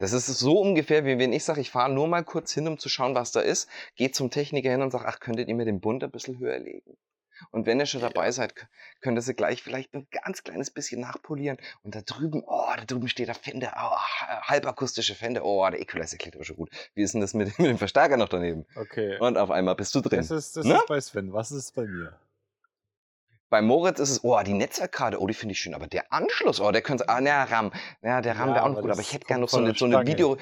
Das 0.00 0.12
ist 0.12 0.26
so 0.26 0.60
ungefähr, 0.60 1.04
wie 1.04 1.18
wenn 1.18 1.32
ich 1.32 1.44
sage, 1.44 1.60
ich 1.60 1.70
fahre 1.70 1.92
nur 1.92 2.08
mal 2.08 2.24
kurz 2.24 2.52
hin, 2.52 2.66
um 2.66 2.78
zu 2.78 2.88
schauen, 2.88 3.14
was 3.14 3.32
da 3.32 3.40
ist, 3.40 3.68
gehe 3.96 4.10
zum 4.10 4.30
Techniker 4.30 4.70
hin 4.70 4.82
und 4.82 4.90
sage, 4.90 5.06
ach, 5.06 5.20
könntet 5.20 5.48
ihr 5.48 5.54
mir 5.54 5.64
den 5.64 5.80
Bund 5.80 6.02
ein 6.02 6.10
bisschen 6.10 6.38
höher 6.38 6.58
legen? 6.58 6.96
Und 7.50 7.66
wenn 7.66 7.78
ihr 7.80 7.86
schon 7.86 8.00
dabei 8.00 8.30
seid, 8.32 8.54
könnt 9.00 9.16
ihr 9.18 9.22
sie 9.22 9.34
gleich 9.34 9.62
vielleicht 9.62 9.94
ein 9.94 10.06
ganz 10.10 10.42
kleines 10.42 10.70
bisschen 10.70 11.00
nachpolieren. 11.00 11.58
Und 11.82 11.94
da 11.94 12.00
drüben, 12.02 12.42
oh, 12.46 12.70
da 12.76 12.84
drüben 12.84 13.08
steht 13.08 13.28
der 13.28 13.34
Fender, 13.34 13.72
oh, 13.76 13.96
ha- 13.96 14.42
halbakustische 14.48 15.14
Fender, 15.14 15.44
oh, 15.44 15.68
der 15.70 15.80
Equalizer 15.80 16.16
klingt 16.16 16.34
aber 16.36 16.44
schon 16.44 16.56
gut. 16.56 16.70
Wie 16.94 17.02
ist 17.02 17.14
denn 17.14 17.20
das 17.20 17.34
mit, 17.34 17.48
mit 17.58 17.68
dem 17.68 17.78
Verstärker 17.78 18.16
noch 18.16 18.28
daneben? 18.28 18.66
Okay. 18.76 19.18
Und 19.18 19.36
auf 19.38 19.50
einmal 19.50 19.74
bist 19.76 19.94
du 19.94 20.00
drin. 20.00 20.18
Das 20.20 20.30
ist, 20.30 20.56
das 20.56 20.64
Ne? 20.66 20.74
ist 20.74 20.86
bei 20.86 21.00
Sven. 21.00 21.32
Was 21.32 21.50
ist 21.50 21.74
bei 21.74 21.82
mir? 21.86 22.18
Bei 23.50 23.62
Moritz 23.62 23.98
ist 23.98 24.10
es, 24.10 24.24
oh, 24.24 24.38
die 24.42 24.52
Netzwerkkarte, 24.52 25.18
oh, 25.22 25.26
die 25.26 25.32
finde 25.32 25.52
ich 25.54 25.60
schön, 25.60 25.72
aber 25.72 25.86
der 25.86 26.12
Anschluss, 26.12 26.60
oh, 26.60 26.70
der 26.70 26.82
könnte, 26.82 27.08
ah, 27.08 27.18
na, 27.22 27.44
RAM, 27.44 27.72
ja, 28.02 28.20
der 28.20 28.36
RAM 28.38 28.50
Ja, 28.50 28.54
wäre 28.56 28.64
auch 28.64 28.68
noch 28.68 28.82
gut, 28.82 28.90
aber 28.90 29.00
ich 29.00 29.14
hätte 29.14 29.24
gerne 29.26 29.40
noch 29.40 29.48
so 29.48 29.56
eine, 29.56 29.74
so 29.74 29.86
eine. 29.86 30.06
Video, 30.06 30.36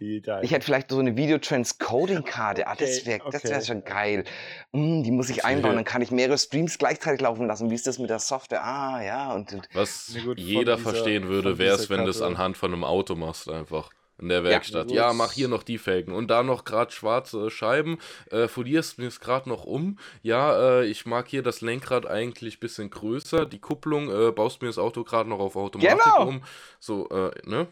Die 0.00 0.22
da 0.22 0.40
ich 0.42 0.50
hätte 0.52 0.64
vielleicht 0.64 0.90
so 0.90 0.98
eine 0.98 1.14
Video-Transcoding-Karte, 1.16 2.66
ah, 2.66 2.74
das 2.74 3.00
Okay, 3.00 3.06
wäre 3.06 3.30
das 3.30 3.44
wär 3.44 3.56
okay. 3.56 3.64
schon 3.66 3.84
geil. 3.84 4.24
Mm, 4.72 5.02
die 5.02 5.10
muss 5.10 5.28
ich 5.28 5.44
einbauen, 5.44 5.74
dann 5.76 5.84
kann 5.84 6.02
ich 6.02 6.10
mehrere 6.10 6.38
Streams 6.38 6.78
gleichzeitig 6.78 7.20
laufen 7.20 7.46
lassen, 7.46 7.70
wie 7.70 7.74
ist 7.74 7.86
das 7.86 7.98
mit 7.98 8.10
der 8.10 8.18
Software, 8.18 8.64
ah, 8.64 9.02
ja, 9.02 9.32
und, 9.34 9.52
und 9.52 9.68
Was 9.74 10.16
gut, 10.24 10.38
jeder 10.38 10.76
dieser- 10.76 10.90
verstehen 10.90 11.28
würde, 11.28 11.58
wäre 11.58 11.74
es, 11.76 11.90
wenn 11.90 12.04
du 12.04 12.10
es 12.10 12.22
anhand 12.22 12.56
von 12.56 12.72
einem 12.72 12.84
Auto 12.84 13.14
machst, 13.14 13.48
einfach. 13.50 13.90
In 14.18 14.28
der 14.28 14.44
Werkstatt. 14.44 14.88
gut. 14.88 14.94
Ja, 14.96 15.14
mach 15.14 15.32
hier 15.32 15.48
noch 15.48 15.62
die 15.62 15.78
Felgen. 15.78 16.12
Und 16.12 16.28
da 16.28 16.42
noch 16.42 16.64
gerade 16.66 16.92
schwarze 16.92 17.48
Scheiben. 17.48 17.96
Äh, 18.30 18.48
folierst 18.48 18.98
mir 18.98 19.06
es 19.08 19.18
gerade 19.18 19.48
noch 19.48 19.64
um. 19.64 19.98
Ja, 20.20 20.80
äh, 20.80 20.84
ich 20.84 21.06
mag 21.06 21.26
hier 21.26 21.42
das 21.42 21.62
Lenkrad 21.62 22.04
eigentlich 22.04 22.58
ein 22.58 22.60
bisschen 22.60 22.90
größer. 22.90 23.46
Die 23.46 23.60
Kupplung, 23.60 24.10
äh, 24.10 24.30
baust 24.30 24.60
mir 24.60 24.68
das 24.68 24.76
Auto 24.76 25.04
gerade 25.04 25.26
noch 25.26 25.38
auf 25.38 25.56
Automatik 25.56 25.98
Genau. 26.04 26.28
um. 26.28 26.42
So, 26.78 27.08
äh, 27.08 27.30
ne? 27.48 27.66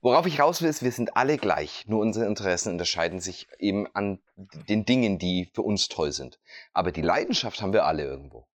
Worauf 0.00 0.26
ich 0.26 0.38
raus 0.40 0.62
will, 0.62 0.68
ist, 0.68 0.82
wir 0.82 0.92
sind 0.92 1.16
alle 1.16 1.38
gleich. 1.38 1.84
Nur 1.86 2.00
unsere 2.00 2.26
Interessen 2.26 2.72
unterscheiden 2.72 3.20
sich 3.20 3.48
eben 3.58 3.86
an 3.94 4.20
den 4.36 4.84
Dingen, 4.84 5.18
die 5.18 5.50
für 5.52 5.62
uns 5.62 5.88
toll 5.88 6.12
sind. 6.12 6.38
Aber 6.72 6.92
die 6.92 7.02
Leidenschaft 7.02 7.60
haben 7.60 7.72
wir 7.72 7.84
alle 7.84 8.04
irgendwo. 8.04 8.46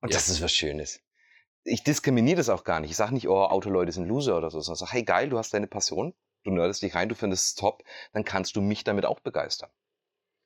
Und 0.00 0.10
Ja. 0.10 0.16
das 0.16 0.28
ist 0.28 0.42
was 0.42 0.52
Schönes. 0.52 1.00
Ich 1.64 1.84
diskriminiere 1.84 2.36
das 2.36 2.48
auch 2.48 2.64
gar 2.64 2.80
nicht. 2.80 2.90
Ich 2.90 2.96
sage 2.96 3.14
nicht, 3.14 3.28
oh, 3.28 3.42
Autoleute 3.42 3.92
sind 3.92 4.06
Loser 4.06 4.36
oder 4.36 4.50
so, 4.50 4.60
sondern 4.60 4.74
ich 4.74 4.80
sage, 4.80 4.92
hey, 4.92 5.02
geil, 5.04 5.28
du 5.28 5.38
hast 5.38 5.54
deine 5.54 5.66
Passion, 5.66 6.14
du 6.44 6.50
nerdest 6.50 6.82
dich 6.82 6.94
rein, 6.94 7.08
du 7.08 7.14
findest 7.14 7.46
es 7.46 7.54
top, 7.54 7.84
dann 8.12 8.24
kannst 8.24 8.56
du 8.56 8.60
mich 8.60 8.84
damit 8.84 9.04
auch 9.04 9.20
begeistern. 9.20 9.70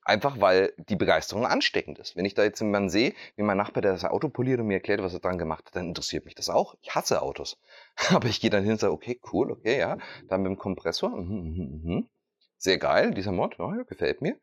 Einfach 0.05 0.41
weil 0.41 0.73
die 0.77 0.95
Begeisterung 0.95 1.45
ansteckend 1.45 1.97
ist. 1.99 2.15
Wenn 2.15 2.25
ich 2.25 2.33
da 2.33 2.43
jetzt 2.43 2.59
jemanden 2.59 2.89
sehe, 2.89 3.13
wie 3.35 3.43
mein 3.43 3.57
Nachbar, 3.57 3.81
der 3.81 3.93
das 3.93 4.03
Auto 4.03 4.29
poliert 4.29 4.59
und 4.59 4.67
mir 4.67 4.75
erklärt, 4.75 5.01
was 5.01 5.13
er 5.13 5.19
dran 5.19 5.37
gemacht 5.37 5.65
hat, 5.67 5.75
dann 5.77 5.87
interessiert 5.87 6.25
mich 6.25 6.35
das 6.35 6.49
auch. 6.49 6.75
Ich 6.81 6.93
hasse 6.93 7.21
Autos. 7.21 7.57
Aber 8.09 8.27
ich 8.27 8.41
gehe 8.41 8.49
dann 8.49 8.63
hin 8.63 8.73
und 8.73 8.79
sage, 8.79 8.93
okay, 8.93 9.19
cool, 9.31 9.51
okay, 9.51 9.79
ja. 9.79 9.97
Dann 10.27 10.41
mit 10.41 10.49
dem 10.49 10.57
Kompressor, 10.57 11.09
mhm, 11.09 11.53
mhm, 11.55 11.81
mhm. 11.83 12.09
sehr 12.57 12.77
geil, 12.77 13.13
dieser 13.13 13.31
Mod, 13.31 13.57
ja, 13.59 13.75
ja, 13.75 13.83
gefällt 13.83 14.21
mir. 14.21 14.37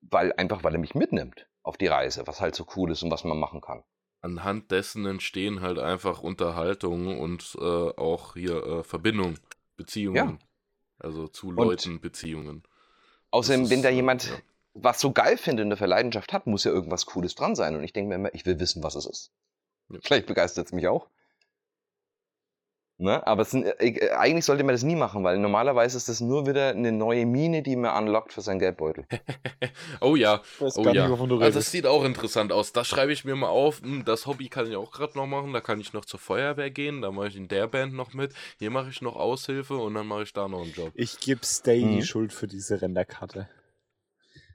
Weil, 0.00 0.32
einfach 0.32 0.64
weil 0.64 0.74
er 0.74 0.80
mich 0.80 0.94
mitnimmt 0.94 1.46
auf 1.62 1.78
die 1.78 1.86
Reise, 1.86 2.26
was 2.26 2.40
halt 2.40 2.54
so 2.54 2.66
cool 2.76 2.90
ist 2.90 3.02
und 3.02 3.10
was 3.10 3.24
man 3.24 3.38
machen 3.38 3.60
kann. 3.60 3.84
Anhand 4.20 4.70
dessen 4.70 5.06
entstehen 5.06 5.60
halt 5.60 5.78
einfach 5.78 6.22
Unterhaltungen 6.22 7.18
und 7.18 7.56
äh, 7.60 7.64
auch 7.64 8.34
hier 8.34 8.64
äh, 8.66 8.82
Verbindungen, 8.82 9.38
Beziehungen. 9.76 10.38
Also 10.98 11.28
zu 11.28 11.50
Leuten 11.50 12.00
Beziehungen. 12.00 12.62
Außerdem, 13.30 13.62
Das 13.62 13.70
wenn 13.70 13.78
ist, 13.78 13.84
da 13.84 13.88
äh, 13.90 13.94
jemand 13.94 14.28
ja. 14.28 14.36
Was 14.74 15.00
so 15.00 15.12
geil 15.12 15.36
findet 15.38 15.66
und 15.66 15.72
eine 15.72 15.86
Leidenschaft 15.86 16.32
hat, 16.32 16.46
muss 16.46 16.64
ja 16.64 16.72
irgendwas 16.72 17.06
Cooles 17.06 17.34
dran 17.34 17.54
sein. 17.54 17.76
Und 17.76 17.84
ich 17.84 17.92
denke 17.92 18.08
mir 18.08 18.14
immer, 18.16 18.34
ich 18.34 18.44
will 18.44 18.58
wissen, 18.60 18.82
was 18.82 18.94
es 18.96 19.06
ist. 19.06 19.32
Ja. 19.90 19.98
Vielleicht 20.02 20.26
begeistert 20.26 20.66
es 20.66 20.72
mich 20.72 20.88
auch. 20.88 21.08
Ne? 22.96 23.26
Aber 23.26 23.42
es 23.42 23.50
sind, 23.50 23.64
äh, 23.66 23.72
äh, 23.88 24.10
eigentlich 24.12 24.44
sollte 24.44 24.62
man 24.62 24.72
das 24.72 24.84
nie 24.84 24.94
machen, 24.94 25.24
weil 25.24 25.36
normalerweise 25.38 25.96
ist 25.96 26.08
das 26.08 26.20
nur 26.20 26.46
wieder 26.46 26.68
eine 26.68 26.92
neue 26.92 27.26
Mine, 27.26 27.60
die 27.62 27.74
man 27.74 28.04
unlockt 28.04 28.32
für 28.32 28.40
seinen 28.40 28.60
Geldbeutel. 28.60 29.04
Oh 30.00 30.14
ja, 30.14 30.42
Oh 30.60 30.82
ja. 30.90 31.08
nicht, 31.08 31.20
Also 31.20 31.34
es 31.34 31.42
redest. 31.56 31.70
sieht 31.72 31.86
auch 31.86 32.04
interessant 32.04 32.52
aus. 32.52 32.72
Das 32.72 32.86
schreibe 32.86 33.12
ich 33.12 33.24
mir 33.24 33.34
mal 33.34 33.48
auf. 33.48 33.80
Hm, 33.80 34.04
Das 34.04 34.26
Hobby 34.26 34.48
kann 34.48 34.68
ich 34.68 34.76
auch 34.76 34.92
gerade 34.92 35.18
noch 35.18 35.26
machen. 35.26 35.52
Da 35.52 35.60
kann 35.60 35.80
ich 35.80 35.92
noch 35.92 36.04
zur 36.04 36.20
Feuerwehr 36.20 36.70
gehen. 36.70 37.02
Da 37.02 37.10
mache 37.10 37.28
ich 37.28 37.36
in 37.36 37.48
der 37.48 37.66
Band 37.66 37.94
noch 37.94 38.12
mit. 38.12 38.32
Hier 38.58 38.70
mache 38.70 38.90
ich 38.90 39.02
noch 39.02 39.16
Aushilfe 39.16 39.76
und 39.76 39.94
dann 39.94 40.06
mache 40.06 40.22
ich 40.22 40.32
da 40.32 40.46
noch 40.46 40.62
einen 40.62 40.72
Job. 40.72 40.92
Ich 40.94 41.18
gebe 41.18 41.40
Stay 41.44 41.84
Mhm. 41.84 41.96
die 41.96 42.02
Schuld 42.02 42.32
für 42.32 42.46
diese 42.46 42.80
Renderkarte. 42.80 43.48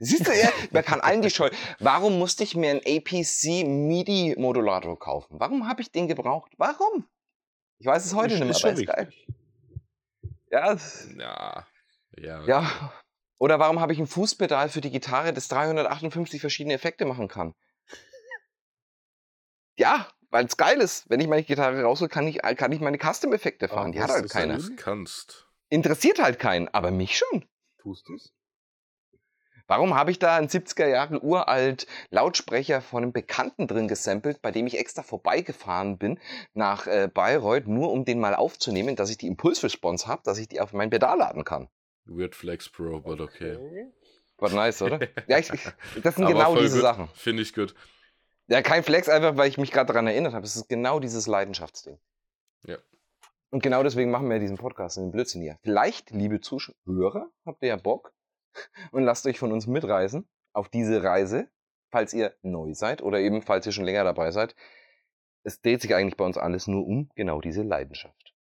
Siehst 0.02 0.26
du, 0.26 0.32
ja, 0.32 0.48
man 0.72 0.82
kann 0.84 1.00
allen 1.00 1.20
die 1.22 1.30
Schuld. 1.30 1.52
Warum 1.78 2.18
musste 2.18 2.42
ich 2.42 2.56
mir 2.56 2.70
einen 2.70 2.80
APC 2.80 3.66
MIDI-Modulator 3.66 4.98
kaufen? 4.98 5.36
Warum 5.38 5.68
habe 5.68 5.82
ich 5.82 5.92
den 5.92 6.08
gebraucht? 6.08 6.50
Warum? 6.56 7.06
Ich 7.78 7.86
weiß 7.86 8.04
es 8.06 8.14
heute 8.14 8.34
Ist- 8.34 8.40
nicht 8.40 8.48
mehr, 8.48 8.50
ist 8.56 8.64
aber 8.64 8.72
ist 8.72 8.86
geil. 8.86 9.12
Ja, 10.50 10.72
es- 10.72 11.08
Ja, 11.16 11.66
ja. 12.18 12.44
ja. 12.46 12.92
Oder 13.38 13.58
warum 13.58 13.80
habe 13.80 13.92
ich 13.92 13.98
ein 13.98 14.06
Fußpedal 14.06 14.68
für 14.68 14.80
die 14.80 14.90
Gitarre, 14.90 15.32
das 15.32 15.48
358 15.48 16.40
verschiedene 16.40 16.74
Effekte 16.74 17.04
machen 17.04 17.28
kann? 17.28 17.54
Ja, 19.76 20.08
weil 20.30 20.44
es 20.44 20.56
geil 20.56 20.80
ist. 20.80 21.08
Wenn 21.08 21.20
ich 21.20 21.26
meine 21.28 21.42
Gitarre 21.42 21.82
raushole, 21.82 22.08
kann 22.10 22.26
ich, 22.26 22.38
kann 22.56 22.72
ich 22.72 22.80
meine 22.80 22.98
Custom-Effekte 22.98 23.68
fahren. 23.68 23.86
Aber 23.86 23.92
Die 23.92 24.02
hat 24.02 24.10
halt 24.10 24.30
keiner. 24.30 24.58
kannst. 24.76 25.46
Interessiert 25.68 26.18
halt 26.20 26.38
keinen, 26.38 26.68
aber 26.68 26.90
mich 26.90 27.16
schon. 27.16 27.46
Tust 27.78 28.08
du's? 28.08 28.32
Warum 29.70 29.94
habe 29.94 30.10
ich 30.10 30.18
da 30.18 30.34
einen 30.34 30.48
70er 30.48 30.88
Jahre 30.88 31.22
uralt 31.22 31.86
Lautsprecher 32.10 32.80
von 32.80 33.04
einem 33.04 33.12
Bekannten 33.12 33.68
drin 33.68 33.86
gesampelt, 33.86 34.42
bei 34.42 34.50
dem 34.50 34.66
ich 34.66 34.76
extra 34.76 35.04
vorbeigefahren 35.04 35.96
bin 35.96 36.18
nach 36.54 36.88
äh, 36.88 37.06
Bayreuth, 37.06 37.68
nur 37.68 37.92
um 37.92 38.04
den 38.04 38.18
mal 38.18 38.34
aufzunehmen, 38.34 38.96
dass 38.96 39.10
ich 39.10 39.18
die 39.18 39.28
Impulsresponse 39.28 40.08
habe, 40.08 40.22
dass 40.24 40.38
ich 40.38 40.48
die 40.48 40.60
auf 40.60 40.72
mein 40.72 40.90
Pedal 40.90 41.18
laden 41.18 41.44
kann. 41.44 41.68
Weird 42.04 42.34
Flex 42.34 42.68
Pro, 42.68 42.98
but 42.98 43.20
okay. 43.20 43.58
War 44.38 44.50
nice, 44.50 44.82
oder? 44.82 44.98
Ja, 45.28 45.38
ich, 45.38 45.52
ich, 45.52 45.62
das 46.02 46.16
sind 46.16 46.24
Aber 46.24 46.32
genau 46.32 46.56
diese 46.56 46.78
gut. 46.78 46.82
Sachen. 46.82 47.08
Finde 47.14 47.44
ich 47.44 47.54
gut. 47.54 47.76
Ja, 48.48 48.62
kein 48.62 48.82
Flex, 48.82 49.08
einfach 49.08 49.36
weil 49.36 49.48
ich 49.48 49.56
mich 49.56 49.70
gerade 49.70 49.86
daran 49.86 50.08
erinnert 50.08 50.34
habe. 50.34 50.44
Es 50.44 50.56
ist 50.56 50.68
genau 50.68 50.98
dieses 50.98 51.28
Leidenschaftsding. 51.28 51.96
Ja. 52.64 52.78
Und 53.50 53.62
genau 53.62 53.84
deswegen 53.84 54.10
machen 54.10 54.28
wir 54.28 54.40
diesen 54.40 54.58
Podcast, 54.58 54.96
den 54.96 55.12
Blödsinn 55.12 55.42
hier. 55.42 55.60
Vielleicht, 55.62 56.10
liebe 56.10 56.40
Zuhörer, 56.40 57.30
habt 57.46 57.62
ihr 57.62 57.68
ja 57.68 57.76
Bock 57.76 58.12
und 58.92 59.02
lasst 59.04 59.26
euch 59.26 59.38
von 59.38 59.52
uns 59.52 59.66
mitreisen 59.66 60.28
auf 60.52 60.68
diese 60.68 61.02
Reise, 61.02 61.48
falls 61.90 62.12
ihr 62.14 62.34
neu 62.42 62.74
seid 62.74 63.02
oder 63.02 63.18
eben 63.20 63.42
falls 63.42 63.66
ihr 63.66 63.72
schon 63.72 63.84
länger 63.84 64.04
dabei 64.04 64.30
seid. 64.30 64.54
Es 65.42 65.60
dreht 65.60 65.80
sich 65.82 65.94
eigentlich 65.94 66.16
bei 66.16 66.24
uns 66.24 66.36
alles 66.36 66.66
nur 66.66 66.86
um 66.86 67.08
genau 67.14 67.40
diese 67.40 67.62
Leidenschaft. 67.62 68.34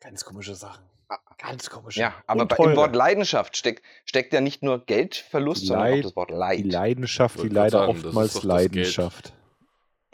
Ganz 0.00 0.24
komische 0.24 0.54
Sachen. 0.54 0.84
Ah, 1.08 1.18
Ganz 1.38 1.70
komische. 1.70 2.00
Ja, 2.00 2.14
aber 2.26 2.46
bei, 2.46 2.56
im 2.56 2.76
Wort 2.76 2.96
Leidenschaft 2.96 3.56
steckt, 3.56 3.84
steckt 4.04 4.32
ja 4.32 4.40
nicht 4.40 4.62
nur 4.62 4.84
Geldverlust, 4.84 5.62
Die 5.62 5.66
sondern 5.66 5.86
auch 5.86 5.90
Leid- 5.96 6.04
das 6.04 6.16
Wort 6.16 6.30
Leid. 6.30 6.58
Die 6.58 6.70
Leidenschaft, 6.70 7.42
die 7.42 7.48
leider 7.48 7.78
sagen, 7.86 7.90
oftmals. 7.90 8.42
Leidenschaft. 8.42 9.32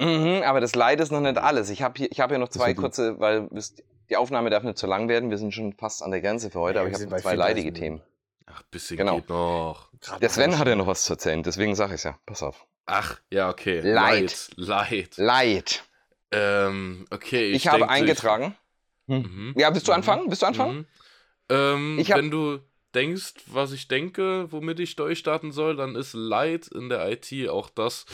Mhm, 0.00 0.42
aber 0.44 0.60
das 0.60 0.74
Leid 0.74 1.00
ist 1.00 1.10
noch 1.10 1.20
nicht 1.20 1.38
alles. 1.38 1.70
Ich 1.70 1.82
habe 1.82 1.94
hier, 1.98 2.10
ich 2.12 2.20
hab 2.20 2.30
hier 2.30 2.38
noch 2.38 2.48
zwei 2.48 2.74
kurze, 2.74 3.18
weil 3.18 3.48
die 4.10 4.16
Aufnahme 4.16 4.50
darf 4.50 4.62
nicht 4.62 4.78
zu 4.78 4.86
lang 4.86 5.08
werden. 5.08 5.30
Wir 5.30 5.38
sind 5.38 5.52
schon 5.54 5.72
fast 5.72 6.02
an 6.02 6.10
der 6.10 6.20
Grenze 6.20 6.50
für 6.50 6.60
heute, 6.60 6.76
Ja, 6.76 6.80
aber 6.82 6.90
ich 6.90 6.94
habe 6.94 7.06
zwei 7.06 7.18
34 7.20 7.38
leidige 7.38 7.72
Themen. 7.72 8.02
Ach, 8.50 8.62
bisschen 8.70 8.96
Genau. 8.96 9.16
geht 9.16 9.28
noch. 9.28 9.90
Gerade 10.00 10.20
Der 10.20 10.28
Sven 10.30 10.58
hat 10.58 10.66
ja 10.68 10.74
noch 10.76 10.86
was 10.86 11.04
zu 11.04 11.12
erzählen, 11.14 11.42
deswegen 11.42 11.74
sage 11.74 11.94
ich 11.94 12.04
ja. 12.04 12.18
Pass 12.26 12.42
auf. 12.42 12.66
Ach, 12.86 13.18
ja, 13.30 13.50
okay. 13.50 13.80
Leid. 13.80 14.50
Leid. 14.56 15.16
Leid. 15.16 15.84
Ähm, 16.30 17.06
okay. 17.10 17.50
Ich, 17.50 17.56
Ich, 17.64 17.68
habe 17.68 17.88
eingetragen. 17.88 18.56
Ich, 19.06 19.14
mhm. 19.24 19.54
Ja, 19.56 19.72
willst 19.74 19.86
du 19.88 19.92
Mhm. 19.92 19.96
anfangen? 19.96 20.28
Willst 20.28 20.42
du 20.42 20.46
anfangen? 20.46 20.76
Mhm. 20.78 20.86
Ähm, 21.50 21.98
Ich 21.98 22.10
hab- 22.12 22.18
wenn 22.18 22.30
du 22.30 22.60
denkst, 22.94 23.34
was 23.46 23.72
ich 23.72 23.88
denke, 23.88 24.50
womit 24.50 24.80
ich 24.80 24.96
durchstarten 24.96 25.52
soll, 25.52 25.76
dann 25.76 25.94
ist 25.96 26.14
Leid 26.14 26.68
in 26.68 26.88
der 26.88 27.06
IT 27.10 27.48
auch 27.50 27.68
das, 27.70 28.06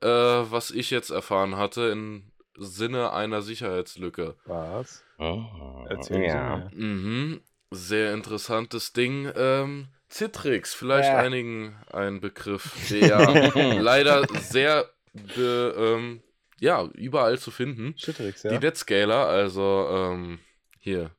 äh, 0.00 0.06
was 0.06 0.70
ich 0.70 0.90
jetzt 0.90 1.10
erfahren 1.10 1.56
hatte 1.56 1.82
im 1.88 2.30
Sinne 2.56 3.12
einer 3.12 3.42
Sicherheitslücke. 3.42 4.36
Was? 4.44 5.02
Mhm. 5.18 5.86
Erzähl 5.88 6.22
ja. 6.22 6.56
mir. 6.56 6.70
Mhm. 6.74 7.40
Sehr 7.74 8.12
interessantes 8.14 8.92
Ding. 8.92 9.30
Ähm, 9.34 9.88
Citrix, 10.10 10.74
vielleicht 10.74 11.08
Ja. 11.08 11.18
einigen 11.18 11.74
ein 11.90 12.20
Begriff, 12.20 12.70
der 12.90 13.18
leider 13.80 14.26
sehr 14.40 14.90
be, 15.12 15.74
ähm, 15.76 16.22
ja, 16.60 16.84
überall 16.94 17.38
zu 17.38 17.50
finden. 17.50 17.94
Citrix, 17.98 18.42
Die 18.42 18.48
ja. 18.48 18.58
Netscaler, 18.60 19.26
also 19.26 19.88
ähm, 19.90 20.38
hier, 20.78 21.10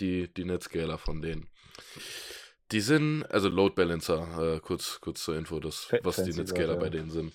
die, 0.00 0.32
die 0.32 0.44
Netscaler 0.44 0.98
von 0.98 1.20
denen. 1.20 1.48
Die 2.72 2.80
sind, 2.80 3.24
also 3.24 3.48
Load 3.48 3.74
Balancer, 3.74 4.56
äh, 4.56 4.60
kurz, 4.60 5.00
kurz 5.00 5.22
zur 5.24 5.36
Info, 5.36 5.58
das, 5.60 5.88
was 6.02 6.22
die 6.24 6.32
Netscaler 6.32 6.68
Wörter, 6.68 6.80
bei 6.80 6.90
denen 6.90 7.10
sind. 7.10 7.32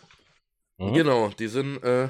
Mhm. 0.77 0.93
Genau, 0.93 1.29
die 1.29 1.47
sind, 1.47 1.83
äh, 1.83 2.09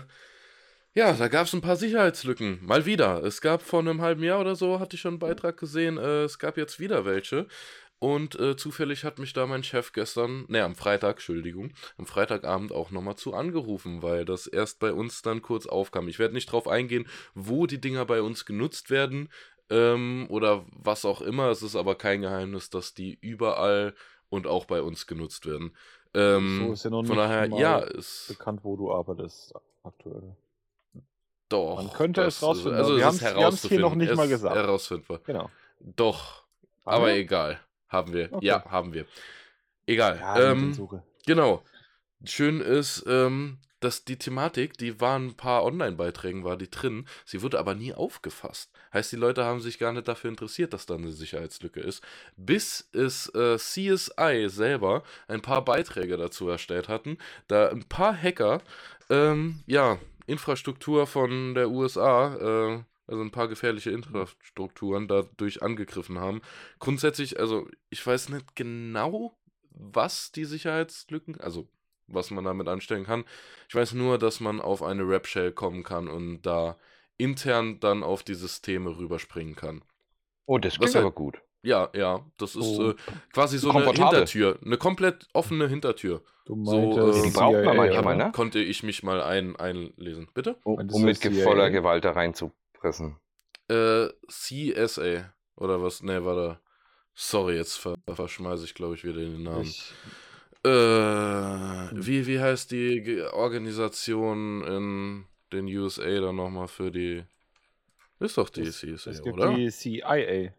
ja, 0.96 1.14
da 1.14 1.28
gab 1.28 1.48
es 1.48 1.54
ein 1.54 1.62
paar 1.62 1.76
Sicherheitslücken. 1.76 2.60
Mal 2.66 2.86
wieder. 2.86 3.24
Es 3.24 3.42
gab 3.42 3.62
vor 3.62 3.80
einem 3.80 4.02
halben 4.02 4.24
Jahr 4.24 4.40
oder 4.40 4.56
so, 4.56 4.80
hatte 4.80 4.96
ich 4.96 5.02
schon 5.02 5.14
einen 5.14 5.20
Beitrag 5.20 5.58
gesehen, 5.58 5.98
äh, 5.98 6.24
es 6.24 6.40
gab 6.40 6.58
jetzt 6.58 6.80
wieder 6.80 7.06
welche. 7.06 7.48
Und 8.00 8.38
äh, 8.38 8.58
zufällig 8.58 9.06
hat 9.06 9.18
mich 9.18 9.32
da 9.32 9.48
mein 9.48 9.64
Chef 9.64 9.94
gestern, 9.94 10.44
ne, 10.50 10.62
am 10.64 10.76
Freitag, 10.76 11.16
Entschuldigung, 11.16 11.72
am 11.98 12.06
Freitagabend 12.06 12.74
auch 12.74 12.92
nochmal 12.92 13.16
zu 13.16 13.34
angerufen, 13.34 14.02
weil 14.02 14.26
das 14.26 14.46
erst 14.46 14.80
bei 14.80 14.92
uns 14.92 15.22
dann 15.22 15.42
kurz 15.42 15.68
aufkam. 15.68 16.10
Ich 16.10 16.20
werde 16.20 16.34
nicht 16.34 16.52
drauf 16.52 16.68
eingehen, 16.68 17.08
wo 17.34 17.66
die 17.66 17.80
Dinger 17.80 18.06
bei 18.06 18.22
uns 18.22 18.46
genutzt 18.46 18.90
werden 18.90 19.30
ähm, 19.70 20.28
oder 20.30 20.66
was 20.72 21.06
auch 21.06 21.22
immer. 21.22 21.48
Es 21.50 21.64
ist 21.64 21.78
aber 21.78 21.96
kein 21.96 22.22
Geheimnis, 22.22 22.70
dass 22.70 22.94
die 22.94 23.18
überall 23.22 23.96
und 24.28 24.48
auch 24.48 24.66
bei 24.66 24.82
uns 24.82 25.08
genutzt 25.08 25.46
werden. 25.46 25.74
Ähm, 26.14 26.66
So 26.68 26.74
ist 26.74 26.84
ja 26.84 26.90
noch 26.90 27.06
von 27.06 27.16
nicht 27.16 27.18
daher, 27.18 27.48
mal 27.48 27.60
ja, 27.60 27.80
es 27.80 28.26
Bekannt, 28.28 28.66
wo 28.66 28.76
du 28.76 28.92
arbeitest 28.92 29.54
aktuell. 29.84 30.36
Doch. 31.50 31.78
Man 31.78 31.92
könnte 31.94 32.22
es 32.24 32.36
das- 32.40 32.44
rausfinden, 32.44 32.76
Also 32.80 32.98
wir 32.98 33.08
es 33.08 33.22
wir 33.22 33.36
haben's 33.36 33.68
hier 33.68 33.80
noch 33.80 33.96
nicht 33.96 34.16
mal 34.16 34.24
Es 34.26 34.30
gesagt. 34.32 34.56
Herausfindbar. 34.56 35.20
Genau. 35.26 35.50
Doch, 35.80 36.44
Haben 36.86 36.96
aber 36.96 37.08
wir? 37.08 37.14
egal. 37.16 37.60
Haben 37.90 38.14
wir. 38.14 38.32
Okay. 38.34 38.46
Ja, 38.46 38.66
haben 38.70 38.94
wir. 38.94 39.06
Egal. 39.86 40.18
Ja, 40.20 40.52
ähm. 40.52 40.90
Genau. 41.26 41.64
Schön 42.26 42.62
ist, 42.62 43.04
ähm, 43.08 43.60
dass 43.82 44.06
die 44.06 44.18
Thematik, 44.18 44.78
die 44.78 45.02
war 45.02 45.18
in 45.18 45.28
ein 45.28 45.34
paar 45.36 45.66
Online-Beiträgen, 45.66 46.46
war 46.46 46.56
die 46.56 46.72
drin, 46.72 47.06
sie 47.26 47.42
wurde 47.42 47.60
aber 47.60 47.76
nie 47.76 47.94
aufgefasst. 47.94 48.72
Heißt, 48.94 49.12
die 49.12 49.18
Leute 49.18 49.44
haben 49.44 49.60
sich 49.60 49.78
gar 49.78 49.92
nicht 49.92 50.08
dafür 50.08 50.30
interessiert, 50.30 50.72
dass 50.74 50.86
da 50.86 50.96
eine 50.96 51.12
Sicherheitslücke 51.12 51.82
ist, 51.82 52.02
bis 52.38 52.90
es 52.94 53.28
äh, 53.36 53.58
CSI 53.58 54.48
selber 54.48 55.04
ein 55.28 55.42
paar 55.42 55.66
Beiträge 55.66 56.16
dazu 56.16 56.48
erstellt 56.48 56.88
hatten, 56.88 57.18
da 57.50 57.68
ein 57.70 57.84
paar 57.84 58.16
Hacker, 58.16 58.62
ähm, 59.10 59.60
ja, 59.68 60.00
Infrastruktur 60.28 61.08
von 61.08 61.54
der 61.54 61.70
USA, 61.70 62.36
äh, 62.36 62.84
also 63.08 63.22
ein 63.22 63.32
paar 63.32 63.48
gefährliche 63.48 63.92
Infrastrukturen 63.92 65.08
dadurch 65.08 65.62
angegriffen 65.62 66.20
haben. 66.20 66.42
Grundsätzlich, 66.80 67.40
also 67.40 67.68
ich 67.90 68.06
weiß 68.06 68.30
nicht 68.30 68.56
genau, 68.56 69.38
was 69.72 70.32
die 70.32 70.46
Sicherheitslücken, 70.46 71.40
also 71.42 71.68
was 72.08 72.32
man 72.32 72.44
damit 72.44 72.68
anstellen 72.68 73.06
kann. 73.06 73.26
Ich 73.70 73.76
weiß 73.76 73.94
nur, 73.94 74.18
dass 74.18 74.40
man 74.40 74.62
auf 74.62 74.84
eine 74.84 75.08
Rap-Shell 75.08 75.52
kommen 75.52 75.84
kann 75.84 76.08
und 76.08 76.42
da 76.44 76.78
intern 77.18 77.80
dann 77.80 78.04
auf 78.04 78.24
die 78.24 78.34
Systeme 78.36 78.98
rüberspringen 78.98 79.56
kann. 79.56 79.84
Oh, 80.46 80.58
das 80.58 80.74
Was 80.74 80.80
klingt 80.80 80.96
halt- 80.96 81.06
aber 81.06 81.12
gut. 81.14 81.42
Ja, 81.64 81.90
ja, 81.96 82.26
das 82.38 82.56
ist 82.56 82.78
Oh. 82.78 82.90
äh, 82.90 82.96
quasi 83.32 83.58
so 83.58 83.72
eine. 83.72 83.86
Hintertür, 83.86 84.60
eine 84.66 84.78
komplett 84.78 85.28
offene 85.34 85.68
Hintertür. 85.70 86.22
Du 86.46 86.62
so, 86.66 86.78
meintest 86.94 87.20
äh, 87.20 87.28
Die 87.30 87.34
braucht 87.34 87.64
man 87.64 87.78
manchmal, 87.78 88.18
ne? 88.18 88.32
Konnte 88.34 88.60
ich 88.60 88.84
mich 88.84 89.02
mal 89.02 89.24
ein, 89.24 89.56
einlesen. 89.56 90.28
Bitte? 90.34 90.58
Um, 90.66 90.76
Meintest 90.76 90.96
um 90.98 91.06
mit 91.06 91.42
voller 91.44 91.70
Gewalt 91.70 92.04
da 92.04 92.12
reinzupressen. 92.12 93.16
Äh, 93.70 94.08
CSA. 94.28 95.34
Oder 95.56 95.82
was? 95.82 96.04
Ne, 96.04 96.26
warte. 96.26 96.60
Sorry, 97.14 97.56
jetzt 97.56 97.78
ver 97.78 97.96
verschmeiße 98.14 98.66
ich, 98.66 98.74
glaube 98.74 98.96
ich, 98.96 99.06
wieder 99.06 99.20
den 99.20 99.44
Namen. 99.44 99.62
Ich, 99.64 99.94
Äh, 100.66 100.70
wie, 100.70 102.26
wie 102.28 102.40
heißt 102.40 102.72
die 102.72 103.22
Organisation 103.32 104.64
in 104.66 105.26
den 105.52 105.66
USA 105.78 106.20
dann 106.20 106.36
nochmal 106.38 106.68
für 106.68 106.92
die. 106.92 107.24
Ist 108.20 108.38
doch 108.38 108.50
die 108.50 108.62
es, 108.62 108.80
CSA, 108.80 109.12
es 109.12 109.22
gibt 109.22 109.38
oder? 109.38 109.54
die 109.54 109.70
CIA. 109.70 110.54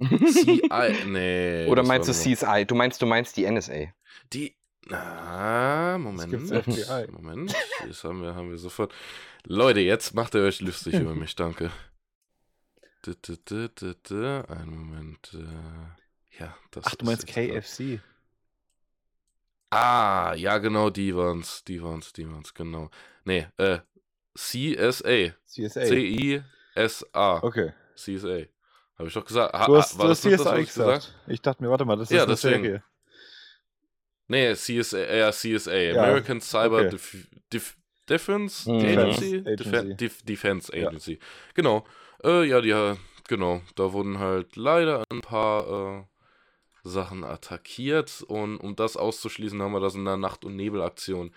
CI. 0.00 0.62
Nee. 1.06 1.66
Oder 1.66 1.82
meinst 1.82 2.08
du 2.08 2.12
CSI? 2.12 2.64
Du 2.66 2.74
meinst, 2.74 3.02
du 3.02 3.06
meinst 3.06 3.36
die 3.36 3.50
NSA. 3.50 3.92
Die. 4.32 4.54
Ah, 4.90 5.98
Moment. 5.98 6.30
gibt's 6.30 6.50
FBI. 6.50 7.10
Moment. 7.10 7.54
Das 7.86 8.04
haben 8.04 8.22
wir, 8.22 8.34
haben 8.34 8.50
wir 8.50 8.58
sofort. 8.58 8.94
Leute, 9.44 9.80
jetzt 9.80 10.14
macht 10.14 10.34
ihr 10.34 10.42
euch 10.42 10.60
lustig 10.60 10.94
über 11.00 11.14
mich, 11.14 11.34
danke. 11.34 11.70
Einen 13.06 14.70
Moment. 14.70 15.34
Äh, 15.34 16.40
ja, 16.40 16.56
das 16.70 16.84
Ach, 16.86 16.94
du 16.94 17.04
meinst 17.06 17.26
KFC. 17.26 18.00
Ah, 19.70 20.34
ja, 20.34 20.58
genau, 20.58 20.90
die 20.90 21.14
waren's, 21.14 21.64
die 21.64 21.82
waren's, 21.82 22.12
die 22.12 22.28
waren's, 22.28 22.54
genau. 22.54 22.90
Nee, 23.24 23.46
äh, 23.58 23.78
CSA. 24.34 25.34
CSA. 25.46 25.84
C-I-S-A. 25.84 27.42
Okay. 27.42 27.72
CSA. 27.94 28.46
Habe 28.98 29.08
ich 29.08 29.14
doch 29.14 29.24
gesagt. 29.24 29.54
Ha, 29.54 29.66
Du 29.66 29.76
hast, 29.76 29.96
war 29.98 30.06
du 30.06 30.08
das 30.10 30.18
hast 30.18 30.24
nicht 30.24 30.40
das, 30.40 30.46
CSI 30.46 30.60
ich 30.60 30.68
gesagt. 30.68 31.14
Ich 31.28 31.40
dachte 31.42 31.62
mir, 31.62 31.70
warte 31.70 31.84
mal, 31.84 31.96
das 31.96 32.10
ist 32.10 32.16
Ja, 32.16 32.24
eine 32.24 32.32
deswegen. 32.32 32.62
Serie. 32.64 32.82
Nee, 34.26 34.54
CSA, 34.54 34.98
ja, 35.14 35.32
CSA. 35.32 35.74
Ja, 35.74 36.02
American 36.02 36.40
Cyber 36.40 36.78
okay. 36.78 36.90
Def 36.90 37.28
Def 37.52 37.76
Defense 38.08 38.70
Mhm. 38.70 38.80
Agency? 38.98 39.44
Agency. 39.46 39.96
Def 39.96 40.22
Defense 40.22 40.76
Ja. 40.76 40.88
Agency. 40.88 41.18
Genau. 41.54 41.86
Äh, 42.24 42.44
ja, 42.44 42.60
die, 42.60 42.68
ja, 42.68 42.96
genau. 43.28 43.62
Da 43.76 43.92
wurden 43.92 44.18
halt 44.18 44.56
leider 44.56 45.04
ein 45.10 45.20
paar 45.20 45.68
äh, 45.68 46.04
Sachen 46.84 47.24
attackiert 47.24 48.22
und 48.26 48.58
um 48.58 48.76
das 48.76 48.96
auszuschließen, 48.96 49.60
haben 49.62 49.72
wir 49.72 49.80
das 49.80 49.94
in 49.94 50.04
der 50.04 50.16
Nacht- 50.16 50.44
und 50.44 50.56
Nebelaktion 50.56 51.32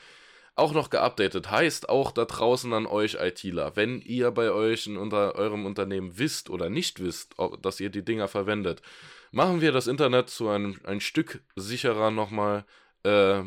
auch 0.55 0.73
noch 0.73 0.89
geupdatet. 0.89 1.49
Heißt 1.49 1.89
auch 1.89 2.11
da 2.11 2.25
draußen 2.25 2.71
an 2.73 2.85
euch 2.85 3.15
ITler, 3.19 3.75
wenn 3.75 4.01
ihr 4.01 4.31
bei 4.31 4.51
euch 4.51 4.87
in 4.87 4.97
unter 4.97 5.35
eurem 5.35 5.65
Unternehmen 5.65 6.17
wisst 6.17 6.49
oder 6.49 6.69
nicht 6.69 6.99
wisst, 7.01 7.33
ob, 7.37 7.61
dass 7.63 7.79
ihr 7.79 7.89
die 7.89 8.03
Dinger 8.05 8.27
verwendet, 8.27 8.81
machen 9.31 9.61
wir 9.61 9.71
das 9.71 9.87
Internet 9.87 10.29
zu 10.29 10.49
einem 10.49 10.79
ein 10.83 11.01
Stück 11.01 11.41
sicherer 11.55 12.11
nochmal. 12.11 12.65
Äh, 13.03 13.43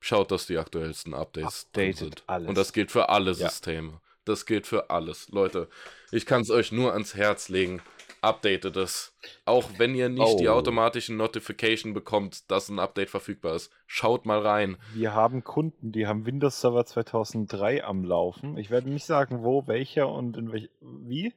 schaut, 0.00 0.30
dass 0.30 0.46
die 0.46 0.58
aktuellsten 0.58 1.12
Updates 1.14 1.70
drin 1.72 1.90
Updatet 1.90 1.98
sind. 1.98 2.22
alles. 2.28 2.48
Und 2.48 2.56
das 2.58 2.72
gilt 2.72 2.90
für 2.92 3.08
alle 3.08 3.30
Ja. 3.32 3.48
Systeme. 3.48 4.00
Das 4.24 4.44
gilt 4.46 4.66
für 4.66 4.90
alles. 4.90 5.28
Leute, 5.30 5.68
ich 6.12 6.26
kann 6.26 6.42
es 6.42 6.50
euch 6.50 6.70
nur 6.70 6.92
ans 6.92 7.14
Herz 7.14 7.48
legen. 7.48 7.80
Updatet 8.22 8.76
es. 8.76 9.16
Auch 9.44 9.68
wenn 9.78 9.94
ihr 9.94 10.08
nicht 10.08 10.40
die 10.40 10.48
Oh. 10.48 10.52
automatischen 10.52 11.16
Notification 11.16 11.94
bekommt, 11.94 12.50
dass 12.50 12.68
ein 12.68 12.78
Update 12.78 13.10
verfügbar 13.10 13.54
ist. 13.54 13.70
Schaut 13.86 14.26
mal 14.26 14.40
rein. 14.40 14.76
Wir 14.94 15.14
haben 15.14 15.44
Kunden, 15.44 15.92
die 15.92 16.06
haben 16.06 16.26
Windows 16.26 16.60
Server 16.60 16.84
2003 16.84 17.84
am 17.84 18.04
Laufen. 18.04 18.56
Ich 18.56 18.70
werde 18.70 18.90
nicht 18.90 19.04
sagen, 19.04 19.42
wo, 19.44 19.66
welcher 19.66 20.08
und 20.08 20.36
in 20.36 20.52
welch, 20.52 20.70
wie, 20.80 21.32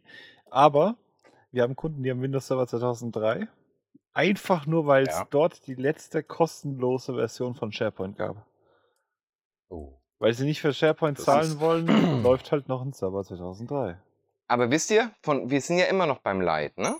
aber 0.49 0.95
wir 1.51 1.63
haben 1.63 1.75
Kunden, 1.75 2.03
die 2.03 2.09
haben 2.11 2.21
Windows 2.21 2.47
Server 2.47 2.67
2003. 2.67 3.47
Einfach 4.13 4.65
nur, 4.65 4.88
weil 4.88 5.03
es 5.03 5.15
Ja. 5.19 5.27
dort 5.29 5.67
die 5.67 5.75
letzte 5.75 6.21
kostenlose 6.23 7.13
Version 7.15 7.55
von 7.55 7.71
SharePoint 7.71 8.17
gab. 8.17 8.45
Oh. 9.69 9.97
Weil 10.19 10.34
sie 10.34 10.45
nicht 10.45 10.61
für 10.61 10.73
SharePoint 10.73 11.17
Das 11.17 11.25
zahlen 11.25 11.59
wollen, 11.59 11.88
läuft 12.23 12.51
halt 12.51 12.67
noch 12.67 12.82
ein 12.82 12.91
Server 12.93 13.23
2003. 13.23 13.97
Aber 14.51 14.69
wisst 14.69 14.91
ihr, 14.91 15.11
von, 15.21 15.49
wir 15.49 15.61
sind 15.61 15.77
ja 15.77 15.85
immer 15.85 16.05
noch 16.05 16.19
beim 16.19 16.41
Leid, 16.41 16.77
ne? 16.77 16.97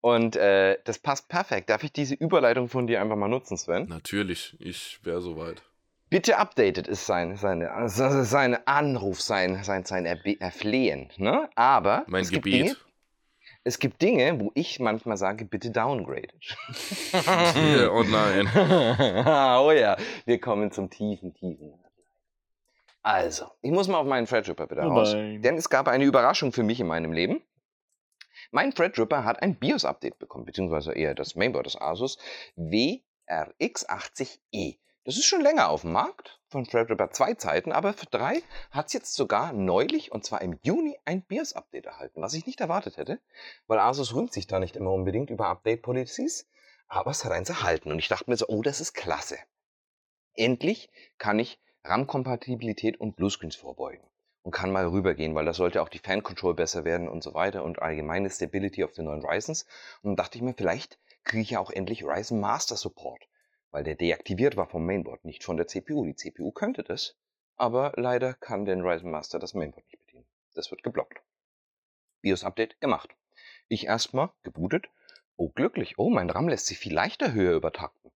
Und 0.00 0.36
äh, 0.36 0.78
das 0.84 0.98
passt 0.98 1.28
perfekt. 1.28 1.68
Darf 1.68 1.84
ich 1.84 1.92
diese 1.92 2.14
Überleitung 2.14 2.70
von 2.70 2.86
dir 2.86 3.02
einfach 3.02 3.14
mal 3.14 3.28
nutzen, 3.28 3.58
Sven? 3.58 3.88
Natürlich, 3.88 4.56
ich 4.58 4.98
wäre 5.02 5.20
soweit. 5.20 5.60
Bitte 6.08 6.38
updated 6.38 6.88
ist 6.88 7.04
sein, 7.04 7.36
seine, 7.36 7.72
also 7.72 8.22
sein 8.22 8.56
Anruf, 8.66 9.20
sein, 9.20 9.62
sein, 9.64 9.84
sein 9.84 10.06
Erbe 10.06 10.40
Erflehen. 10.40 11.10
Ne? 11.18 11.50
Aber 11.56 12.04
Mein 12.06 12.22
es, 12.22 12.30
gibt 12.30 12.44
Gebiet. 12.44 12.68
Dinge, 12.68 12.76
es 13.64 13.78
gibt 13.78 14.00
Dinge, 14.00 14.40
wo 14.40 14.50
ich 14.54 14.80
manchmal 14.80 15.18
sage, 15.18 15.44
bitte 15.44 15.70
downgrade. 15.70 16.32
oh 17.92 18.02
nein. 18.02 18.48
oh 19.60 19.72
ja, 19.72 19.98
wir 20.24 20.40
kommen 20.40 20.72
zum 20.72 20.88
tiefen, 20.88 21.34
tiefen. 21.34 21.74
Also, 23.08 23.46
ich 23.62 23.70
muss 23.70 23.88
mal 23.88 24.00
auf 24.00 24.06
meinen 24.06 24.26
Threadripper 24.26 24.70
wieder 24.70 24.86
Oh 24.86 24.90
raus. 24.90 25.14
nein. 25.14 25.40
Denn 25.40 25.56
es 25.56 25.70
gab 25.70 25.88
eine 25.88 26.04
Überraschung 26.04 26.52
für 26.52 26.62
mich 26.62 26.78
in 26.78 26.86
meinem 26.86 27.14
Leben. 27.14 27.40
Mein 28.50 28.74
Threadripper 28.74 29.24
hat 29.24 29.40
ein 29.40 29.58
BIOS-Update 29.58 30.18
bekommen, 30.18 30.44
beziehungsweise 30.44 30.92
eher 30.92 31.14
das 31.14 31.34
Mainboard 31.34 31.64
des 31.64 31.80
Asus 31.80 32.18
WRX80E. 32.58 34.78
Das 35.04 35.16
ist 35.16 35.24
schon 35.24 35.40
länger 35.40 35.70
auf 35.70 35.80
dem 35.80 35.92
Markt, 35.92 36.38
von 36.48 36.64
Threadripper 36.64 37.10
zwei 37.10 37.32
Zeiten, 37.32 37.72
aber 37.72 37.94
für 37.94 38.04
drei 38.04 38.42
hat 38.72 38.88
es 38.88 38.92
jetzt 38.92 39.14
sogar 39.14 39.54
neulich, 39.54 40.12
und 40.12 40.26
zwar 40.26 40.42
im 40.42 40.58
Juni, 40.62 40.98
ein 41.06 41.22
BIOS-Update 41.22 41.86
erhalten, 41.86 42.20
was 42.20 42.34
ich 42.34 42.44
nicht 42.44 42.60
erwartet 42.60 42.98
hätte, 42.98 43.20
weil 43.66 43.78
Asus 43.78 44.14
rühmt 44.14 44.34
sich 44.34 44.46
da 44.46 44.60
nicht 44.60 44.76
immer 44.76 44.92
unbedingt 44.92 45.30
über 45.30 45.46
Update-Policies, 45.46 46.46
aber 46.88 47.12
es 47.12 47.24
hat 47.24 47.32
eins 47.32 47.48
erhalten 47.48 47.90
und 47.90 48.00
ich 48.00 48.08
dachte 48.08 48.28
mir 48.28 48.36
so, 48.36 48.48
oh, 48.48 48.60
das 48.60 48.82
ist 48.82 48.92
klasse. 48.92 49.38
Endlich 50.34 50.90
kann 51.16 51.38
ich 51.38 51.58
RAM-Kompatibilität 51.88 53.00
und 53.00 53.16
Bluescreens 53.16 53.56
vorbeugen 53.56 54.06
und 54.42 54.52
kann 54.52 54.70
mal 54.70 54.86
rübergehen, 54.86 55.34
weil 55.34 55.44
da 55.44 55.52
sollte 55.52 55.82
auch 55.82 55.88
die 55.88 55.98
Fan-Control 55.98 56.54
besser 56.54 56.84
werden 56.84 57.08
und 57.08 57.22
so 57.22 57.34
weiter 57.34 57.64
und 57.64 57.80
allgemeine 57.80 58.30
Stability 58.30 58.84
auf 58.84 58.92
den 58.92 59.06
neuen 59.06 59.24
Ryzens. 59.24 59.64
Und 60.02 60.10
dann 60.10 60.16
dachte 60.16 60.38
ich 60.38 60.42
mir, 60.42 60.54
vielleicht 60.54 60.98
kriege 61.24 61.42
ich 61.42 61.50
ja 61.50 61.60
auch 61.60 61.70
endlich 61.70 62.04
Ryzen 62.04 62.40
Master 62.40 62.76
Support, 62.76 63.28
weil 63.70 63.84
der 63.84 63.94
deaktiviert 63.94 64.56
war 64.56 64.66
vom 64.66 64.84
Mainboard, 64.84 65.24
nicht 65.24 65.44
von 65.44 65.56
der 65.56 65.66
CPU. 65.66 66.04
Die 66.04 66.14
CPU 66.14 66.52
könnte 66.52 66.82
das, 66.82 67.16
aber 67.56 67.92
leider 67.96 68.34
kann 68.34 68.64
der 68.64 68.76
Ryzen 68.76 69.10
Master 69.10 69.38
das 69.38 69.54
Mainboard 69.54 69.86
nicht 69.86 70.04
bedienen. 70.06 70.26
Das 70.54 70.70
wird 70.70 70.82
geblockt. 70.82 71.20
BIOS-Update 72.20 72.80
gemacht. 72.80 73.14
Ich 73.68 73.86
erstmal 73.86 74.30
gebootet. 74.42 74.88
Oh, 75.36 75.50
glücklich. 75.50 75.98
Oh, 75.98 76.10
mein 76.10 76.30
RAM 76.30 76.48
lässt 76.48 76.66
sich 76.66 76.78
viel 76.78 76.94
leichter 76.94 77.32
höher 77.32 77.54
übertakten. 77.54 78.10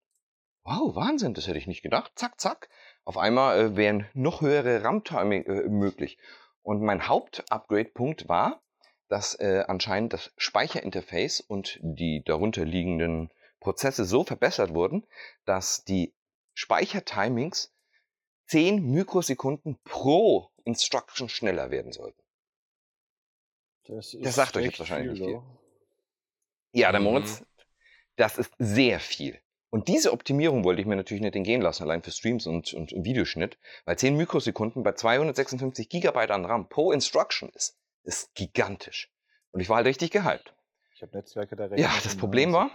Wow, 0.65 0.95
Wahnsinn, 0.95 1.35
das 1.35 1.47
hätte 1.47 1.59
ich 1.59 1.67
nicht 1.67 1.83
gedacht. 1.83 2.13
Zack, 2.15 2.41
zack. 2.41 2.69
Auf 3.05 3.19
einmal 3.19 3.59
äh, 3.59 3.77
wären 3.77 4.07
noch 4.15 4.41
höhere 4.41 4.85
RAM-Timing 4.85 5.45
äh, 5.47 5.69
möglich. 5.69 6.19
Und 6.63 6.83
mein 6.83 7.09
Haupt-Upgrade-Punkt 7.09 8.29
war, 8.29 8.63
dass 9.09 9.35
äh, 9.35 9.65
anscheinend 9.67 10.13
das 10.13 10.33
Speicherinterface 10.37 11.41
und 11.41 11.79
die 11.83 12.23
darunter 12.25 12.65
liegenden 12.65 13.31
Prozesse 13.61 14.05
so 14.05 14.25
verbessert 14.25 14.73
wurden, 14.75 15.07
dass 15.45 15.85
die 15.85 16.15
Speichertimings 16.55 17.75
10 18.47 18.83
Mikrosekunden 18.91 19.79
pro 19.85 20.51
Instruction 20.65 21.29
schneller 21.29 21.71
werden 21.71 21.93
sollten. 21.93 22.23
Das, 23.85 24.17
Das 24.21 24.35
sagt 24.35 24.57
euch 24.57 24.67
jetzt 24.67 24.79
wahrscheinlich 24.79 25.19
nicht 25.19 25.29
viel. 25.29 25.43
Ja, 26.73 26.93
der 26.93 27.01
Mhm. 27.01 27.07
Moritz, 27.07 27.45
das 28.17 28.39
ist 28.39 28.53
sehr 28.59 29.01
viel. 29.01 29.39
Und 29.73 29.89
diese 29.89 30.13
Optimierung 30.13 30.65
wollte 30.65 30.83
ich 30.83 30.87
mir 30.87 30.97
natürlich 30.97 31.23
nicht 31.23 31.35
entgehen 31.35 31.63
lassen, 31.63 31.85
allein 31.85 32.03
für 32.03 32.11
Streams 32.11 32.47
und, 32.47 32.75
und 32.75 32.93
Videoschnitt, 32.93 33.57
weil 33.87 33.97
10 33.97 34.19
Mikrosekunden 34.19 34.83
bei 34.83 34.93
256 34.93 35.89
Gigabyte 35.89 36.31
an 36.31 36.45
RAM 36.45 36.69
pro 36.69 36.93
Instruction 36.93 37.49
ist, 37.55 37.79
ist 38.03 38.35
gigantisch. 38.35 39.11
Und 39.51 39.61
ich 39.61 39.71
war 39.71 39.77
halt 39.77 39.87
richtig 39.87 40.11
gehypt. 40.11 40.53
Ich 40.95 41.01
habe 41.01 41.17
Netzwerke 41.17 41.57
da 41.57 41.75
Ja, 41.75 41.91
das 42.05 42.17
Problem 42.17 42.53
war- 42.53 42.71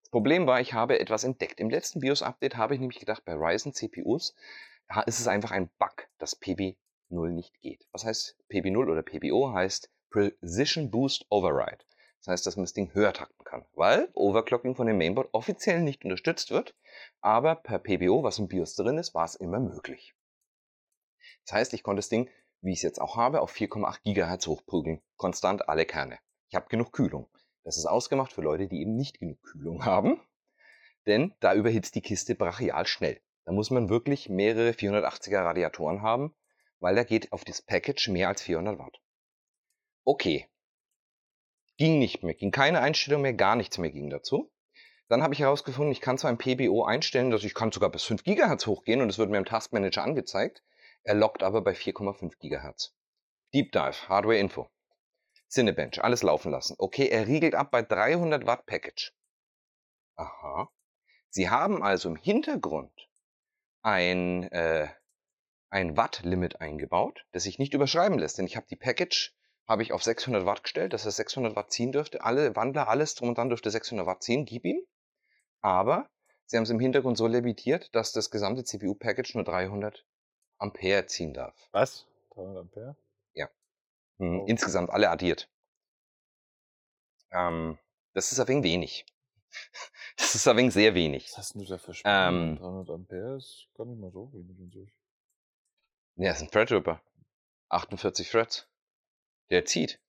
Das 0.00 0.10
Problem 0.10 0.48
war, 0.48 0.60
ich 0.60 0.72
habe 0.74 0.98
etwas 0.98 1.22
entdeckt. 1.22 1.60
Im 1.60 1.70
letzten 1.70 2.00
BIOS-Update 2.00 2.56
habe 2.56 2.74
ich 2.74 2.80
nämlich 2.80 2.98
gedacht, 2.98 3.24
bei 3.24 3.34
Ryzen 3.34 3.72
CPUs 3.72 4.34
ist 5.06 5.20
es 5.20 5.28
einfach 5.28 5.52
ein 5.52 5.70
Bug, 5.78 6.08
dass 6.18 6.40
PB0 6.40 7.30
nicht 7.30 7.60
geht. 7.60 7.86
Was 7.92 8.04
heißt 8.04 8.36
PB0 8.50 8.90
oder 8.90 9.02
PBO? 9.02 9.52
Heißt 9.54 9.88
Precision 10.10 10.90
Boost 10.90 11.26
Override. 11.30 11.78
Das 12.24 12.32
heißt, 12.32 12.46
dass 12.46 12.56
man 12.56 12.64
das 12.64 12.72
Ding 12.72 12.94
höher 12.94 13.12
takten 13.12 13.44
kann, 13.44 13.66
weil 13.74 14.08
Overclocking 14.14 14.74
von 14.74 14.86
dem 14.86 14.96
Mainboard 14.96 15.28
offiziell 15.32 15.82
nicht 15.82 16.04
unterstützt 16.04 16.50
wird, 16.50 16.74
aber 17.20 17.54
per 17.54 17.78
PBO, 17.78 18.22
was 18.22 18.38
im 18.38 18.48
BIOS 18.48 18.76
drin 18.76 18.96
ist, 18.96 19.14
war 19.14 19.26
es 19.26 19.34
immer 19.34 19.60
möglich. 19.60 20.14
Das 21.44 21.52
heißt, 21.52 21.74
ich 21.74 21.82
konnte 21.82 21.98
das 21.98 22.08
Ding, 22.08 22.30
wie 22.62 22.72
ich 22.72 22.78
es 22.78 22.82
jetzt 22.82 23.00
auch 23.00 23.16
habe, 23.16 23.42
auf 23.42 23.52
4,8 23.52 24.00
GHz 24.04 24.46
hochprügeln, 24.46 25.02
konstant 25.16 25.68
alle 25.68 25.84
Kerne. 25.84 26.18
Ich 26.48 26.54
habe 26.54 26.66
genug 26.68 26.92
Kühlung. 26.92 27.28
Das 27.62 27.76
ist 27.76 27.84
ausgemacht 27.84 28.32
für 28.32 28.40
Leute, 28.40 28.68
die 28.68 28.80
eben 28.80 28.96
nicht 28.96 29.18
genug 29.18 29.42
Kühlung 29.42 29.84
haben, 29.84 30.18
denn 31.06 31.34
da 31.40 31.52
überhitzt 31.52 31.94
die 31.94 32.00
Kiste 32.00 32.34
brachial 32.34 32.86
schnell. 32.86 33.20
Da 33.44 33.52
muss 33.52 33.70
man 33.70 33.90
wirklich 33.90 34.30
mehrere 34.30 34.70
480er 34.70 35.44
Radiatoren 35.44 36.00
haben, 36.00 36.34
weil 36.80 36.94
da 36.94 37.04
geht 37.04 37.32
auf 37.32 37.44
das 37.44 37.60
Package 37.60 38.08
mehr 38.08 38.28
als 38.28 38.40
400 38.40 38.78
Watt. 38.78 38.98
Okay. 40.04 40.48
Ging 41.76 41.98
nicht 41.98 42.22
mehr, 42.22 42.34
ging 42.34 42.50
keine 42.50 42.80
Einstellung 42.80 43.22
mehr, 43.22 43.34
gar 43.34 43.56
nichts 43.56 43.78
mehr 43.78 43.90
ging 43.90 44.10
dazu. 44.10 44.50
Dann 45.08 45.22
habe 45.22 45.34
ich 45.34 45.40
herausgefunden, 45.40 45.92
ich 45.92 46.00
kann 46.00 46.18
zwar 46.18 46.30
im 46.30 46.38
PBO 46.38 46.84
einstellen, 46.84 47.30
dass 47.30 47.44
ich 47.44 47.54
kann 47.54 47.72
sogar 47.72 47.90
bis 47.90 48.04
5 48.04 48.24
GHz 48.24 48.66
hochgehen 48.66 49.00
und 49.00 49.10
es 49.10 49.18
wird 49.18 49.30
mir 49.30 49.38
im 49.38 49.44
Taskmanager 49.44 50.02
angezeigt. 50.02 50.62
Er 51.02 51.14
lockt 51.14 51.42
aber 51.42 51.60
bei 51.62 51.72
4,5 51.72 52.38
GHz. 52.38 52.94
Deep 53.52 53.72
Dive, 53.72 54.08
Hardware 54.08 54.38
Info. 54.38 54.70
Cinebench, 55.48 56.02
alles 56.02 56.22
laufen 56.22 56.50
lassen. 56.50 56.74
Okay, 56.78 57.08
er 57.08 57.26
riegelt 57.26 57.54
ab 57.54 57.70
bei 57.70 57.82
300 57.82 58.46
Watt 58.46 58.66
Package. 58.66 59.12
Aha. 60.16 60.70
Sie 61.28 61.50
haben 61.50 61.82
also 61.82 62.08
im 62.08 62.16
Hintergrund 62.16 63.08
ein, 63.82 64.50
äh, 64.52 64.88
ein 65.68 65.96
Watt-Limit 65.96 66.60
eingebaut, 66.60 67.26
das 67.32 67.42
sich 67.42 67.58
nicht 67.58 67.74
überschreiben 67.74 68.18
lässt. 68.18 68.38
Denn 68.38 68.46
ich 68.46 68.56
habe 68.56 68.66
die 68.68 68.76
Package 68.76 69.34
habe 69.66 69.82
ich 69.82 69.92
auf 69.92 70.02
600 70.02 70.44
Watt 70.46 70.62
gestellt, 70.62 70.92
dass 70.92 71.04
er 71.04 71.12
600 71.12 71.56
Watt 71.56 71.72
ziehen 71.72 71.92
dürfte. 71.92 72.22
Alle 72.22 72.54
Wandler, 72.56 72.88
alles 72.88 73.14
drum 73.14 73.30
und 73.30 73.38
dran 73.38 73.48
dürfte 73.48 73.70
600 73.70 74.06
Watt 74.06 74.22
ziehen, 74.22 74.44
gib 74.44 74.64
ihm. 74.64 74.82
Aber 75.60 76.08
sie 76.46 76.56
haben 76.56 76.64
es 76.64 76.70
im 76.70 76.80
Hintergrund 76.80 77.16
so 77.16 77.26
limitiert, 77.26 77.94
dass 77.94 78.12
das 78.12 78.30
gesamte 78.30 78.64
CPU-Package 78.64 79.34
nur 79.34 79.44
300 79.44 80.04
Ampere 80.58 81.06
ziehen 81.06 81.32
darf. 81.32 81.54
Was? 81.72 82.06
300 82.34 82.58
Ampere? 82.58 82.96
Hm, 84.18 84.40
Oh. 84.40 84.44
Insgesamt 84.46 84.90
alle 84.90 85.10
addiert. 85.10 85.48
Ähm, 87.32 87.78
das 88.12 88.30
ist 88.30 88.38
ein 88.40 88.46
wenig 88.48 88.64
wenig. 88.64 89.06
Das 90.16 90.34
ist 90.36 90.46
ein 90.46 90.56
wenig 90.56 90.72
sehr 90.72 90.94
wenig. 90.94 91.26
Was 91.30 91.38
hast 91.38 91.54
du 91.56 91.64
da 91.64 91.78
für 91.78 91.90
Ähm. 92.04 92.56
Spannungen? 92.56 92.56
300 92.56 92.90
Ampere 92.90 93.36
ist 93.36 93.68
gar 93.74 93.84
nicht 93.86 93.98
mal 94.00 94.12
so 94.12 94.32
wenig 94.32 94.56
an 94.60 94.70
sich. 94.70 94.94
Ja, 96.16 96.30
ist 96.32 96.42
ein 96.42 96.50
Threadripper. 96.50 97.00
48 97.70 98.30
Threads. 98.30 98.68
Der 99.54 99.64
zieht. 99.66 100.00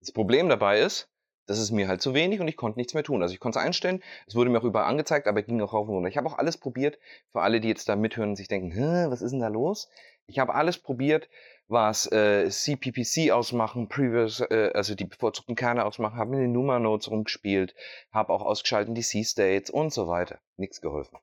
Das 0.00 0.10
Problem 0.10 0.48
dabei 0.48 0.80
ist, 0.80 1.08
das 1.46 1.60
ist 1.60 1.70
mir 1.70 1.86
halt 1.86 2.02
zu 2.02 2.12
wenig 2.12 2.40
und 2.40 2.48
ich 2.48 2.56
konnte 2.56 2.76
nichts 2.76 2.92
mehr 2.92 3.04
tun. 3.04 3.22
Also 3.22 3.32
ich 3.32 3.38
konnte 3.38 3.60
es 3.60 3.64
einstellen, 3.64 4.02
es 4.26 4.34
wurde 4.34 4.50
mir 4.50 4.58
auch 4.58 4.64
überall 4.64 4.90
angezeigt, 4.90 5.28
aber 5.28 5.42
ging 5.42 5.60
auch 5.60 5.72
rauf 5.72 5.86
und 5.86 5.94
runter. 5.94 6.08
Ich 6.08 6.16
habe 6.16 6.28
auch 6.28 6.38
alles 6.38 6.56
probiert, 6.56 6.98
für 7.30 7.40
alle, 7.40 7.60
die 7.60 7.68
jetzt 7.68 7.88
da 7.88 7.94
mithören 7.94 8.30
und 8.30 8.36
sich 8.36 8.48
denken, 8.48 8.76
was 9.08 9.22
ist 9.22 9.30
denn 9.30 9.38
da 9.38 9.46
los? 9.46 9.88
Ich 10.26 10.40
habe 10.40 10.56
alles 10.56 10.78
probiert, 10.78 11.28
was 11.68 12.10
äh, 12.10 12.50
CPPC 12.50 13.30
ausmachen, 13.30 13.88
Previous, 13.88 14.40
äh, 14.40 14.72
also 14.74 14.96
die 14.96 15.04
bevorzugten 15.04 15.54
Kerne 15.54 15.84
ausmachen, 15.84 16.18
habe 16.18 16.34
in 16.34 16.40
den 16.40 16.52
Nummer-Nodes 16.52 17.12
rumgespielt, 17.12 17.76
habe 18.10 18.32
auch 18.32 18.42
ausgeschaltet 18.42 18.96
die 18.96 19.02
C-States 19.02 19.70
und 19.70 19.92
so 19.92 20.08
weiter. 20.08 20.40
Nichts 20.56 20.80
geholfen. 20.80 21.16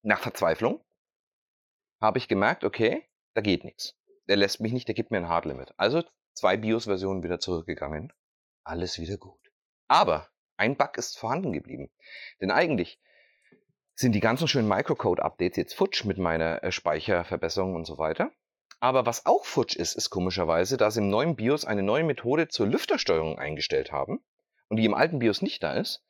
Nach 0.00 0.20
Verzweiflung 0.20 0.80
habe 2.00 2.16
ich 2.16 2.28
gemerkt, 2.28 2.64
okay, 2.64 3.02
da 3.34 3.42
geht 3.42 3.62
nichts. 3.62 3.94
Der 4.26 4.36
lässt 4.36 4.60
mich 4.60 4.72
nicht, 4.72 4.88
der 4.88 4.94
gibt 4.94 5.10
mir 5.10 5.18
ein 5.18 5.28
Hard 5.28 5.44
Limit. 5.44 5.74
Also 5.76 6.02
zwei 6.34 6.56
BIOS-Versionen 6.56 7.22
wieder 7.22 7.38
zurückgegangen. 7.38 8.12
Alles 8.64 8.98
wieder 8.98 9.16
gut. 9.16 9.40
Aber 9.88 10.28
ein 10.56 10.76
Bug 10.76 10.96
ist 10.96 11.18
vorhanden 11.18 11.52
geblieben. 11.52 11.90
Denn 12.40 12.50
eigentlich 12.50 13.00
sind 13.94 14.12
die 14.12 14.20
ganzen 14.20 14.48
schönen 14.48 14.68
Microcode-Updates 14.68 15.56
jetzt 15.56 15.74
futsch 15.74 16.04
mit 16.04 16.18
meiner 16.18 16.62
äh, 16.62 16.72
Speicherverbesserung 16.72 17.74
und 17.74 17.84
so 17.84 17.98
weiter. 17.98 18.32
Aber 18.80 19.06
was 19.06 19.26
auch 19.26 19.44
futsch 19.44 19.76
ist, 19.76 19.94
ist 19.94 20.10
komischerweise, 20.10 20.76
dass 20.76 20.96
im 20.96 21.08
neuen 21.08 21.36
BIOS 21.36 21.64
eine 21.64 21.82
neue 21.82 22.04
Methode 22.04 22.48
zur 22.48 22.66
Lüftersteuerung 22.66 23.38
eingestellt 23.38 23.92
haben 23.92 24.24
und 24.68 24.76
die 24.76 24.84
im 24.84 24.94
alten 24.94 25.20
BIOS 25.20 25.42
nicht 25.42 25.62
da 25.62 25.74
ist, 25.74 26.04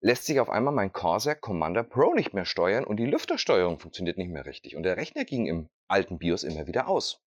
lässt 0.00 0.24
sich 0.24 0.40
auf 0.40 0.48
einmal 0.48 0.72
mein 0.72 0.92
Corsair 0.92 1.34
Commander 1.34 1.82
Pro 1.82 2.14
nicht 2.14 2.32
mehr 2.32 2.44
steuern 2.44 2.84
und 2.84 2.96
die 2.96 3.06
Lüftersteuerung 3.06 3.78
funktioniert 3.78 4.16
nicht 4.16 4.30
mehr 4.30 4.46
richtig. 4.46 4.76
Und 4.76 4.84
der 4.84 4.96
Rechner 4.96 5.24
ging 5.24 5.46
im 5.46 5.68
alten 5.88 6.18
BIOS 6.18 6.44
immer 6.44 6.66
wieder 6.66 6.88
aus. 6.88 7.20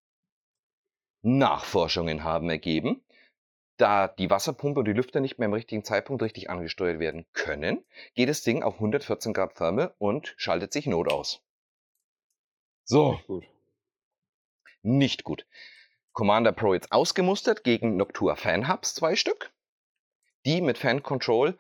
Nachforschungen 1.22 2.24
haben 2.24 2.48
ergeben, 2.50 3.02
da 3.76 4.08
die 4.08 4.30
Wasserpumpe 4.30 4.80
und 4.80 4.86
die 4.86 4.92
Lüfter 4.92 5.20
nicht 5.20 5.38
mehr 5.38 5.46
im 5.46 5.52
richtigen 5.52 5.84
Zeitpunkt 5.84 6.22
richtig 6.22 6.50
angesteuert 6.50 6.98
werden 6.98 7.26
können, 7.32 7.84
geht 8.14 8.28
das 8.28 8.42
Ding 8.42 8.62
auf 8.62 8.74
114 8.74 9.32
Grad 9.32 9.54
Thermal 9.54 9.94
und 9.98 10.34
schaltet 10.36 10.72
sich 10.72 10.86
Not 10.86 11.12
aus. 11.12 11.42
So, 12.84 13.14
Echt 13.14 13.26
gut. 13.26 13.46
nicht 14.82 15.24
gut. 15.24 15.46
Commander 16.12 16.52
Pro 16.52 16.74
jetzt 16.74 16.90
ausgemustert 16.90 17.62
gegen 17.62 17.96
Noctua 17.96 18.34
Fan 18.34 18.68
Hubs, 18.68 18.94
zwei 18.94 19.14
Stück. 19.14 19.52
Die 20.44 20.60
mit 20.60 20.78
Fan 20.78 21.02
Control 21.02 21.58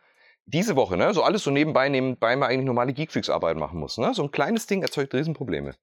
diese 0.50 0.76
Woche, 0.76 0.96
ne, 0.96 1.12
so 1.12 1.22
alles 1.22 1.44
so 1.44 1.50
nebenbei, 1.50 1.90
nebenbei 1.90 2.34
man 2.34 2.48
eigentlich 2.48 2.64
normale 2.64 2.94
Geekfreaks-Arbeit 2.94 3.58
machen 3.58 3.78
muss. 3.78 3.98
Ne? 3.98 4.14
So 4.14 4.22
ein 4.22 4.30
kleines 4.30 4.66
Ding 4.66 4.80
erzeugt 4.80 5.12
Riesenprobleme. 5.12 5.74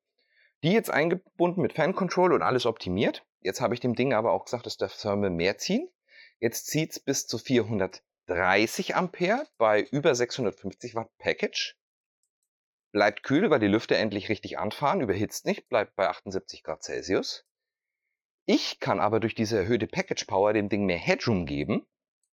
Die 0.64 0.72
jetzt 0.72 0.90
eingebunden 0.90 1.62
mit 1.62 1.74
Fan 1.74 1.94
Control 1.94 2.34
und 2.34 2.42
alles 2.42 2.66
optimiert. 2.66 3.24
Jetzt 3.46 3.62
habe 3.62 3.76
ich 3.76 3.80
dem 3.80 3.94
Ding 3.94 4.12
aber 4.12 4.32
auch 4.32 4.46
gesagt, 4.46 4.66
es 4.66 4.78
darf 4.78 4.98
Thermal 4.98 5.30
mehr 5.30 5.60
ziehen. 5.60 5.88
Jetzt 6.40 6.66
zieht 6.66 6.94
es 6.94 7.00
bis 7.00 7.28
zu 7.28 7.38
430 7.38 8.96
Ampere 8.96 9.48
bei 9.60 9.84
über 9.84 10.16
650 10.16 10.96
Watt 10.96 11.16
Package. 11.20 11.78
bleibt 12.92 13.22
kühl, 13.22 13.52
weil 13.52 13.60
die 13.60 13.68
Lüfter 13.68 13.98
endlich 13.98 14.30
richtig 14.30 14.58
anfahren, 14.58 15.02
überhitzt 15.02 15.46
nicht, 15.46 15.70
bleibt 15.70 15.96
bei 15.96 16.08
78 16.08 16.64
Grad 16.64 16.82
Celsius. 16.82 17.46
Ich 18.48 18.80
kann 18.80 19.00
aber 19.00 19.20
durch 19.20 19.36
diese 19.36 19.60
erhöhte 19.60 19.86
Package 19.86 20.26
Power 20.26 20.52
dem 20.52 20.70
Ding 20.70 20.86
mehr 20.86 20.98
Headroom 20.98 21.46
geben, 21.46 21.86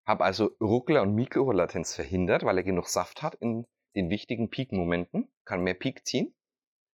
habe 0.06 0.26
also 0.26 0.58
Ruckler 0.60 1.04
und 1.04 1.16
Mikrolatenz 1.16 1.96
verhindert, 1.96 2.44
weil 2.44 2.58
er 2.58 2.64
genug 2.64 2.90
Saft 2.90 3.24
hat 3.24 3.36
in 3.36 3.66
den 3.96 4.10
wichtigen 4.10 4.50
Peak-Momenten, 4.50 5.32
kann 5.46 5.62
mehr 5.62 5.74
Peak 5.74 6.06
ziehen. 6.06 6.36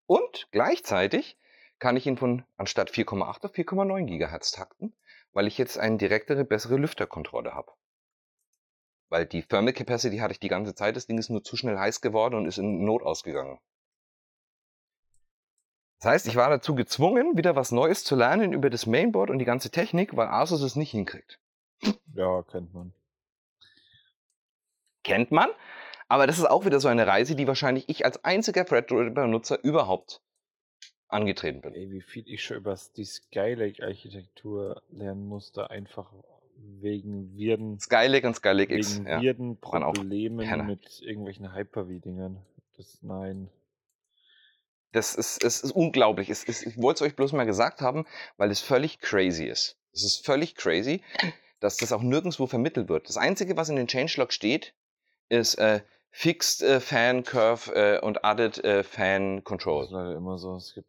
Und 0.07 0.49
gleichzeitig 0.51 1.37
kann 1.79 1.97
ich 1.97 2.07
ihn 2.07 2.17
von 2.17 2.45
anstatt 2.57 2.91
4,8 2.91 3.45
auf 3.45 3.53
4,9 3.53 4.07
GHz 4.07 4.53
takten, 4.53 4.95
weil 5.33 5.47
ich 5.47 5.59
jetzt 5.59 5.79
eine 5.79 5.97
direktere, 5.97 6.45
bessere 6.45 6.77
Lüfterkontrolle 6.77 7.55
habe. 7.55 7.73
Weil 9.09 9.27
die 9.27 9.43
Thermal 9.43 9.73
Capacity 9.73 10.19
hatte 10.19 10.33
ich 10.33 10.41
die 10.41 10.49
ganze 10.49 10.75
Zeit, 10.75 10.97
das 10.97 11.07
Ding 11.07 11.19
ist 11.19 11.31
nur 11.31 11.43
zu 11.43 11.57
schnell 11.57 11.79
heiß 11.79 12.01
geworden 12.01 12.35
und 12.35 12.47
ist 12.47 12.59
in 12.59 12.85
Not 12.85 13.03
ausgegangen. 13.03 13.59
Das 16.01 16.13
heißt, 16.13 16.27
ich 16.29 16.37
war 16.37 16.49
dazu 16.51 16.75
gezwungen, 16.75 17.37
wieder 17.37 17.57
was 17.57 17.73
Neues 17.73 18.05
zu 18.05 18.15
lernen 18.15 18.53
über 18.53 18.71
das 18.71 18.87
Mainboard 18.87 19.31
und 19.31 19.39
die 19.39 19.45
ganze 19.45 19.71
Technik, 19.71 20.17
weil 20.17 20.29
Asus 20.29 20.63
es 20.63 20.77
nicht 20.77 20.93
hinkriegt. 20.93 21.41
Ja, 22.15 22.43
kennt 22.43 22.73
man. 22.73 22.93
Kennt 25.03 25.31
man, 25.33 25.49
aber 26.09 26.27
das 26.27 26.39
ist 26.39 26.45
auch 26.45 26.65
wieder 26.67 26.81
so 26.81 26.89
eine 26.89 27.07
Reise, 27.07 27.35
die 27.35 27.47
wahrscheinlich 27.47 27.89
ich 27.89 28.05
als 28.05 28.25
einziger 28.25 28.65
Threadripper-Nutzer 28.65 29.63
überhaupt 29.65 30.21
angetreten 31.09 31.61
bin. 31.61 31.75
Ey, 31.75 31.91
wie 31.91 32.01
viel 32.03 32.25
ich 32.27 32.43
schon 32.43 32.59
über 32.59 32.79
die 32.97 33.05
Skylake-Architektur 33.05 34.83
lernen 34.91 35.27
musste, 35.27 35.71
einfach 35.71 36.13
wegen 36.57 37.37
Wirden, 37.37 37.79
Skylake 37.79 38.27
und 38.27 38.35
Skylake 38.35 38.77
X, 38.77 38.99
wegen. 39.05 39.21
Wirden 39.21 39.57
Problemen 39.59 40.67
mit 40.67 41.01
irgendwelchen 41.03 41.55
Hyper-V-Dingern. 41.55 42.45
Das, 42.77 42.99
nein. 43.03 43.49
Das 44.93 45.15
ist, 45.15 45.45
es 45.45 45.61
ist 45.61 45.73
unglaublich. 45.73 46.31
Es 46.31 46.45
ist, 46.45 46.67
ich 46.67 46.81
wollte 46.81 47.05
es 47.05 47.11
euch 47.11 47.17
bloß 47.17 47.33
mal 47.33 47.45
gesagt 47.45 47.81
haben, 47.81 48.07
weil 48.37 48.51
es 48.51 48.61
völlig 48.61 49.01
crazy 49.01 49.45
ist. 49.45 49.77
Es 49.93 50.03
ist 50.03 50.25
völlig 50.25 50.55
crazy, 50.55 51.03
dass 51.61 51.77
das 51.77 51.93
auch 51.93 52.03
nirgendwo 52.03 52.47
vermittelt 52.47 52.89
wird. 52.89 53.09
Das 53.09 53.17
Einzige, 53.17 53.57
was 53.57 53.69
in 53.69 53.77
den 53.77 53.89
Changelog 53.89 54.33
steht, 54.33 54.75
ist 55.29 55.57
äh, 55.57 55.83
Fixed 56.11 56.63
äh, 56.63 56.81
Fan 56.81 57.23
Curve 57.23 57.73
äh, 57.75 58.01
und 58.01 58.25
Added 58.25 58.65
äh, 58.65 58.83
Fan 58.83 59.37
Das 59.37 59.45
Control. 59.45 59.85
ist 59.85 59.91
leider 59.91 60.17
immer 60.17 60.39
so. 60.39 60.57
Es 60.57 60.75
gibt, 60.75 60.89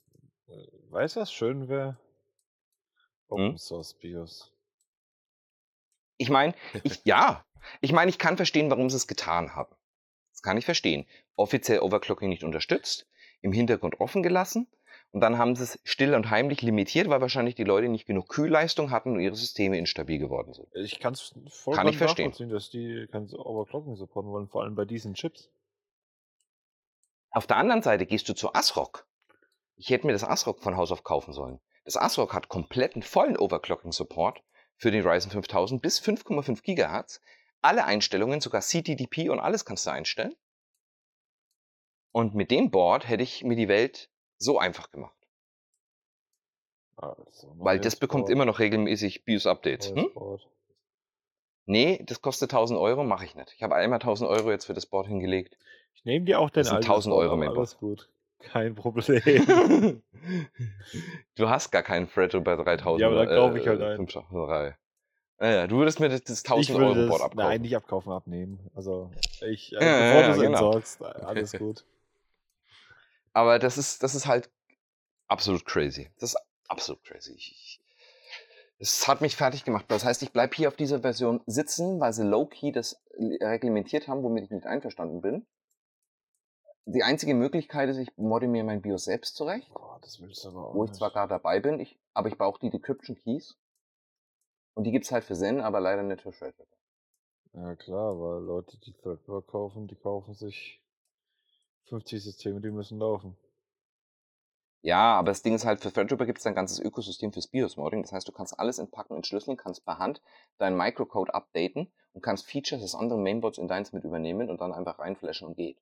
weißt 0.89 1.15
du, 1.15 1.19
was 1.21 1.31
schön 1.31 1.69
wäre? 1.69 1.97
Hm? 3.29 3.45
Open 3.45 3.57
Source 3.57 3.93
BIOS. 3.93 4.51
Ich 6.17 6.29
meine, 6.29 6.53
ich, 6.83 7.01
ja, 7.05 7.45
ich 7.81 7.91
meine, 7.91 8.09
ich 8.09 8.17
kann 8.17 8.37
verstehen, 8.37 8.69
warum 8.69 8.89
sie 8.89 8.97
es 8.97 9.07
getan 9.07 9.55
haben. 9.55 9.75
Das 10.31 10.41
kann 10.41 10.57
ich 10.57 10.65
verstehen. 10.65 11.05
Offiziell 11.35 11.79
Overclocking 11.79 12.29
nicht 12.29 12.43
unterstützt, 12.43 13.07
im 13.41 13.51
Hintergrund 13.51 13.99
offen 13.99 14.23
gelassen 14.23 14.67
und 15.11 15.21
dann 15.21 15.37
haben 15.37 15.55
sie 15.55 15.63
es 15.63 15.79
still 15.83 16.13
und 16.13 16.29
heimlich 16.29 16.61
limitiert, 16.61 17.09
weil 17.09 17.19
wahrscheinlich 17.19 17.55
die 17.55 17.63
Leute 17.63 17.89
nicht 17.89 18.05
genug 18.05 18.29
Kühlleistung 18.29 18.91
hatten 18.91 19.13
und 19.13 19.21
ihre 19.21 19.35
Systeme 19.35 19.77
instabil 19.77 20.19
geworden 20.19 20.53
sind. 20.53 20.67
Ich 20.75 20.99
kann 20.99 21.13
es 21.13 21.33
vollkommen 21.47 21.89
ich 21.89 21.97
verstehen. 21.97 22.31
dass 22.49 22.69
die 22.69 23.07
kein 23.11 23.27
Overclocking 23.33 23.95
supporten 23.95 24.31
wollen, 24.31 24.47
vor 24.47 24.63
allem 24.63 24.75
bei 24.75 24.85
diesen 24.85 25.15
Chips. 25.15 25.49
Auf 27.31 27.47
der 27.47 27.57
anderen 27.57 27.81
Seite 27.81 28.05
gehst 28.05 28.29
du 28.29 28.33
zu 28.33 28.53
ASRock. 28.53 29.07
Ich 29.79 29.89
hätte 29.89 30.05
mir 30.05 30.11
das 30.11 30.25
ASRock 30.25 30.61
von 30.61 30.75
Haus 30.75 30.91
auf 30.91 31.05
kaufen 31.05 31.31
sollen. 31.31 31.61
Das 31.85 31.95
ASRock 31.95 32.33
hat 32.33 32.49
kompletten 32.49 33.01
vollen 33.01 33.37
Overclocking-Support 33.37 34.43
für 34.75 34.91
den 34.91 35.07
Ryzen 35.07 35.31
5000 35.31 35.81
bis 35.81 36.01
5,5 36.01 36.61
GHz. 36.63 37.21
Alle 37.61 37.85
Einstellungen, 37.85 38.41
sogar 38.41 38.59
CTDP 38.61 39.29
und 39.29 39.39
alles 39.39 39.63
kannst 39.63 39.87
du 39.87 39.91
einstellen. 39.91 40.35
Und 42.11 42.35
mit 42.35 42.51
dem 42.51 42.71
Board 42.71 43.07
hätte 43.07 43.23
ich 43.23 43.45
mir 43.45 43.55
die 43.55 43.69
Welt 43.69 44.09
so 44.37 44.59
einfach 44.59 44.91
gemacht. 44.91 45.15
Also, 46.97 47.53
Weil 47.57 47.79
das 47.79 47.95
bekommt 47.95 48.23
Board, 48.23 48.33
immer 48.33 48.45
noch 48.45 48.59
regelmäßig 48.59 49.23
BIOS-Updates. 49.23 49.91
Hm? 49.91 50.11
Board. 50.13 50.45
Nee, 51.65 52.03
das 52.03 52.21
kostet 52.21 52.51
1000 52.51 52.77
Euro, 52.77 53.05
mache 53.05 53.23
ich 53.23 53.35
nicht. 53.35 53.53
Ich 53.55 53.63
habe 53.63 53.75
einmal 53.75 53.99
1000 53.99 54.29
Euro 54.29 54.51
jetzt 54.51 54.65
für 54.65 54.73
das 54.73 54.87
Board 54.87 55.07
hingelegt. 55.07 55.57
Ich 55.93 56.03
nehme 56.03 56.25
dir 56.25 56.41
auch 56.41 56.49
dein 56.49 56.63
Das 56.63 56.67
sind 56.67 56.75
altes 56.77 56.89
1000 56.89 57.13
Board, 57.13 57.23
Euro, 57.23 57.33
aber 57.33 57.45
mein 57.45 57.57
Alles 57.57 57.77
gut. 57.77 58.09
Kein 58.39 58.75
Problem. 58.75 59.21
du 61.35 61.49
hast 61.49 61.71
gar 61.71 61.83
keinen 61.83 62.09
Threadripper 62.09 62.57
3000. 62.57 63.01
Ja, 63.01 63.07
aber 63.07 63.25
dann 63.25 63.35
kaufe 63.35 63.59
ich 63.59 63.65
äh, 63.65 63.69
halt 63.69 63.81
einen. 63.81 63.97
5003. 63.97 64.77
Naja, 65.41 65.67
du 65.67 65.77
würdest 65.77 65.99
mir 65.99 66.09
das, 66.09 66.23
das 66.23 66.39
ich 66.43 66.49
1000 66.49 66.77
würde 66.77 66.85
Euro 66.85 67.07
Board 67.07 67.21
das, 67.21 67.25
abkaufen. 67.27 67.49
nein, 67.49 67.61
nicht 67.61 67.75
abkaufen, 67.75 68.11
abnehmen. 68.11 68.69
Also, 68.75 69.11
ich, 69.41 69.73
äh, 69.73 69.75
Ja, 69.75 69.79
bevor 69.79 70.21
ja, 70.21 70.27
du 70.27 70.31
es 70.31 70.39
genau. 70.39 70.47
entsorgst, 70.47 71.01
äh, 71.01 71.03
alles 71.25 71.51
gut. 71.53 71.85
Aber 73.33 73.59
das 73.59 73.77
ist, 73.77 74.03
das 74.03 74.15
ist 74.15 74.27
halt 74.27 74.49
absolut 75.27 75.65
crazy. 75.65 76.09
Das 76.19 76.33
ist 76.33 76.39
absolut 76.67 77.03
crazy. 77.03 77.33
Ich, 77.37 77.79
es 78.79 79.07
hat 79.07 79.21
mich 79.21 79.35
fertig 79.35 79.63
gemacht. 79.65 79.85
Das 79.89 80.03
heißt, 80.03 80.23
ich 80.23 80.31
bleibe 80.31 80.55
hier 80.55 80.67
auf 80.67 80.75
dieser 80.75 81.01
Version 81.01 81.41
sitzen, 81.45 81.99
weil 81.99 82.13
sie 82.13 82.23
low-key 82.23 82.71
das 82.71 83.01
reglementiert 83.17 84.07
haben, 84.07 84.23
womit 84.23 84.45
ich 84.45 84.51
nicht 84.51 84.65
einverstanden 84.65 85.21
bin. 85.21 85.45
Die 86.91 87.03
einzige 87.03 87.35
Möglichkeit 87.35 87.87
ist, 87.89 87.97
ich 87.97 88.17
modde 88.17 88.47
mir 88.47 88.63
mein 88.63 88.81
BIOS 88.81 89.03
selbst 89.03 89.35
zurecht, 89.35 89.71
Boah, 89.75 89.99
das 90.01 90.19
willst 90.19 90.43
du 90.43 90.49
aber 90.49 90.69
auch 90.69 90.73
wo 90.73 90.83
ich 90.85 90.89
nicht. 90.89 90.97
zwar 90.97 91.11
gerade 91.11 91.29
dabei 91.29 91.59
bin, 91.59 91.79
ich, 91.79 91.99
aber 92.15 92.29
ich 92.29 92.37
brauche 92.37 92.59
die 92.59 92.71
Decryption 92.71 93.15
Keys. 93.15 93.57
Und 94.73 94.85
die 94.85 94.91
gibt's 94.91 95.11
halt 95.11 95.23
für 95.23 95.35
Zen, 95.35 95.61
aber 95.61 95.79
leider 95.81 96.01
nicht 96.01 96.21
für 96.21 96.31
Threadripper. 96.31 96.77
Ja 97.53 97.75
klar, 97.75 98.19
weil 98.19 98.41
Leute, 98.41 98.79
die 98.79 98.93
Threadripper 98.93 99.43
kaufen, 99.43 99.87
die 99.87 99.97
kaufen 99.97 100.33
sich 100.33 100.81
50 101.89 102.23
Systeme, 102.23 102.59
die 102.59 102.71
müssen 102.71 102.97
laufen. 102.97 103.37
Ja, 104.81 105.15
aber 105.15 105.29
das 105.29 105.43
Ding 105.43 105.53
ist 105.53 105.65
halt, 105.65 105.81
für 105.81 105.93
Threadripper 105.93 106.25
gibt 106.25 106.39
es 106.39 106.45
ein 106.47 106.55
ganzes 106.55 106.79
Ökosystem 106.79 107.31
fürs 107.31 107.47
BIOS-Modding. 107.47 108.01
Das 108.01 108.13
heißt, 108.13 108.27
du 108.27 108.31
kannst 108.31 108.57
alles 108.59 108.79
entpacken, 108.79 109.15
entschlüsseln, 109.15 109.57
kannst 109.57 109.85
per 109.85 109.99
Hand 109.99 110.23
deinen 110.57 110.77
Microcode 110.77 111.35
updaten 111.35 111.91
und 112.13 112.23
kannst 112.23 112.47
Features 112.47 112.81
des 112.81 112.95
anderen 112.95 113.21
Mainboards 113.21 113.59
in 113.59 113.67
deins 113.67 113.93
mit 113.93 114.05
übernehmen 114.05 114.49
und 114.49 114.59
dann 114.61 114.73
einfach 114.73 114.97
reinflashen 114.97 115.47
und 115.47 115.55
geht. 115.55 115.77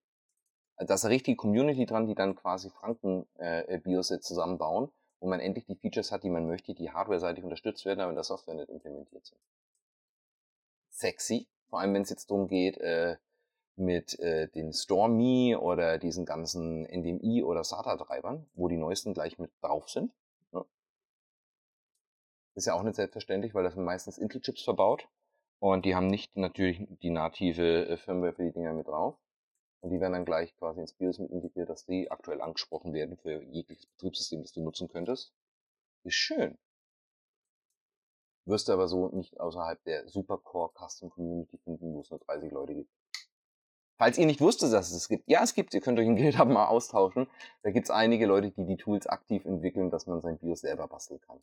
Da 0.77 0.93
ist 0.93 1.05
eine 1.05 1.13
richtige 1.13 1.35
Community 1.35 1.85
dran, 1.85 2.05
die 2.05 2.13
dann 2.13 2.35
quasi 2.35 2.69
Franken-BIOS 2.69 4.11
äh, 4.11 4.19
zusammenbauen, 4.19 4.89
wo 5.19 5.27
man 5.27 5.39
endlich 5.39 5.65
die 5.65 5.75
Features 5.75 6.11
hat, 6.11 6.23
die 6.23 6.29
man 6.29 6.47
möchte, 6.47 6.75
die 6.75 6.91
hardware-seitig 6.91 7.43
unterstützt 7.43 7.85
werden, 7.85 8.01
aber 8.01 8.11
in 8.11 8.15
der 8.15 8.23
Software 8.23 8.53
nicht 8.53 8.69
implementiert 8.69 9.25
sind. 9.25 9.39
Sexy, 10.91 11.47
vor 11.69 11.79
allem 11.79 11.93
wenn 11.95 12.03
es 12.03 12.09
jetzt 12.09 12.29
darum 12.29 12.47
geht, 12.47 12.77
äh, 12.77 13.17
mit 13.75 14.19
äh, 14.19 14.47
den 14.49 14.73
Stormy 14.73 15.55
oder 15.55 15.97
diesen 15.97 16.25
ganzen 16.25 16.85
NDMI 16.85 17.43
oder 17.43 17.63
SATA-Treibern, 17.63 18.47
wo 18.53 18.67
die 18.67 18.77
neuesten 18.77 19.13
gleich 19.13 19.37
mit 19.37 19.51
drauf 19.61 19.89
sind. 19.89 20.11
Ja. 20.51 20.65
Ist 22.55 22.65
ja 22.65 22.73
auch 22.73 22.83
nicht 22.83 22.95
selbstverständlich, 22.95 23.53
weil 23.53 23.63
das 23.63 23.75
sind 23.75 23.83
meistens 23.83 24.17
Intel-Chips 24.17 24.63
verbaut 24.63 25.07
und 25.59 25.85
die 25.85 25.95
haben 25.95 26.07
nicht 26.07 26.35
natürlich 26.35 26.87
die 27.01 27.11
native 27.11 27.87
äh, 27.87 27.97
Firmware 27.97 28.33
für 28.33 28.43
die 28.43 28.51
Dinger 28.51 28.73
mit 28.73 28.87
drauf. 28.87 29.15
Und 29.87 29.93
die 29.93 30.01
werden 30.01 30.11
dann 30.11 30.25
gleich 30.25 30.53
quasi 30.57 30.81
ins 30.81 30.91
BIOS 30.91 31.17
mit 31.19 31.31
integriert, 31.31 31.69
dass 31.69 31.85
die 31.85 32.11
aktuell 32.11 32.41
angesprochen 32.41 32.91
werden 32.91 33.15
für 33.15 33.41
jegliches 33.41 33.85
Betriebssystem, 33.85 34.41
das 34.41 34.51
du 34.51 34.61
nutzen 34.61 34.89
könntest. 34.89 35.31
Ist 36.03 36.15
schön. 36.15 36.57
Wirst 38.43 38.67
du 38.67 38.73
aber 38.73 38.89
so 38.89 39.07
nicht 39.15 39.39
außerhalb 39.39 39.81
der 39.85 40.05
Supercore 40.09 40.73
Custom 40.73 41.09
Community 41.09 41.57
finden, 41.59 41.93
wo 41.93 42.01
es 42.01 42.09
nur 42.09 42.19
30 42.19 42.51
Leute 42.51 42.75
gibt. 42.75 42.91
Falls 43.97 44.17
ihr 44.17 44.25
nicht 44.25 44.41
wusstet, 44.41 44.73
dass 44.73 44.89
es 44.91 44.97
es 44.97 45.07
gibt, 45.07 45.23
ja, 45.29 45.41
es 45.41 45.53
gibt, 45.53 45.73
ihr 45.73 45.79
könnt 45.79 45.97
euch 45.99 46.07
ein 46.07 46.17
GitHub 46.17 46.49
mal 46.49 46.65
austauschen. 46.65 47.27
Da 47.63 47.71
gibt 47.71 47.85
es 47.85 47.89
einige 47.89 48.25
Leute, 48.25 48.51
die 48.51 48.65
die 48.65 48.75
Tools 48.75 49.07
aktiv 49.07 49.45
entwickeln, 49.45 49.89
dass 49.89 50.05
man 50.05 50.19
sein 50.19 50.37
BIOS 50.37 50.59
selber 50.59 50.89
basteln 50.89 51.21
kann. 51.21 51.39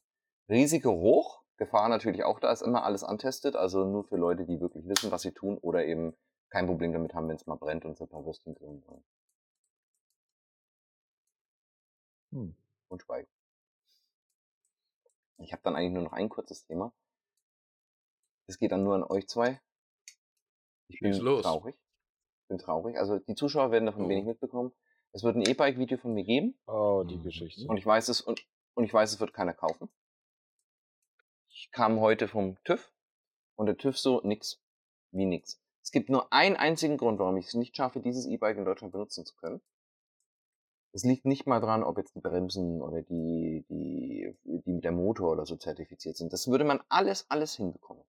Risiko 0.50 0.90
hoch, 0.90 1.40
Gefahr 1.56 1.88
natürlich 1.88 2.24
auch 2.24 2.40
da, 2.40 2.52
ist 2.52 2.60
immer 2.60 2.84
alles 2.84 3.04
antestet, 3.04 3.56
also 3.56 3.86
nur 3.86 4.04
für 4.04 4.16
Leute, 4.16 4.44
die 4.44 4.60
wirklich 4.60 4.86
wissen, 4.86 5.10
was 5.10 5.22
sie 5.22 5.32
tun 5.32 5.56
oder 5.56 5.86
eben 5.86 6.14
kein 6.50 6.66
Problem 6.66 6.92
damit 6.92 7.14
haben, 7.14 7.28
wenn 7.28 7.36
es 7.36 7.46
mal 7.46 7.56
brennt 7.56 7.84
und 7.84 7.96
sie 7.98 8.04
ein 8.04 8.08
paar 8.08 8.24
Würstchen 8.24 8.54
grillen 8.54 8.84
wollen. 8.86 9.04
Hm. 12.30 12.54
Und 12.88 13.02
schweigen. 13.02 13.28
Ich 15.38 15.52
habe 15.52 15.62
dann 15.62 15.76
eigentlich 15.76 15.92
nur 15.92 16.02
noch 16.04 16.12
ein 16.12 16.28
kurzes 16.28 16.64
Thema. 16.64 16.92
Das 18.46 18.58
geht 18.58 18.72
dann 18.72 18.84
nur 18.84 18.94
an 18.94 19.04
euch 19.04 19.26
zwei. 19.28 19.60
Ich 20.88 21.00
bin 21.00 21.12
los. 21.14 21.42
traurig. 21.42 21.74
Ich 22.42 22.48
bin 22.48 22.58
traurig. 22.58 22.96
Also 22.98 23.18
die 23.18 23.34
Zuschauer 23.34 23.70
werden 23.70 23.86
davon 23.86 24.04
Oh. 24.04 24.08
wenig 24.08 24.24
mitbekommen. 24.24 24.72
Es 25.12 25.22
wird 25.22 25.36
ein 25.36 25.42
E-Bike-Video 25.42 25.96
von 25.98 26.12
mir 26.14 26.24
geben 26.24 26.58
Oh, 26.66 27.04
die 27.08 27.16
Mhm. 27.16 27.22
Geschichte. 27.22 27.66
und 27.68 27.76
ich 27.78 27.86
weiß 27.86 28.08
es 28.08 28.20
und, 28.20 28.44
und 28.74 28.84
ich 28.84 28.92
weiß, 28.92 29.12
es 29.12 29.20
wird 29.20 29.32
keiner 29.32 29.54
kaufen. 29.54 29.88
Ich 31.48 31.70
kam 31.70 32.00
heute 32.00 32.28
vom 32.28 32.62
TÜV 32.64 32.92
und 33.56 33.66
der 33.66 33.76
TÜV 33.76 33.96
so 33.98 34.20
nix, 34.22 34.60
wie 35.12 35.24
nix. 35.24 35.60
Es 35.84 35.92
gibt 35.92 36.08
nur 36.08 36.32
einen 36.32 36.56
einzigen 36.56 36.96
Grund, 36.96 37.18
warum 37.18 37.36
ich 37.36 37.46
es 37.48 37.54
nicht 37.54 37.76
schaffe, 37.76 38.00
dieses 38.00 38.26
E-Bike 38.26 38.56
in 38.56 38.64
Deutschland 38.64 38.92
benutzen 38.92 39.26
zu 39.26 39.36
können. 39.36 39.60
Es 40.92 41.04
liegt 41.04 41.26
nicht 41.26 41.46
mal 41.46 41.60
dran, 41.60 41.82
ob 41.84 41.98
jetzt 41.98 42.14
die 42.14 42.20
Bremsen 42.20 42.80
oder 42.80 43.02
die, 43.02 43.66
die, 43.68 44.34
die 44.44 44.80
der 44.80 44.92
Motor 44.92 45.32
oder 45.32 45.44
so 45.44 45.56
zertifiziert 45.56 46.16
sind. 46.16 46.32
Das 46.32 46.48
würde 46.48 46.64
man 46.64 46.80
alles, 46.88 47.26
alles 47.28 47.56
hinbekommen. 47.56 48.02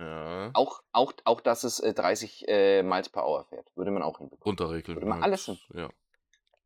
Ja. 0.00 0.50
Auch, 0.54 0.82
auch, 0.90 1.12
auch 1.24 1.40
dass 1.40 1.62
es 1.62 1.78
äh, 1.78 1.94
30 1.94 2.48
äh, 2.48 2.82
Miles 2.82 3.08
per 3.08 3.24
Hour 3.24 3.44
fährt, 3.44 3.70
würde 3.76 3.92
man 3.92 4.02
auch 4.02 4.18
hinbekommen. 4.18 4.58
Runterregeln. 4.58 4.96
Würde 4.96 5.06
man 5.06 5.18
halt. 5.18 5.24
alles 5.24 5.44
hin. 5.44 5.58
Ja. 5.74 5.90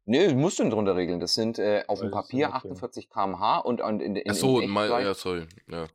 Nee, 0.06 0.32
musst 0.32 0.58
du 0.58 0.62
nicht 0.62 0.72
drunter 0.72 0.96
regeln. 0.96 1.20
Das 1.20 1.34
sind 1.34 1.58
äh, 1.58 1.84
auf 1.86 2.00
dem 2.00 2.12
Papier 2.12 2.46
okay. 2.48 2.68
48 2.70 3.10
km/h 3.10 3.58
und, 3.58 3.82
und 3.82 4.00
in, 4.00 4.16
in, 4.16 4.30
Ach 4.30 4.34
so, 4.34 4.60
in 4.60 4.70
mal, 4.70 4.88
Echtlife- 4.88 5.04
ja, 5.04 5.14
sorry. 5.14 5.46
Ja, 5.68 5.86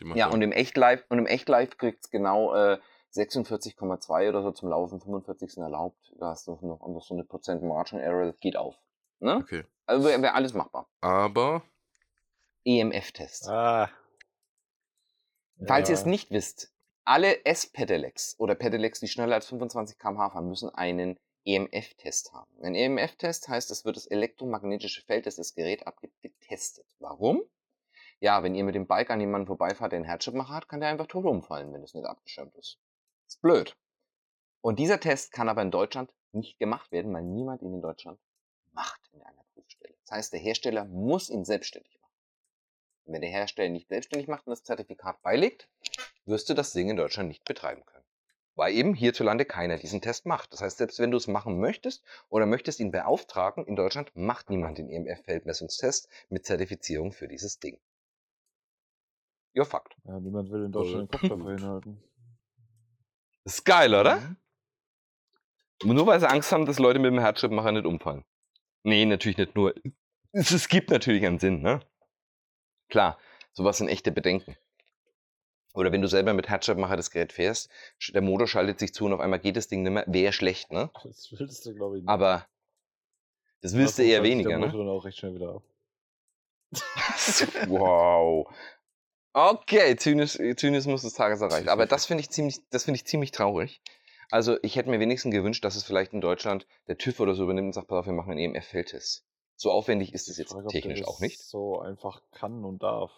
die 0.00 0.04
macht 0.04 0.18
Ja, 0.18 0.28
und 0.28 0.42
im 0.42 0.52
Echtlife, 0.52 1.04
und 1.08 1.18
im 1.18 1.26
Echtlife 1.26 1.76
kriegt's 1.76 2.10
genau 2.10 2.54
äh, 2.54 2.78
46,2 3.14 4.28
oder 4.28 4.42
so 4.42 4.50
zum 4.52 4.68
Laufen, 4.68 5.00
45 5.00 5.52
sind 5.52 5.62
erlaubt. 5.62 6.12
Da 6.18 6.30
hast 6.30 6.46
du 6.46 6.52
noch, 6.52 6.86
noch 6.86 7.02
so 7.02 7.14
eine 7.14 7.24
Prozent 7.24 7.62
Margin 7.62 7.98
Error, 7.98 8.26
das 8.26 8.38
geht 8.40 8.56
auf. 8.56 8.76
Ne? 9.20 9.36
Okay. 9.36 9.64
Also 9.86 10.06
wäre 10.08 10.20
wär 10.20 10.34
alles 10.34 10.52
machbar. 10.52 10.88
Aber, 11.00 11.62
EMF-Test. 12.64 13.48
Ah. 13.48 13.88
Falls 15.66 15.88
ihr 15.88 15.94
Ja. 15.94 16.00
es 16.00 16.06
nicht 16.06 16.30
wisst, 16.30 16.72
alle 17.04 17.44
S-Pedelecs 17.44 18.34
oder 18.38 18.54
Pedelecs, 18.54 19.00
die 19.00 19.08
schneller 19.08 19.36
als 19.36 19.46
25 19.46 19.98
km/h 19.98 20.30
fahren, 20.30 20.48
müssen 20.48 20.68
einen 20.70 21.18
EMF-Test 21.44 22.32
haben. 22.32 22.50
Ein 22.62 22.74
EMF-Test 22.74 23.48
heißt, 23.48 23.70
es 23.70 23.84
wird 23.84 23.96
das 23.96 24.06
elektromagnetische 24.06 25.02
Feld, 25.02 25.26
das 25.26 25.36
das 25.36 25.54
Gerät 25.54 25.86
abgibt, 25.86 26.20
getestet. 26.20 26.86
Warum? 26.98 27.42
Ja, 28.18 28.42
wenn 28.42 28.54
ihr 28.56 28.64
mit 28.64 28.74
dem 28.74 28.86
Bike 28.88 29.10
an 29.10 29.20
jemanden 29.20 29.46
vorbeifahrt, 29.46 29.92
der 29.92 29.98
einen 29.98 30.06
Herzschrittmacher 30.06 30.54
hat, 30.54 30.68
kann 30.68 30.80
der 30.80 30.88
einfach 30.88 31.06
tot 31.06 31.24
umfallen, 31.24 31.72
wenn 31.72 31.82
es 31.84 31.94
nicht 31.94 32.06
abgeschirmt 32.06 32.54
ist. 32.56 32.78
Ist 33.36 33.42
blöd. 33.42 33.76
Und 34.62 34.78
dieser 34.78 34.98
Test 34.98 35.30
kann 35.30 35.48
aber 35.48 35.62
in 35.62 35.70
Deutschland 35.70 36.10
nicht 36.32 36.58
gemacht 36.58 36.90
werden, 36.90 37.12
weil 37.12 37.22
niemand 37.22 37.62
ihn 37.62 37.74
in 37.74 37.82
Deutschland 37.82 38.18
macht 38.72 39.00
in 39.12 39.22
einer 39.22 39.44
Prüfstelle. 39.52 39.94
Das 40.02 40.12
heißt, 40.12 40.32
der 40.32 40.40
Hersteller 40.40 40.84
muss 40.86 41.28
ihn 41.28 41.44
selbstständig 41.44 42.00
machen. 42.00 42.14
Und 43.04 43.14
wenn 43.14 43.20
der 43.20 43.30
Hersteller 43.30 43.68
nicht 43.68 43.88
selbstständig 43.88 44.26
macht 44.26 44.46
und 44.46 44.52
das 44.52 44.64
Zertifikat 44.64 45.20
beilegt, 45.22 45.68
wirst 46.24 46.48
du 46.48 46.54
das 46.54 46.72
Ding 46.72 46.88
in 46.88 46.96
Deutschland 46.96 47.28
nicht 47.28 47.44
betreiben 47.44 47.84
können. 47.84 48.04
Weil 48.54 48.74
eben 48.74 48.94
hierzulande 48.94 49.44
keiner 49.44 49.76
diesen 49.76 50.00
Test 50.00 50.24
macht. 50.24 50.52
Das 50.54 50.62
heißt, 50.62 50.78
selbst 50.78 50.98
wenn 50.98 51.10
du 51.10 51.18
es 51.18 51.26
machen 51.26 51.60
möchtest 51.60 52.02
oder 52.30 52.46
möchtest 52.46 52.80
ihn 52.80 52.90
beauftragen, 52.90 53.66
in 53.66 53.76
Deutschland 53.76 54.16
macht 54.16 54.48
niemand 54.48 54.78
den 54.78 54.88
EMF-Feldmessungstest 54.88 56.08
mit 56.30 56.46
Zertifizierung 56.46 57.12
für 57.12 57.28
dieses 57.28 57.58
Ding. 57.58 57.78
Ja, 59.52 59.64
Fakt. 59.64 59.94
Ja, 60.04 60.18
niemand 60.20 60.50
will 60.50 60.64
in 60.64 60.72
Deutschland 60.72 61.12
den 61.12 61.20
Kopf 61.20 61.28
dafür 61.28 61.54
hinhalten. 61.54 62.02
Ist 63.46 63.64
geil, 63.64 63.94
oder? 63.94 64.16
Mhm. 65.82 65.94
Nur 65.94 66.06
weil 66.06 66.18
sie 66.18 66.28
Angst 66.28 66.50
haben, 66.50 66.66
dass 66.66 66.80
Leute 66.80 66.98
mit 66.98 67.12
dem 67.12 67.20
Herzschrittmacher 67.20 67.70
nicht 67.70 67.86
umfallen. 67.86 68.24
Nee, 68.82 69.04
natürlich 69.04 69.38
nicht 69.38 69.54
nur. 69.54 69.72
Es, 70.32 70.50
es 70.50 70.68
gibt 70.68 70.90
natürlich 70.90 71.24
einen 71.24 71.38
Sinn, 71.38 71.62
ne? 71.62 71.80
Klar, 72.88 73.18
sowas 73.52 73.78
sind 73.78 73.88
echte 73.88 74.10
Bedenken. 74.10 74.56
Oder 75.74 75.92
wenn 75.92 76.02
du 76.02 76.08
selber 76.08 76.34
mit 76.34 76.48
Herzschrittmacher 76.48 76.96
das 76.96 77.12
Gerät 77.12 77.32
fährst, 77.32 77.70
der 78.08 78.22
Motor 78.22 78.48
schaltet 78.48 78.80
sich 78.80 78.92
zu 78.92 79.04
und 79.04 79.12
auf 79.12 79.20
einmal 79.20 79.38
geht 79.38 79.56
das 79.56 79.68
Ding 79.68 79.82
nicht 79.84 79.92
mehr, 79.92 80.04
wäre 80.08 80.32
schlecht, 80.32 80.72
ne? 80.72 80.90
Das 81.04 81.28
willst 81.30 81.66
du, 81.66 81.74
glaube 81.74 81.98
ich, 81.98 82.02
nicht. 82.02 82.10
Aber 82.10 82.46
das 83.60 83.74
willst 83.74 83.98
du 83.98 84.02
eher 84.02 84.24
weniger, 84.24 84.48
Der 84.48 84.58
ne? 84.58 84.66
Motor 84.66 84.80
dann 84.80 84.88
auch 84.88 85.04
recht 85.04 85.18
schnell 85.18 85.34
wieder 85.34 85.54
ab. 85.54 85.62
wow. 87.68 88.52
Okay, 89.38 89.96
Zynis, 89.96 90.38
Zynismus 90.56 91.02
des 91.02 91.12
Tages 91.12 91.42
erreicht. 91.42 91.68
Aber 91.68 91.84
das 91.84 92.06
finde 92.06 92.22
ich 92.22 92.30
ziemlich, 92.30 92.56
das 92.70 92.84
finde 92.84 92.96
ich 92.96 93.04
ziemlich 93.04 93.32
traurig. 93.32 93.82
Also 94.30 94.56
ich 94.62 94.76
hätte 94.76 94.88
mir 94.88 94.98
wenigstens 94.98 95.34
gewünscht, 95.34 95.62
dass 95.62 95.76
es 95.76 95.84
vielleicht 95.84 96.14
in 96.14 96.22
Deutschland 96.22 96.66
der 96.88 96.96
TÜV 96.96 97.20
oder 97.20 97.34
so 97.34 97.44
übernimmt 97.44 97.66
und 97.66 97.72
sagt, 97.74 97.86
pass 97.88 97.98
auf, 97.98 98.06
wir 98.06 98.14
machen 98.14 98.30
einen 98.30 98.54
EMF-Feldtest. 98.54 99.26
So 99.56 99.70
aufwendig 99.72 100.14
ist 100.14 100.28
es 100.30 100.38
jetzt 100.38 100.52
Frage, 100.52 100.68
technisch 100.68 101.04
auch 101.04 101.20
nicht. 101.20 101.38
So 101.38 101.78
einfach 101.80 102.22
kann 102.32 102.64
und 102.64 102.82
darf. 102.82 103.12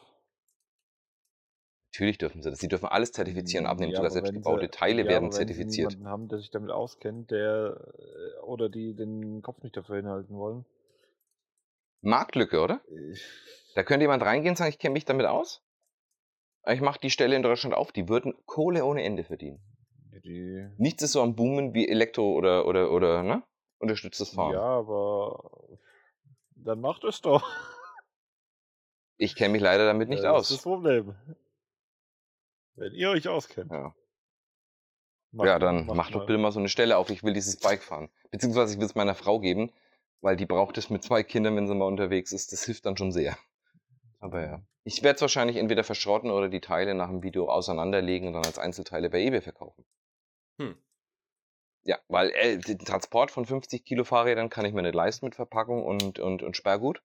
Natürlich 1.92 2.18
dürfen 2.18 2.42
sie 2.42 2.50
das. 2.50 2.58
Sie 2.58 2.68
dürfen 2.68 2.86
alles 2.86 3.12
zertifizieren 3.12 3.66
und 3.66 3.70
abnehmen. 3.70 3.92
Ja, 3.92 3.98
Sogar 3.98 4.10
aber 4.10 4.16
wenn 4.16 4.24
selbstgebaute 4.24 4.64
sie- 4.66 4.70
Teile 4.72 5.02
ja, 5.04 5.08
werden 5.08 5.24
wenn 5.26 5.32
zertifiziert. 5.32 5.92
Jemanden 5.92 6.08
haben, 6.08 6.28
der 6.28 6.38
sich 6.38 6.50
damit 6.50 6.70
auskennt, 6.72 7.30
der 7.30 7.76
äh, 7.96 8.40
oder 8.42 8.68
die 8.68 8.94
den 8.94 9.40
Kopf 9.42 9.62
nicht 9.62 9.76
dafür 9.76 9.96
hinhalten 9.96 10.36
wollen. 10.36 10.64
Marktlücke, 12.00 12.60
oder? 12.60 12.80
Ich- 13.12 13.22
Da 13.76 13.84
könnte 13.84 14.02
jemand 14.02 14.24
reingehen 14.24 14.50
und 14.52 14.56
sagen, 14.56 14.70
ich 14.70 14.80
kenne 14.80 14.94
mich 14.94 15.04
damit 15.04 15.26
aus. 15.26 15.62
Ich 16.70 16.80
mache 16.80 17.00
die 17.00 17.10
Stelle 17.10 17.34
in 17.36 17.42
Deutschland 17.42 17.74
auf. 17.74 17.92
Die 17.92 18.08
würden 18.08 18.34
Kohle 18.46 18.84
ohne 18.84 19.02
Ende 19.02 19.24
verdienen. 19.24 19.60
Die, 20.24 20.68
Nichts 20.76 21.02
ist 21.02 21.12
so 21.12 21.22
am 21.22 21.34
Boomen 21.36 21.72
wie 21.74 21.88
Elektro 21.88 22.32
oder, 22.32 22.66
oder, 22.66 22.90
oder, 22.90 23.22
ne? 23.22 23.42
Unterstütztes 23.78 24.30
Fahren. 24.30 24.52
ja, 24.54 24.60
aber 24.62 25.78
dann 26.56 26.80
macht 26.80 27.04
es 27.04 27.20
doch. 27.20 27.48
Ich 29.16 29.34
kenne 29.36 29.52
mich 29.52 29.62
leider 29.62 29.86
damit 29.86 30.08
nicht 30.08 30.22
Das 30.24 30.30
aus. 30.32 30.50
ist 30.50 30.56
das 30.58 30.62
Problem. 30.64 31.14
Wenn 32.74 32.92
ihr 32.94 33.10
euch 33.10 33.28
auskennt. 33.28 33.70
Ja. 33.72 33.94
macht- 35.32 35.46
ja, 35.46 35.58
dann 35.58 35.86
mach 35.86 35.94
macht 35.94 36.14
doch 36.14 36.20
mal. 36.20 36.26
bitte 36.26 36.38
mal 36.38 36.52
so 36.52 36.58
eine 36.58 36.68
Stelle 36.68 36.96
auf, 36.98 37.10
ich 37.10 37.22
will 37.24 37.32
dieses 37.32 37.58
Bike 37.58 37.82
fahren. 37.82 38.10
Beziehungsweise 38.30 38.74
ich 38.74 38.78
will 38.78 38.86
es 38.86 38.94
meiner 38.94 39.14
Frau 39.14 39.38
geben, 39.40 39.72
weil 40.20 40.36
die 40.36 40.46
braucht 40.46 40.76
es 40.78 40.90
mit 40.90 41.02
zwei 41.02 41.22
Kindern, 41.22 41.56
wenn 41.56 41.66
sie 41.66 41.74
mal 41.74 41.86
unterwegs 41.86 42.32
ist. 42.32 42.52
Das 42.52 42.64
hilft 42.64 42.86
dann 42.86 42.96
schon 42.96 43.12
sehr. 43.12 43.36
Aber 44.20 44.44
ja. 44.44 44.62
Ich 44.84 45.02
werde 45.02 45.16
es 45.16 45.22
wahrscheinlich 45.22 45.56
entweder 45.56 45.84
verschrotten 45.84 46.30
oder 46.30 46.48
die 46.48 46.60
Teile 46.60 46.94
nach 46.94 47.08
dem 47.08 47.22
Video 47.22 47.50
auseinanderlegen 47.50 48.28
und 48.28 48.34
dann 48.34 48.44
als 48.44 48.58
Einzelteile 48.58 49.10
bei 49.10 49.20
eBay 49.20 49.40
verkaufen. 49.40 49.84
Hm. 50.58 50.76
Ja, 51.84 51.98
weil 52.08 52.30
äh, 52.30 52.58
den 52.58 52.78
Transport 52.78 53.30
von 53.30 53.44
50 53.44 53.84
Kilo 53.84 54.04
Fahrrädern 54.04 54.50
kann 54.50 54.64
ich 54.64 54.72
mir 54.72 54.82
nicht 54.82 54.94
leisten 54.94 55.26
mit 55.26 55.34
Verpackung 55.34 55.84
und, 55.84 56.18
und, 56.18 56.42
und 56.42 56.56
Sperrgut. 56.56 57.02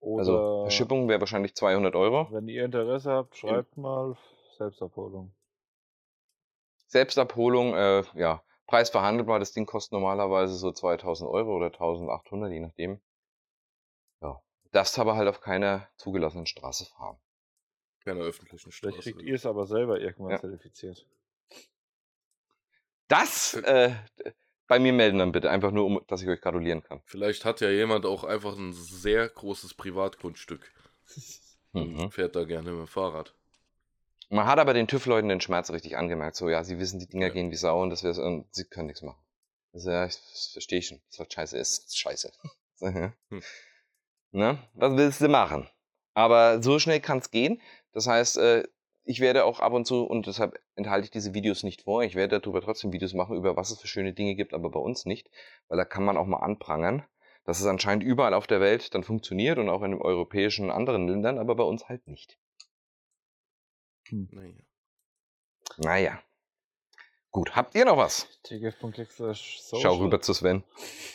Oder 0.00 0.20
Also 0.20 0.62
Verschippung 0.62 1.08
wäre 1.08 1.20
wahrscheinlich 1.20 1.54
200 1.54 1.94
Euro. 1.96 2.28
wenn 2.30 2.48
ihr 2.48 2.64
Interesse 2.64 3.10
habt, 3.10 3.36
schreibt 3.36 3.76
mal 3.76 4.16
Selbstabholung. 4.56 5.34
Selbstabholung, 6.86 7.74
äh, 7.74 8.02
ja, 8.14 8.42
Preis 8.66 8.90
verhandelbar. 8.90 9.40
Das 9.40 9.52
Ding 9.52 9.66
kostet 9.66 9.92
normalerweise 9.92 10.54
so 10.54 10.72
2000 10.72 11.28
Euro 11.28 11.56
oder 11.56 11.66
1800, 11.66 12.52
je 12.52 12.60
nachdem. 12.60 13.00
Darfst 14.72 14.98
aber 14.98 15.16
halt 15.16 15.28
auf 15.28 15.40
keiner 15.40 15.88
zugelassenen 15.96 16.46
Straße 16.46 16.86
fahren. 16.86 17.18
Keine 18.04 18.20
öffentlichen 18.20 18.70
Vielleicht 18.70 18.98
Straße. 18.98 19.12
kriegt 19.12 19.22
ihr 19.22 19.34
es 19.34 19.46
aber 19.46 19.66
selber 19.66 20.00
irgendwann 20.00 20.32
Ja. 20.32 20.40
zertifiziert. 20.40 21.06
Das 23.08 23.54
äh, 23.54 23.94
bei 24.66 24.78
mir 24.78 24.92
melden 24.92 25.18
dann 25.18 25.32
bitte, 25.32 25.50
einfach 25.50 25.70
nur, 25.70 25.86
um, 25.86 26.00
dass 26.08 26.20
ich 26.22 26.28
euch 26.28 26.40
gratulieren 26.42 26.82
kann. 26.82 27.00
Vielleicht 27.06 27.44
hat 27.46 27.60
ja 27.60 27.70
jemand 27.70 28.04
auch 28.04 28.24
einfach 28.24 28.54
ein 28.56 28.72
sehr 28.74 29.28
großes 29.28 29.74
Privatgrundstück 29.74 30.70
und 31.72 31.94
Mhm. 31.96 32.10
fährt 32.10 32.36
da 32.36 32.44
gerne 32.44 32.70
mit 32.70 32.80
dem 32.80 32.86
Fahrrad. 32.86 33.34
Man 34.30 34.44
hat 34.46 34.58
aber 34.58 34.74
den 34.74 34.86
TÜV-Leuten 34.88 35.30
den 35.30 35.40
Schmerz 35.40 35.70
richtig 35.70 35.96
angemerkt. 35.96 36.36
So, 36.36 36.50
ja, 36.50 36.62
sie 36.62 36.78
wissen, 36.78 36.98
die 37.00 37.06
Dinger 37.08 37.28
Ja. 37.28 37.32
gehen 37.32 37.50
wie 37.50 37.56
Sau 37.56 37.82
und, 37.82 37.88
das 37.88 38.02
wär's, 38.04 38.18
und 38.18 38.46
sie 38.54 38.66
können 38.66 38.88
nichts 38.88 39.00
machen. 39.00 39.22
Also, 39.72 39.90
ja, 39.90 40.04
ich 40.04 40.16
das 40.16 40.50
verstehe 40.52 40.82
schon. 40.82 40.98
Das 41.06 41.14
ist 41.14 41.18
halt 41.20 41.32
scheiße. 41.32 41.58
Ist 41.58 41.98
scheiße. 41.98 42.32
Ja. 42.80 43.12
Hm. 43.30 43.42
Ne? 44.32 44.58
Was 44.74 44.96
willst 44.96 45.20
du 45.20 45.28
machen? 45.28 45.68
Aber 46.14 46.62
so 46.62 46.78
schnell 46.78 47.00
kann 47.00 47.18
es 47.18 47.30
gehen. 47.30 47.60
Das 47.92 48.06
heißt, 48.06 48.38
äh, 48.38 48.64
ich 49.04 49.20
werde 49.20 49.44
auch 49.44 49.60
ab 49.60 49.72
und 49.72 49.86
zu, 49.86 50.04
und 50.04 50.26
deshalb 50.26 50.60
enthalte 50.74 51.06
ich 51.06 51.10
diese 51.10 51.32
Videos 51.32 51.62
nicht 51.62 51.82
vor, 51.82 52.02
ich 52.02 52.14
werde 52.14 52.40
darüber 52.40 52.60
trotzdem 52.60 52.92
Videos 52.92 53.14
machen, 53.14 53.36
über 53.36 53.56
was 53.56 53.70
es 53.70 53.80
für 53.80 53.88
schöne 53.88 54.12
Dinge 54.12 54.34
gibt, 54.34 54.52
aber 54.52 54.70
bei 54.70 54.80
uns 54.80 55.06
nicht. 55.06 55.30
Weil 55.68 55.78
da 55.78 55.84
kann 55.86 56.04
man 56.04 56.18
auch 56.18 56.26
mal 56.26 56.40
anprangern, 56.40 57.04
dass 57.44 57.60
es 57.60 57.66
anscheinend 57.66 58.04
überall 58.04 58.34
auf 58.34 58.46
der 58.46 58.60
Welt 58.60 58.94
dann 58.94 59.04
funktioniert 59.04 59.58
und 59.58 59.70
auch 59.70 59.82
in 59.82 59.92
den 59.92 60.02
europäischen 60.02 60.70
anderen 60.70 61.08
Ländern, 61.08 61.38
aber 61.38 61.54
bei 61.56 61.64
uns 61.64 61.88
halt 61.88 62.06
nicht. 62.06 62.38
Naja. 64.10 64.62
Naja. 65.78 66.22
Gut, 67.30 67.54
habt 67.54 67.74
ihr 67.74 67.84
noch 67.84 67.96
was? 67.96 68.26
Schau 69.80 69.96
rüber 69.96 70.20
zu 70.20 70.32
Sven. 70.32 70.64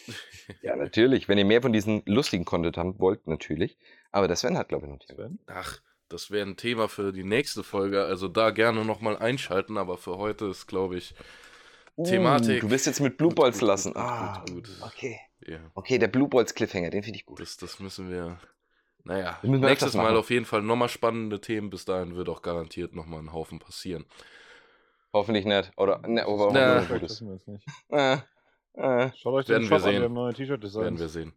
Ja, 0.62 0.76
natürlich. 0.76 1.30
Wenn 1.30 1.38
ihr 1.38 1.46
mehr 1.46 1.62
von 1.62 1.72
diesen 1.72 2.04
lustigen 2.06 2.44
Content 2.44 2.76
haben 2.76 3.00
wollt, 3.00 3.28
natürlich. 3.28 3.78
Aber 4.12 4.28
der 4.28 4.36
Sven 4.36 4.58
hat, 4.58 4.68
glaube 4.68 4.86
ich, 4.86 4.92
noch. 4.92 5.00
Sven? 5.02 5.40
Ach, 5.48 5.80
das 6.10 6.32
wäre 6.32 6.46
ein 6.46 6.58
Thema 6.58 6.90
für 6.90 7.14
die 7.14 7.24
nächste 7.24 7.64
Folge. 7.64 8.04
Also 8.04 8.28
da 8.28 8.52
gerne 8.52 8.84
nochmal 8.84 9.18
einschalten, 9.18 9.78
aber 9.78 9.98
für 9.98 10.18
heute 10.18 10.48
ist, 10.48 10.68
glaube 10.68 10.98
ich, 10.98 11.16
Thematik. 12.04 12.64
Uh, 12.64 12.68
du 12.68 12.72
wirst 12.72 12.88
jetzt 12.88 13.00
mit 13.00 13.18
Blue 13.18 13.34
Balls 13.34 13.60
gut, 13.60 13.68
lassen. 13.68 13.94
gut, 13.94 14.02
gut, 14.02 14.10
ah, 14.10 14.46
gut. 14.50 14.70
okay. 14.82 15.20
ja, 15.48 15.60
Okay, 15.76 15.98
der 15.98 16.08
Blue 16.08 16.28
Balls 16.28 16.54
Cliffhanger, 16.56 16.90
den 16.90 17.04
finde 17.04 17.20
ich 17.20 17.26
gut. 17.26 17.40
das, 17.40 17.58
das 17.58 17.80
müssen 17.80 18.10
wir. 18.10 18.40
Naja, 19.06 19.38
Das 19.42 19.50
müssen 19.50 19.62
wir 19.62 19.70
nächstes 19.70 19.94
Mal 19.94 20.16
auf 20.16 20.30
jeden 20.30 20.46
Fall 20.46 20.62
nochmal 20.62 20.90
spannende 20.90 21.40
Themen. 21.40 21.70
Bis 21.70 21.86
dahin 21.86 22.16
wird 22.16 22.30
auch 22.30 22.42
garantiert 22.42 22.96
nochmal 22.96 23.20
ein 23.20 23.34
Haufen 23.34 23.60
passieren. 23.60 24.06
Hoffentlich 25.14 25.46
nicht. 25.46 25.72
Oder, 25.78 26.00
ne, 26.08 26.26
aber 26.26 26.52
Na. 26.52 26.76
hoffentlich 26.82 27.02
Gutes. 27.02 27.12
wissen 27.22 27.28
wir 27.30 27.36
es 27.36 27.48
nicht. 27.48 27.66
Äh, 27.90 28.18
äh. 29.06 29.12
Schaut 29.16 29.34
euch 29.36 29.46
den 29.46 29.64
Shop 29.64 29.84
an, 29.84 29.92
wir 29.94 30.02
haben 30.02 30.14
neue 30.14 30.34
T-Shirt-Designs. 30.34 30.84
Werden 30.84 31.00
wir 31.00 31.10
sehen. 31.10 31.34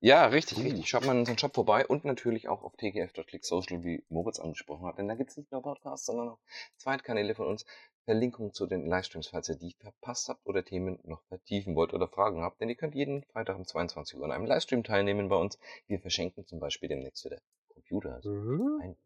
Ja, 0.00 0.26
richtig, 0.26 0.58
Uh. 0.58 0.62
richtig. 0.62 0.88
Schaut 0.88 1.04
mal 1.04 1.12
in 1.12 1.18
unseren 1.20 1.38
Shop 1.38 1.54
vorbei 1.54 1.86
und 1.86 2.04
natürlich 2.04 2.48
auch 2.48 2.62
auf 2.62 2.74
tgf.clicksocial, 2.76 3.84
wie 3.84 4.02
Moritz 4.08 4.40
angesprochen 4.40 4.86
hat. 4.86 4.98
Denn 4.98 5.06
da 5.08 5.14
gibt 5.14 5.30
es 5.30 5.36
nicht 5.36 5.52
nur 5.52 5.62
Podcasts, 5.62 6.06
sondern 6.06 6.30
auch 6.30 6.38
Zweitkanäle 6.76 7.34
von 7.34 7.46
uns. 7.46 7.64
Verlinkungen 8.04 8.52
zu 8.52 8.66
den 8.66 8.84
Livestreams, 8.86 9.28
falls 9.28 9.48
ihr 9.48 9.54
die 9.54 9.76
verpasst 9.78 10.28
habt 10.28 10.44
oder 10.44 10.64
Themen 10.64 10.98
noch 11.04 11.22
vertiefen 11.28 11.76
wollt 11.76 11.92
oder 11.94 12.08
Fragen 12.08 12.42
habt. 12.42 12.60
Denn 12.60 12.68
ihr 12.68 12.74
könnt 12.74 12.96
jeden 12.96 13.22
Freitag 13.26 13.56
um 13.56 13.64
22 13.64 14.18
Uhr 14.18 14.24
an 14.24 14.32
einem 14.32 14.46
Livestream 14.46 14.82
teilnehmen 14.82 15.28
bei 15.28 15.36
uns. 15.36 15.56
Wir 15.86 16.00
verschenken 16.00 16.44
zum 16.46 16.58
Beispiel 16.58 16.88
demnächst 16.88 17.24
wieder 17.24 17.38
Computer. 17.68 18.14
Also 18.14 18.30
Mhm. 18.30 18.96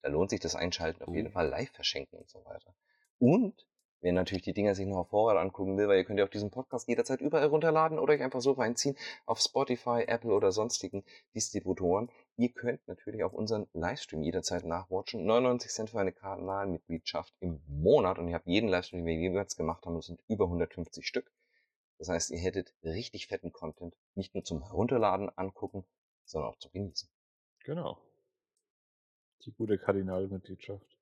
da 0.00 0.08
lohnt 0.08 0.30
sich 0.30 0.40
das 0.40 0.54
Einschalten 0.54 1.02
auf 1.02 1.12
jeden 1.14 1.28
Uh. 1.28 1.32
Fall 1.32 1.48
live 1.48 1.70
verschenken 1.72 2.18
und 2.18 2.30
so 2.30 2.42
weiter. 2.46 2.72
Und 3.18 3.66
Wer 4.06 4.12
natürlich 4.12 4.44
die 4.44 4.52
Dinger 4.52 4.74
sich 4.74 4.86
noch 4.86 4.98
auf 4.98 5.08
Vorrat 5.08 5.36
angucken 5.36 5.76
will, 5.76 5.88
weil 5.88 5.98
ihr 5.98 6.04
könnt 6.04 6.18
ja 6.18 6.26
auch 6.26 6.30
diesen 6.30 6.50
Podcast 6.50 6.86
jederzeit 6.86 7.20
überall 7.20 7.46
runterladen 7.46 7.98
oder 7.98 8.12
euch 8.12 8.22
einfach 8.22 8.40
so 8.40 8.52
reinziehen 8.52 8.96
auf 9.24 9.40
Spotify, 9.40 10.04
Apple 10.06 10.32
oder 10.32 10.52
sonstigen 10.52 11.02
Distributoren. 11.34 12.10
Ihr 12.36 12.50
könnt 12.50 12.86
natürlich 12.86 13.24
auch 13.24 13.32
unseren 13.32 13.66
Livestream 13.72 14.22
jederzeit 14.22 14.64
nachwatchen. 14.64 15.24
99 15.24 15.70
Cent 15.72 15.90
für 15.90 15.98
eine 15.98 16.12
Kanalmitgliedschaft 16.12 17.34
im 17.40 17.60
Monat 17.66 18.18
und 18.18 18.28
ihr 18.28 18.34
habt 18.34 18.46
jeden 18.46 18.68
Livestream, 18.68 19.00
den 19.00 19.06
wir 19.06 19.14
jeweils 19.14 19.56
gemacht 19.56 19.86
haben, 19.86 19.96
das 19.96 20.06
sind 20.06 20.22
über 20.28 20.44
150 20.44 21.04
Stück. 21.04 21.32
Das 21.98 22.08
heißt, 22.08 22.30
ihr 22.30 22.38
hättet 22.38 22.74
richtig 22.84 23.26
fetten 23.26 23.52
Content, 23.52 23.96
nicht 24.14 24.34
nur 24.34 24.44
zum 24.44 24.62
Herunterladen, 24.62 25.30
angucken, 25.36 25.84
sondern 26.26 26.52
auch 26.52 26.58
zu 26.58 26.70
genießen. 26.70 27.08
Genau. 27.64 27.98
Die 29.46 29.52
gute 29.52 29.78
Kardinalmitgliedschaft. 29.78 30.95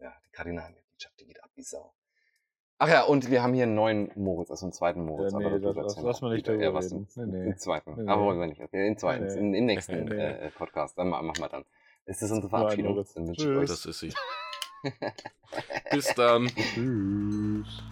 Ja, 0.00 0.12
die 0.26 0.30
Kardinalmitgliedschaft, 0.30 1.20
die 1.20 1.26
geht 1.26 1.42
ab 1.42 1.50
wie 1.54 1.62
Sau. 1.62 1.92
Ach 2.82 2.88
ja, 2.88 3.02
und 3.02 3.30
wir 3.30 3.42
haben 3.42 3.52
hier 3.52 3.64
einen 3.64 3.74
neuen 3.74 4.10
Moritz, 4.14 4.50
also 4.50 4.64
einen 4.64 4.72
zweiten 4.72 5.04
Moritz. 5.04 5.32
Ja, 5.32 5.38
nee, 5.38 5.44
aber 5.46 5.58
das- 5.60 5.74
dazu 5.94 6.06
lass 6.06 6.22
mal 6.22 6.30
nicht 6.30 6.46
später. 6.46 6.52
drüber 6.52 6.64
ja, 6.64 6.72
was 6.74 6.86
reden. 6.86 7.08
Im, 7.16 7.30
Nee, 7.30 7.48
nee. 7.50 7.56
zweiten. 7.56 7.94
Nee, 7.94 8.10
aber 8.10 8.20
nee. 8.22 8.26
wollen 8.26 8.40
wir 8.40 8.46
nicht. 8.46 8.62
Okay, 8.62 8.88
im 8.88 8.96
zweiten, 8.96 9.26
Nee, 9.26 9.34
nee. 9.34 9.38
im, 9.40 9.54
im 9.54 9.64
nächsten 9.66 10.04
Nee, 10.04 10.14
nee. 10.14 10.22
äh, 10.46 10.50
Podcast. 10.50 10.96
Dann 10.96 11.08
ma- 11.08 11.20
machen 11.20 11.40
wir 11.42 11.48
dann. 11.50 11.64
Ist 12.06 12.22
das 12.22 12.30
unsere 12.30 12.50
Nein, 12.50 12.60
Verabschiedung? 12.60 13.32
Ich 13.34 13.46
euch 13.46 13.68
Das 13.68 13.84
ist 13.84 13.98
sie. 14.00 14.14
Bis 15.90 16.14
dann. 16.14 16.46
Tschüss. 16.74 17.82